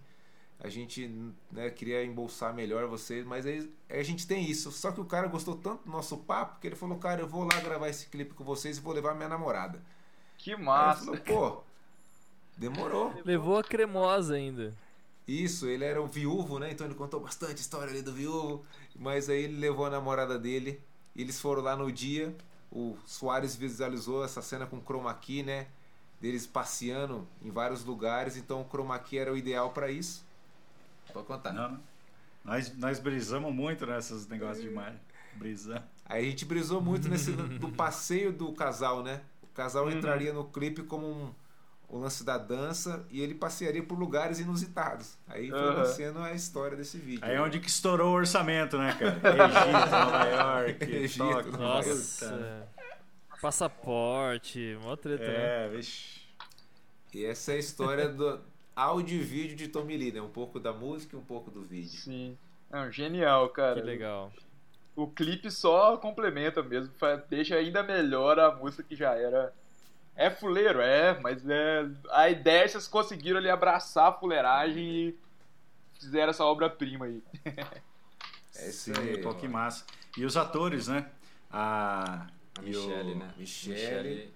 [0.59, 1.11] A gente
[1.51, 4.71] né, queria embolsar melhor vocês, mas aí a gente tem isso.
[4.71, 7.43] Só que o cara gostou tanto do nosso papo que ele falou, cara, eu vou
[7.43, 9.83] lá gravar esse clipe com vocês e vou levar minha namorada.
[10.43, 11.05] Que Aí massa.
[11.05, 11.62] falou, pô,
[12.56, 13.14] demorou.
[13.24, 14.74] Levou a cremosa ainda.
[15.27, 16.73] Isso, ele era o viúvo, né?
[16.73, 18.66] Então ele contou bastante história ali do viúvo.
[18.97, 20.81] Mas aí ele levou a namorada dele.
[21.14, 22.35] Eles foram lá no dia.
[22.73, 25.69] O Soares visualizou essa cena com chroma key, né?
[26.20, 28.36] Deles passeando em vários lugares.
[28.36, 30.24] Então o chroma key era o ideal pra isso.
[31.12, 31.52] Pode contar.
[31.52, 31.81] Não, não.
[32.44, 34.98] Nós, nós brisamos muito nesses negócios de imagem.
[35.35, 35.85] Brisamos.
[36.05, 39.23] Aí a gente brisou muito nesse do passeio do casal, né?
[39.53, 41.31] O casal entraria no clipe como um,
[41.87, 45.19] o lance da dança e ele passearia por lugares inusitados.
[45.29, 45.77] Aí foi Aham.
[45.77, 47.20] nascendo a história desse vídeo.
[47.23, 49.20] Aí é onde que estourou o orçamento, né, cara?
[49.45, 51.53] Egito, Nova York, Egito, Tóquio.
[51.53, 52.69] Nova Nossa.
[53.43, 55.66] Passaporte, mó treta, né?
[55.66, 56.23] É, vixe.
[57.12, 58.41] E essa é a história do
[58.74, 60.23] áudio e vídeo de Tommy Lee, né?
[60.23, 62.01] Um pouco da música e um pouco do vídeo.
[62.01, 62.39] Sim.
[62.70, 63.74] Não, genial, cara.
[63.74, 64.33] Que legal.
[64.94, 66.93] O clipe só complementa mesmo,
[67.28, 69.52] deixa ainda melhor a música que já era.
[70.14, 71.89] É fuleiro, é, mas é.
[72.10, 75.19] A ideia é vocês conseguiram ali abraçar a fuleiragem e
[75.98, 77.23] fizeram essa obra-prima aí.
[78.55, 79.16] É isso Sim, aí.
[79.23, 79.82] pô, que massa.
[80.14, 81.10] E os atores, né?
[81.51, 82.27] A,
[82.59, 83.35] A e o- Michelle, né?
[83.35, 84.35] Michele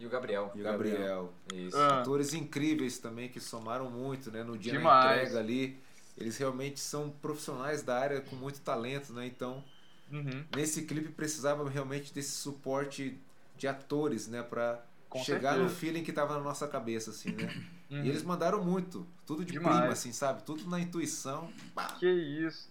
[0.00, 0.50] e o Gabriel.
[0.56, 1.32] e o Gabriel.
[1.54, 1.76] Isso.
[1.78, 4.42] Ah, Atores incríveis também que somaram muito, né?
[4.42, 5.80] No dia da entrega ali.
[6.18, 9.26] Eles realmente são profissionais da área com muito talento, né?
[9.26, 9.62] Então,
[10.12, 13.18] uhum, nesse clipe precisava realmente desse suporte
[13.56, 14.42] de atores, né?
[14.42, 15.80] Pra Com chegar no certeza.
[15.80, 17.52] feeling que tava na nossa cabeça, assim, né?
[17.90, 18.04] uhum.
[18.04, 19.06] E eles mandaram muito.
[19.26, 19.76] Tudo de Demais.
[19.78, 20.42] prima, assim, sabe?
[20.42, 21.52] Tudo na intuição.
[21.74, 21.86] Pá.
[21.98, 22.70] Que isso.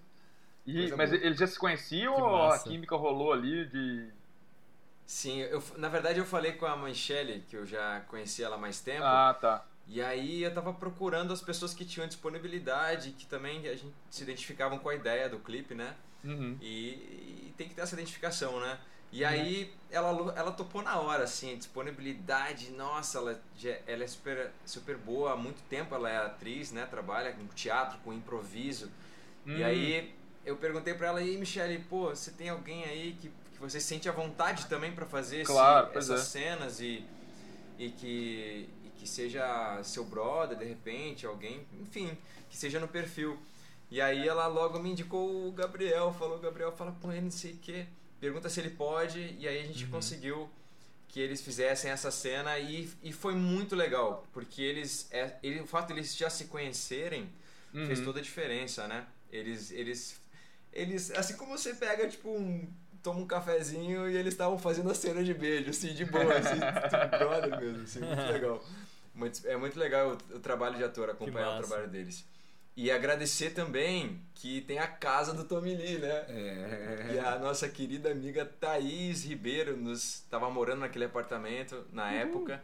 [0.66, 1.22] E- mas boa.
[1.24, 4.10] eles já se conheciam Que ou a química rolou ali de.
[5.06, 8.60] Sim, eu, na verdade eu falei com a Michelle, que eu já conhecia ela há
[8.60, 9.04] mais tempo.
[9.04, 9.66] Ah, tá.
[9.88, 14.24] E aí eu tava procurando as pessoas que tinham disponibilidade, que também a gente se
[14.24, 15.96] identificavam com a ideia do clipe, né?
[16.24, 16.58] Uhum.
[16.62, 18.80] E, e tem que ter essa identificação, né?
[19.12, 23.42] E aí ela, ela topou na hora, assim, disponibilidade, nossa, ela,
[23.86, 26.86] ela é super, super boa, há muito tempo ela é atriz, né?
[26.86, 28.90] Trabalha com teatro, com improviso.
[29.46, 29.66] E Hum.
[29.66, 33.60] aí eu perguntei pra ela, e aí, Michele, pô, você tem alguém aí que, que
[33.60, 36.24] você sente à vontade também pra fazer esse- Claro, pois essas é.
[36.26, 37.04] cenas e,
[37.78, 42.16] e, que, e que seja seu brother, de repente, alguém, enfim,
[42.52, 43.36] que seja no perfil.
[43.90, 47.54] E aí ela logo me indicou o Gabriel, falou, Gabriel, fala com ele, não sei
[47.54, 47.88] o quê,
[48.20, 50.48] pergunta se ele pode, e aí a gente conseguiu
[51.08, 55.68] que eles fizessem essa cena e, e foi muito legal, porque eles, é, ele, o
[55.68, 57.28] fato de eles já se conhecerem
[57.88, 58.06] fez Uhum.
[58.06, 59.08] toda a diferença, né?
[59.32, 60.22] Eles, eles,
[60.72, 62.68] eles, assim como você pega, tipo, um,
[63.04, 66.60] toma um cafezinho e eles estavam fazendo a cena de beijo, assim, de boa, assim,
[67.18, 68.64] brother mesmo, assim, muito legal.
[69.14, 72.26] Muito- é muito legal o, o trabalho de ator, acompanhar o trabalho deles.
[72.78, 76.26] E agradecer também que tem a casa do Tommy Lee, né?
[76.30, 77.12] É.
[77.16, 82.64] E a nossa querida amiga Thaís Ribeiro nos estava morando naquele apartamento na época.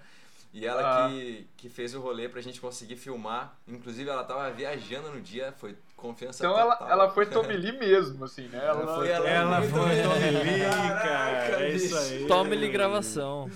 [0.54, 1.10] E ela Ah.
[1.10, 3.60] que, que fez o rolê pra gente conseguir filmar.
[3.68, 6.92] Inclusive, ela tava viajando no dia, foi confiança Então ela, total.
[6.92, 8.60] ela foi Tommy Lee mesmo, assim, né?
[8.64, 10.04] Ela, Ela foi, ela, Ela foi bem.
[10.04, 11.64] Tommy Lee, Caraca, cara.
[11.64, 12.26] É isso aí.
[12.28, 13.50] Tome-lhe gravação.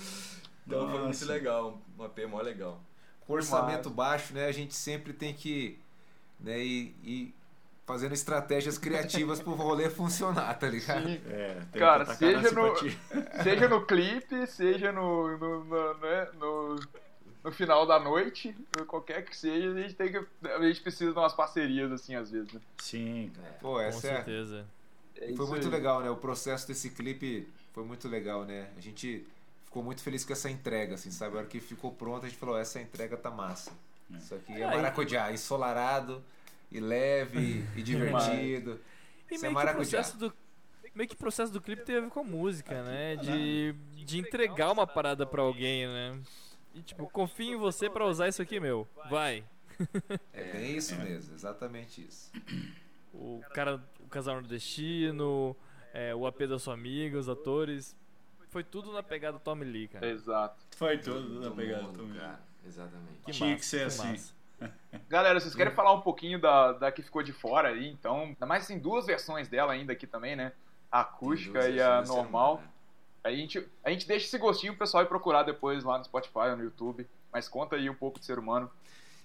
[0.66, 1.24] Então foi muito Nossa.
[1.32, 2.80] legal, uma P mó legal.
[3.26, 4.46] Com orçamento baixo, né?
[4.46, 5.78] A gente sempre tem que
[6.40, 7.34] né, ir, ir
[7.86, 11.06] fazendo estratégias criativas pro rolê funcionar, tá ligado?
[11.06, 11.20] Sim.
[11.28, 12.74] É, tem Cara, seja no-.
[13.42, 16.80] Seja no clipe, seja no, no, no, né, no,
[17.44, 18.54] no final da noite,
[18.86, 20.48] qualquer que seja, a gente tem que.
[20.48, 22.60] A gente precisa de umas parcerias, assim, às vezes, né?
[22.78, 23.56] Sim, cara.
[23.60, 24.66] Pô, Com essa é, certeza.
[25.16, 25.72] É foi isso muito aí.
[25.72, 26.10] legal, né?
[26.10, 28.68] O processo desse clipe foi muito legal, né?
[28.76, 29.26] A gente
[29.64, 31.36] ficou muito feliz com essa entrega, assim, sabe?
[31.36, 33.72] A hora que ficou pronto, a gente falou, essa entrega tá massa.
[34.10, 36.22] Isso aqui é e- maracujá, ensolarado
[36.70, 38.78] e leve e divertido.
[39.30, 39.98] E Isso é meio que o maracujá.
[39.98, 40.32] processo do
[40.94, 43.16] meio que o processo do clipe teve a ver com a música, né?
[43.16, 43.72] De,
[44.04, 46.18] de entregar uma parada pra alguém, né?
[46.74, 48.86] E tipo, confio em você pra usar isso aqui, meu.
[49.10, 49.44] Vai.
[50.32, 52.30] É bem isso mesmo, exatamente isso.
[53.12, 55.56] O cara, o casal nordestino,
[55.92, 57.96] é, o AP da sua amiga, os atores.
[58.48, 60.06] Foi tudo na pegada Tommy Lee, cara.
[60.06, 60.62] Exato.
[60.76, 62.20] Foi tudo na Do pegada mundo, Tommy Lee.
[62.20, 62.40] cara.
[62.66, 63.18] Exatamente.
[63.24, 64.08] Que Tinha massa, que ser assim.
[64.08, 64.34] massa.
[65.08, 68.22] Galera, vocês querem falar um pouquinho da, da que ficou de fora aí, então?
[68.24, 70.52] Ainda mais tem duas versões dela ainda aqui também, né?
[70.90, 72.56] A acústica e a normal.
[72.58, 72.72] Ser Humano,
[73.24, 76.38] A gente, a gente deixa esse gostinho pro pessoal ir procurar depois lá no Spotify
[76.50, 77.06] ou no YouTube.
[77.32, 78.70] Mas conta aí um pouco de ser humano.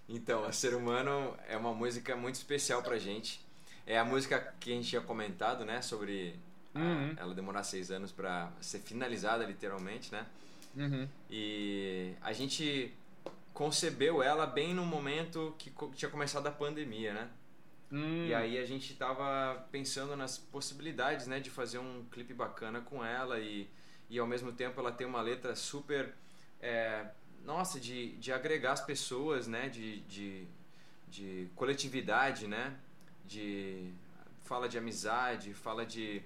[0.07, 3.41] Então, a Ser Humano é uma música muito especial pra gente.
[3.85, 5.81] É a música que a gente tinha comentado, né?
[5.81, 6.35] Sobre
[6.73, 7.13] a- Uhum.
[7.17, 10.25] ela demorar seis anos pra ser finalizada, literalmente, né?
[10.77, 11.07] Uhum.
[11.29, 12.93] E a gente
[13.53, 17.29] concebeu ela bem no momento que tinha começado a pandemia, né?
[17.91, 22.79] Hum, E aí a gente tava pensando nas possibilidades, né, de fazer um clipe bacana
[22.81, 23.67] com ela e,
[24.09, 26.13] e ao mesmo tempo ela tem uma letra super,
[26.61, 27.05] é,
[27.43, 30.47] nossa, de, de agregar as pessoas, né, de, de,
[31.09, 32.75] de coletividade, né,
[33.25, 33.91] de
[34.43, 36.21] fala de amizade, fala de,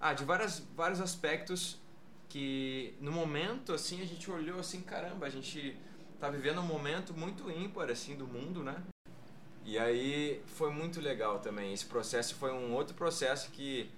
[0.00, 1.80] ah, de várias, vários aspectos
[2.28, 5.76] que no momento assim a gente olhou assim, caramba, a gente
[6.18, 8.82] tá vivendo um momento muito ímpar assim do mundo, né?
[9.64, 11.72] E aí foi muito legal também.
[11.72, 13.90] Esse processo foi um outro processo que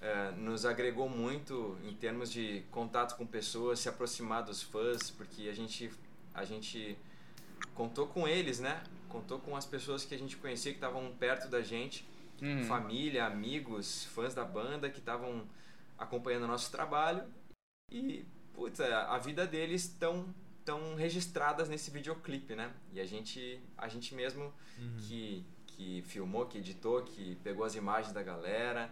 [0.00, 5.48] eh, nos agregou muito em termos de contato com pessoas, se aproximar dos fãs, porque
[5.48, 5.90] a gente,
[6.34, 6.96] a gente
[7.74, 8.82] contou com eles, né?
[9.08, 12.08] Contou com as pessoas que a gente conhecia que estavam perto da gente,
[12.42, 12.64] Uhum.
[12.64, 15.46] família, amigos, fãs da banda que estavam
[15.98, 17.22] acompanhando o nosso trabalho
[17.92, 18.24] e
[18.54, 22.72] putz, a a vida deles estão tão registradas nesse videoclipe, né?
[22.94, 24.50] E a gente a gente mesmo
[25.06, 28.90] que que filmou, que editou, que pegou as imagens da galera,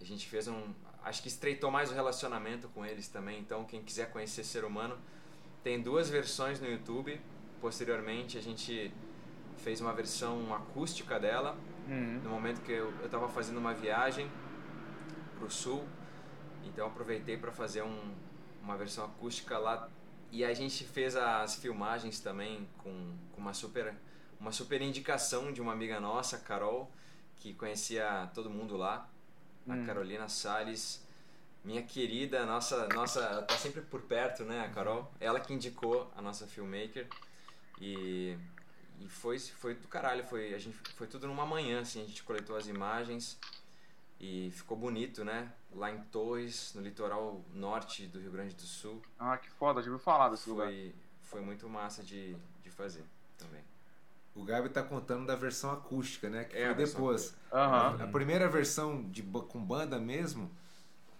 [0.00, 3.38] a gente fez um acho que estreitou mais o relacionamento com eles também.
[3.38, 4.98] Então, quem quiser conhecer Ser Humano,
[5.62, 7.20] tem duas versões no YouTube.
[7.60, 8.92] Posteriormente, a gente
[9.58, 11.56] fez uma versão acústica dela,
[11.88, 12.20] Uhum.
[12.24, 14.28] no momento que eu estava fazendo uma viagem
[15.38, 15.86] para o sul.
[16.64, 18.14] Então, aproveitei para fazer um,
[18.60, 19.88] uma versão acústica lá.
[20.32, 23.94] E a gente fez as filmagens também com, com uma super
[24.40, 26.90] uma super indicação de uma amiga nossa, Carol,
[27.36, 29.08] que conhecia todo mundo lá,
[29.68, 29.86] a Hum.
[29.86, 31.04] Carolina Salles,
[31.64, 35.10] minha querida, nossa, nossa, tá sempre por perto, né, a Carol?
[35.20, 37.06] Ela que indicou a nossa filmmaker
[37.80, 38.36] e,
[39.00, 42.22] e foi foi do caralho, foi a gente foi tudo numa manhã, assim, a gente
[42.22, 43.38] coletou as imagens
[44.20, 45.52] e ficou bonito, né?
[45.74, 49.90] Lá em Torres, no litoral norte do Rio Grande do Sul, Ah, que foda, já
[49.90, 50.68] ouviu falar desse lugar.
[50.68, 53.04] foi foi muito massa de, de fazer
[53.36, 53.62] também.
[54.36, 56.44] O Gabi tá contando da versão acústica, né?
[56.44, 57.34] Que É, foi depois.
[57.52, 57.96] Aham.
[58.02, 60.50] A primeira versão de, com banda mesmo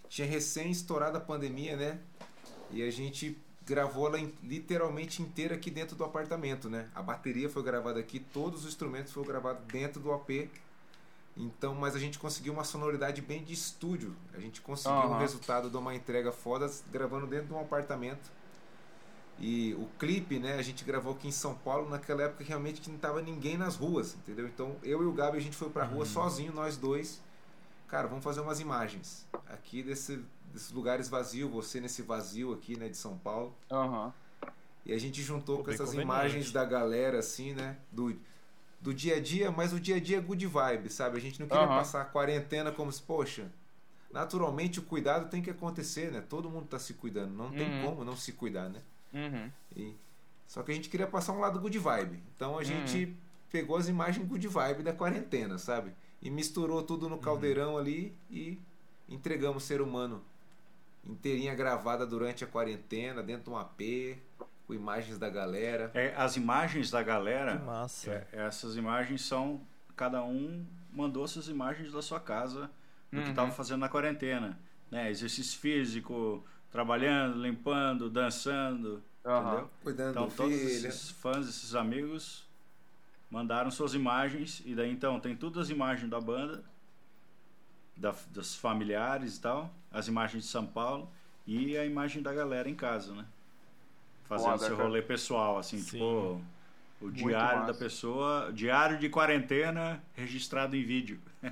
[0.08, 1.98] tinha recém estourado a pandemia, né?
[2.70, 6.88] E a gente gravou ela literalmente inteira aqui dentro do apartamento, né?
[6.94, 10.48] A bateria foi gravada aqui, todos os instrumentos foram gravados dentro do AP.
[11.36, 14.14] Então, mas a gente conseguiu uma sonoridade bem de estúdio.
[14.34, 15.18] A gente conseguiu um Aham.
[15.18, 18.30] resultado de uma entrega foda gravando dentro de um apartamento.
[19.38, 22.90] E o clipe, né, a gente gravou aqui em São Paulo, naquela época realmente que
[22.90, 24.46] não tava ninguém nas ruas, entendeu?
[24.48, 27.20] Então eu e o Gabi a gente foi pra rua sozinho, nós dois.
[27.86, 30.20] Cara, vamos fazer umas imagens aqui desse,
[30.52, 33.54] desses lugares vazios, você nesse vazio aqui, né, de São Paulo.
[33.70, 34.12] Aham.
[34.84, 37.76] E a gente juntou Pô, com essas imagens da galera, assim, né?
[37.90, 38.16] Do,
[38.80, 41.18] do dia a dia, mas o dia a dia é good vibe, sabe?
[41.18, 41.74] A gente não queria Aham.
[41.76, 43.50] passar a quarentena como se, poxa,
[44.12, 46.20] naturalmente o cuidado tem que acontecer, né?
[46.20, 47.80] Todo mundo tá se cuidando, não tem Uhum.
[47.80, 48.80] como não se cuidar, né?
[49.16, 49.50] Uhum.
[49.74, 49.96] E-
[50.46, 52.22] só que a gente queria passar um lado good vibe.
[52.36, 53.16] Então a gente
[53.50, 55.92] pegou as imagens good vibe da quarentena, sabe?
[56.22, 58.58] E misturou tudo no caldeirão ali e
[59.08, 60.22] entregamos o ser humano
[61.04, 64.18] inteirinha gravada durante a quarentena, dentro de um AP,
[64.66, 65.90] com imagens da galera.
[65.94, 68.10] É, as imagens da Que galera, massa.
[68.10, 69.60] é, essas imagens são.
[69.94, 72.62] Cada um mandou suas imagens da sua casa
[73.10, 73.30] do que Uhum.
[73.30, 74.58] estava fazendo na quarentena.
[74.90, 75.10] Né?
[75.10, 76.44] Exercício físico,
[76.76, 79.02] trabalhando, limpando, dançando.
[79.24, 79.46] Aham.
[79.52, 79.70] Entendeu?
[79.82, 80.88] Cuidando Então do todos filho.
[80.88, 82.44] esses fãs, esses amigos
[83.30, 86.62] mandaram suas imagens e daí então tem todas as imagens da banda,
[87.96, 91.10] da, dos familiares e tal, as imagens de São Paulo
[91.46, 93.24] e a imagem da galera em casa, né?
[94.24, 94.88] Fazendo Foda, seu cara.
[94.88, 95.92] rolê pessoal, assim, Sim.
[95.92, 96.42] tipo
[97.00, 101.18] o diário da pessoa, diário de quarentena registrado em vídeo.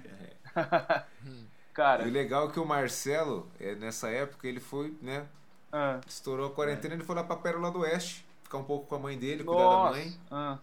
[1.74, 5.26] Cara, E o legal é que o Marcelo, é, nessa época, ele foi, né?
[5.72, 8.94] ah, Estourou a quarentena, ele foi lá pra Pérola do Oeste, ficar um pouco com
[8.94, 9.98] a mãe dele, cuidar da nossa.
[9.98, 10.18] mãe.
[10.30, 10.58] Ah,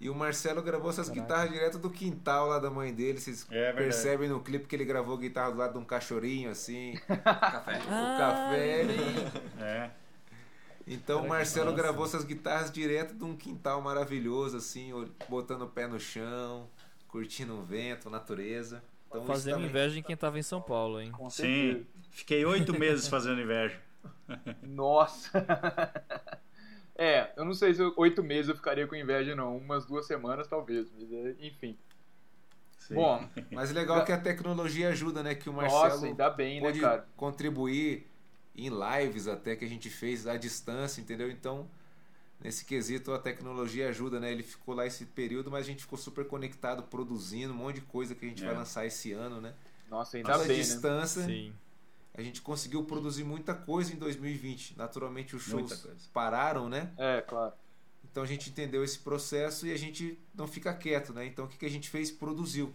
[0.00, 3.20] E o Marcelo gravou essas guitarras direto do quintal lá da mãe dele.
[3.20, 3.76] Vocês É verdade.
[3.76, 7.78] percebem no clipe que ele gravou guitarra do lado de um cachorrinho, assim, Café.
[7.78, 8.84] o café.
[9.60, 9.90] É.
[10.86, 14.90] Então o Cara, que Marcelo gravou essas guitarras direto de um quintal maravilhoso, assim,
[15.28, 16.66] botando o pé no chão,
[17.08, 18.82] curtindo o vento, a natureza.
[19.10, 21.10] Então, Fazendo também- inveja em quem tava em São Paulo, hein?
[21.10, 23.76] com Sim, fiquei oito meses fazendo inveja.
[24.62, 25.30] Nossa.
[26.96, 29.56] é, eu não sei se oito meses eu ficaria com inveja, não.
[29.56, 30.88] Umas duas semanas, talvez.
[30.96, 31.76] Mas, é, enfim.
[32.78, 32.94] Sim.
[32.94, 35.34] Bom, Mas o legal é que a tecnologia ajuda, né?
[35.34, 37.06] Que o nossa, Marcelo ainda bem, né, pôde cara?
[37.16, 38.06] contribuir
[38.54, 41.30] em lives até que a gente fez à distância, entendeu?
[41.30, 41.68] Então,
[42.42, 44.32] nesse quesito a tecnologia ajuda, né?
[44.32, 47.80] Ele ficou lá esse período, mas a gente ficou super conectado, produzindo um monte de
[47.82, 48.46] coisa que a gente É.
[48.46, 49.54] vai lançar esse ano, né?
[49.88, 50.62] Nossa, ainda Pela bem, né?
[50.62, 51.52] distância, Sim.
[52.14, 54.76] a gente conseguiu produzir muita coisa em 2020.
[54.76, 56.92] Naturalmente os shows pararam, né?
[56.96, 57.52] É, claro.
[58.10, 61.26] Então a gente entendeu esse processo e a gente não fica quieto, né?
[61.26, 62.10] Então o que, que a gente fez?
[62.10, 62.72] Produziu.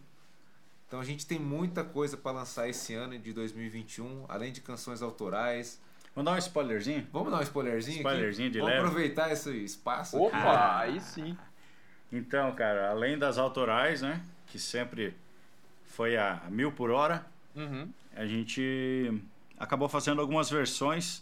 [0.87, 5.01] Então a gente tem muita coisa para lançar esse ano de 2021, além de canções
[5.01, 5.79] autorais.
[6.15, 7.05] Vamos dar um spoilerzinho?
[7.11, 8.53] Vamos dar um spoilerzinho Spoilerzinho aqui?
[8.53, 8.87] de Vamos leve.
[8.87, 10.17] aproveitar esse espaço.
[10.17, 10.79] Opa, Ah.
[10.79, 11.37] aí sim.
[12.11, 14.21] Então, cara, além das autorais, né?
[14.47, 15.13] Que sempre
[15.83, 17.25] foi a mil por hora,
[17.55, 17.89] Uhum.
[18.15, 19.21] a gente
[19.59, 21.21] acabou fazendo algumas versões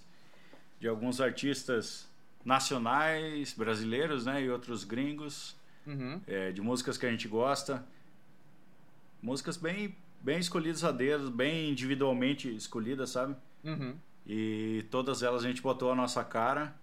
[0.80, 2.08] de alguns artistas
[2.46, 4.44] nacionais, brasileiros, né?
[4.44, 5.56] E outros gringos,
[5.88, 6.22] Uhum.
[6.28, 7.84] é, de músicas que a gente gosta.
[9.22, 13.36] Músicas bem, bem escolhidas a dedo, bem individualmente escolhidas, sabe?
[13.64, 13.96] Uhum.
[14.26, 16.74] E todas elas a gente botou a nossa cara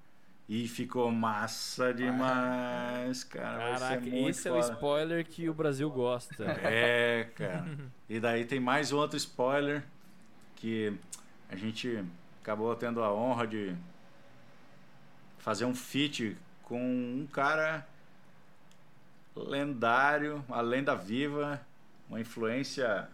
[0.53, 3.79] E ficou massa demais, cara.
[3.79, 6.45] Caraca, esse é o spoiler que o Brasil gosta.
[6.65, 7.67] É, cara.
[8.09, 9.85] E daí tem mais um outro spoiler
[10.57, 10.93] que
[11.49, 12.05] a gente
[12.43, 13.77] acabou tendo a honra de
[15.39, 17.87] fazer um feat com um cara
[19.37, 21.61] lendário, uma lenda viva,
[22.09, 23.09] uma influência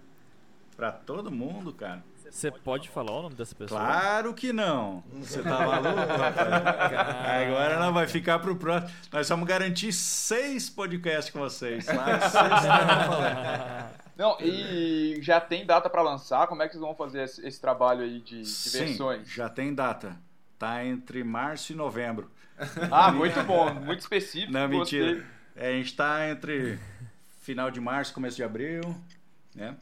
[0.75, 2.03] pra todo mundo, cara.
[2.31, 3.81] Você pode falar o nome dessa pessoa?
[3.81, 5.03] Claro que não.
[5.15, 6.01] Você tá maluco?
[7.45, 8.93] Agora não vai ficar pro próximo.
[9.13, 11.85] Nós vamos garantir seis podcasts com vocês.
[11.85, 14.07] Seis semanas falando.
[14.17, 16.47] Não, e já tem data pra lançar?
[16.47, 19.29] Como é que vocês vão fazer esse, esse trabalho aí de, de Sim, versões?
[19.31, 20.17] já tem data.
[20.59, 22.31] Tá entre março e novembro.
[22.91, 24.51] Ah, muito bom, muito específico.
[24.53, 25.23] Não, mentira.
[25.55, 26.79] É, a gente tá entre
[27.43, 28.81] final de março, começo de abril,
[29.57, 29.77] né?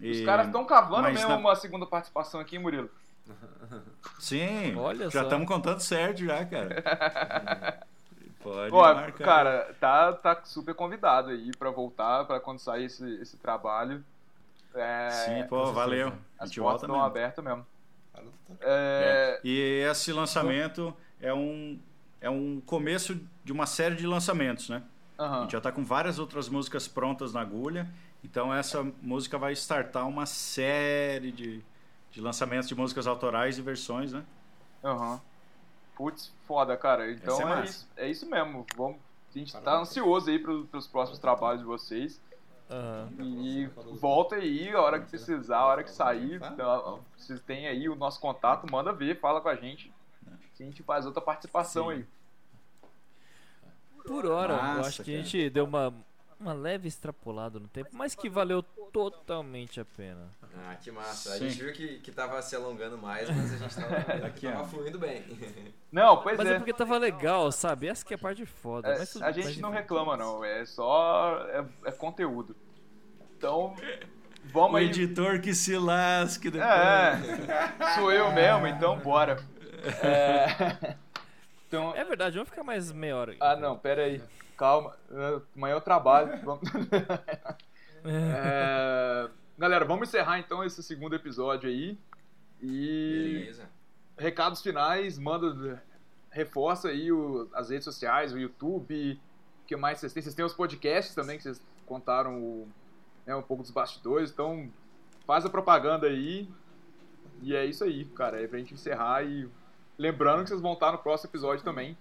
[0.00, 2.90] Os E- caras estão cavando mas mesmo na- uma segunda participação aqui, Murilo.
[4.18, 6.82] Sim, Olha já estamos contando certo já, cara.
[8.42, 9.24] Pode Pô, marcar.
[9.24, 14.04] cara, tá, tá super convidado aí pra voltar, pra quando sair esse, esse trabalho.
[14.74, 16.08] É, Sim, pô, valeu.
[16.38, 17.06] A as gente portas estão mesmo.
[17.06, 17.66] abertas mesmo.
[18.12, 18.22] Tá.
[18.60, 21.78] É, E esse lançamento é um,
[22.20, 24.82] é um começo de uma série de lançamentos, né?
[25.16, 25.40] A aham.
[25.42, 27.88] gente já tá com várias outras músicas prontas na agulha.
[28.24, 31.62] Então essa música vai startar uma série de,
[32.10, 34.24] de lançamentos de músicas autorais e versões, né?
[34.82, 35.20] Aham.
[35.94, 37.12] Putz, foda, cara.
[37.12, 38.66] Então é é, isso, é isso mesmo.
[38.74, 38.96] Vamos,
[39.34, 39.90] a gente tá Parabéns.
[39.90, 42.20] ansioso aí pro, pros próximos trabalhos de vocês.
[42.70, 43.10] Aham.
[43.20, 43.66] E
[44.00, 46.40] volta aí a hora que precisar, a hora que sair.
[46.42, 49.92] Então, Vocês têm aí o nosso contato, manda ver, fala com a gente.
[50.56, 51.92] Que a gente faz outra participação Sim.
[51.96, 52.06] aí.
[54.06, 55.26] Por hora, eu Massa, acho que a cara.
[55.26, 55.92] gente deu uma,
[56.40, 60.28] uma leve extrapolada no tempo, mas que valeu totalmente a pena.
[60.56, 61.30] Ah, que massa.
[61.34, 61.48] A Sim.
[61.48, 63.96] gente viu que, que tava se alongando mais, mas a gente tava,
[64.26, 65.24] Aqui, tava fluindo bem.
[65.90, 66.52] Não, pois Mas é.
[66.54, 67.88] é porque tava legal, sabe?
[67.88, 68.88] Essa que é a parte foda.
[68.88, 70.44] É, mas tudo- a gente mas não reclama, não.
[70.44, 71.38] É só.
[71.48, 72.54] É, é conteúdo.
[73.36, 73.74] Então,
[74.44, 74.86] vamos O aí.
[74.86, 76.70] editor que se lasque depois.
[76.70, 79.36] É, sou eu mesmo, então bora.
[80.02, 80.96] É,
[81.76, 83.36] Então, É verdade, vamos ficar mais meia hora.
[83.40, 84.22] ah não, pera aí.
[84.56, 86.38] Calma, é, amanhã eu trabalho.
[86.44, 86.62] Vamos-
[88.06, 89.28] É,
[89.58, 91.98] Galera, vamos encerrar então esse segundo episódio aí.
[92.60, 93.68] E Beleza.
[94.18, 95.82] recados finais, manda,
[96.30, 99.20] reforça aí o- as redes sociais, o YouTube,
[99.62, 100.22] o que mais vocês têm?
[100.22, 102.68] Vocês têm os podcasts também, que vocês contaram o-
[103.26, 104.68] né, um pouco dos bastidores, então
[105.26, 106.48] faz a propaganda aí.
[107.42, 109.48] E é isso aí, cara, é pra gente encerrar e
[109.98, 111.96] lembrando que vocês vão estar no próximo episódio também,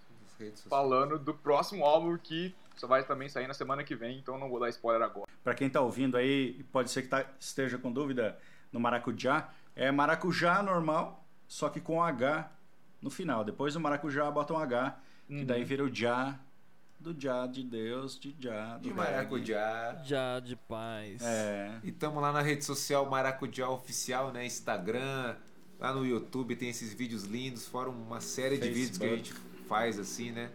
[0.70, 4.50] falando do próximo álbum que só vai também sair na semana que vem, então não
[4.50, 5.28] vou dar spoiler agora.
[5.44, 8.38] Para quem tá ouvindo aí, pode ser que tá- esteja com dúvida
[8.72, 12.52] no maracujá, é maracujá normal, só que com H
[13.02, 13.44] no final.
[13.44, 14.98] Depois do maracujá bota um H,
[15.28, 16.40] que daí vira o já
[17.00, 20.02] do já de Deus, de já do De maracujá.
[20.06, 21.22] Já de paz.
[21.22, 21.80] É.
[21.84, 24.46] E tamo lá na rede social Maracujá Oficial, né?
[24.46, 25.36] Instagram,
[25.84, 29.34] lá no YouTube tem esses vídeos lindos, fora uma série de vídeos que a gente
[29.68, 30.50] faz assim, né?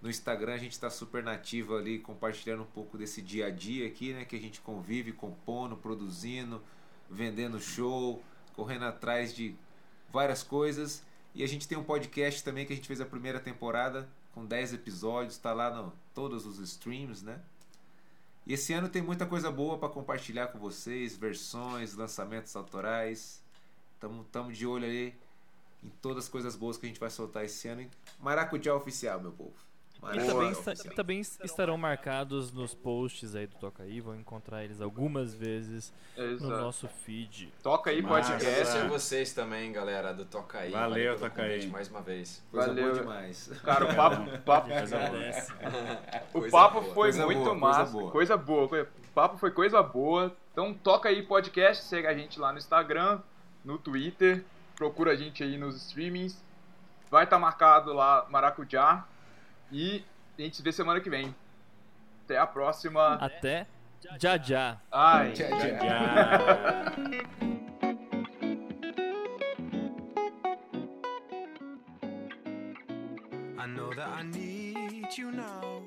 [0.00, 3.86] No Instagram a gente tá super nativo ali, compartilhando um pouco desse dia a dia
[3.86, 4.24] aqui, né?
[4.24, 6.62] Que a gente convive, compondo, produzindo,
[7.10, 8.24] vendendo show,
[8.54, 9.54] correndo atrás de
[10.10, 11.02] várias coisas.
[11.34, 14.46] E a gente tem um podcast também que a gente fez a primeira temporada, com
[14.46, 17.38] 10 episódios, tá lá no todos os streams, né?
[18.46, 23.41] E esse ano tem muita coisa boa para compartilhar com vocês, versões, lançamentos autorais.
[24.02, 25.14] Tamo, tamo de olho aí
[25.82, 27.88] em todas as coisas boas que a gente vai soltar esse ano.
[28.20, 29.52] Maracujá oficial, meu povo.
[29.96, 30.94] E Maracujá também, esta- oficial.
[30.96, 36.24] também estarão marcados nos posts aí do Toca aí, vão encontrar eles algumas vezes no
[36.24, 36.50] Exato.
[36.50, 37.52] nosso feed.
[37.62, 38.44] Toca aí podcast.
[38.44, 40.72] Agradecer a vocês também, galera do Toca aí.
[40.72, 41.68] Valeu, Toca aí.
[41.68, 42.42] Mais uma vez.
[42.50, 42.84] Coisa Valeu.
[42.86, 43.46] boa demais.
[43.62, 45.52] Cara, o papo, papo, Agradece.
[46.34, 46.94] O Coisa papo boa.
[46.94, 47.92] foi Coisa muito boa, coisa massa.
[47.92, 48.10] boa.
[48.10, 48.64] Coisa boa.
[48.82, 50.36] O papo foi coisa boa.
[50.52, 53.20] Então toca aí podcast, segue a gente lá no Instagram,
[53.64, 54.44] no Twitter,
[54.76, 56.42] procura a gente aí nos streamings.
[57.10, 59.06] Vai estar marcado lá Maracujá.
[59.70, 60.04] E
[60.38, 61.34] a gente se vê semana que vem.
[62.24, 63.14] Até a próxima.
[63.14, 63.66] Até
[64.18, 64.78] já já.
[64.90, 65.32] Ai.
[65.32, 65.58] Tchau, tchau.
[65.58, 66.92] Já.
[73.58, 75.82] I know that I need you now.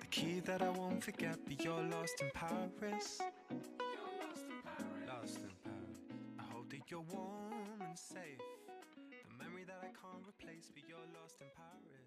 [0.00, 3.18] The key that I won't forget, but you're lost in Paris.
[7.00, 8.40] Warm and safe.
[9.28, 12.05] The memory that I can't replace, but you're lost in Paris.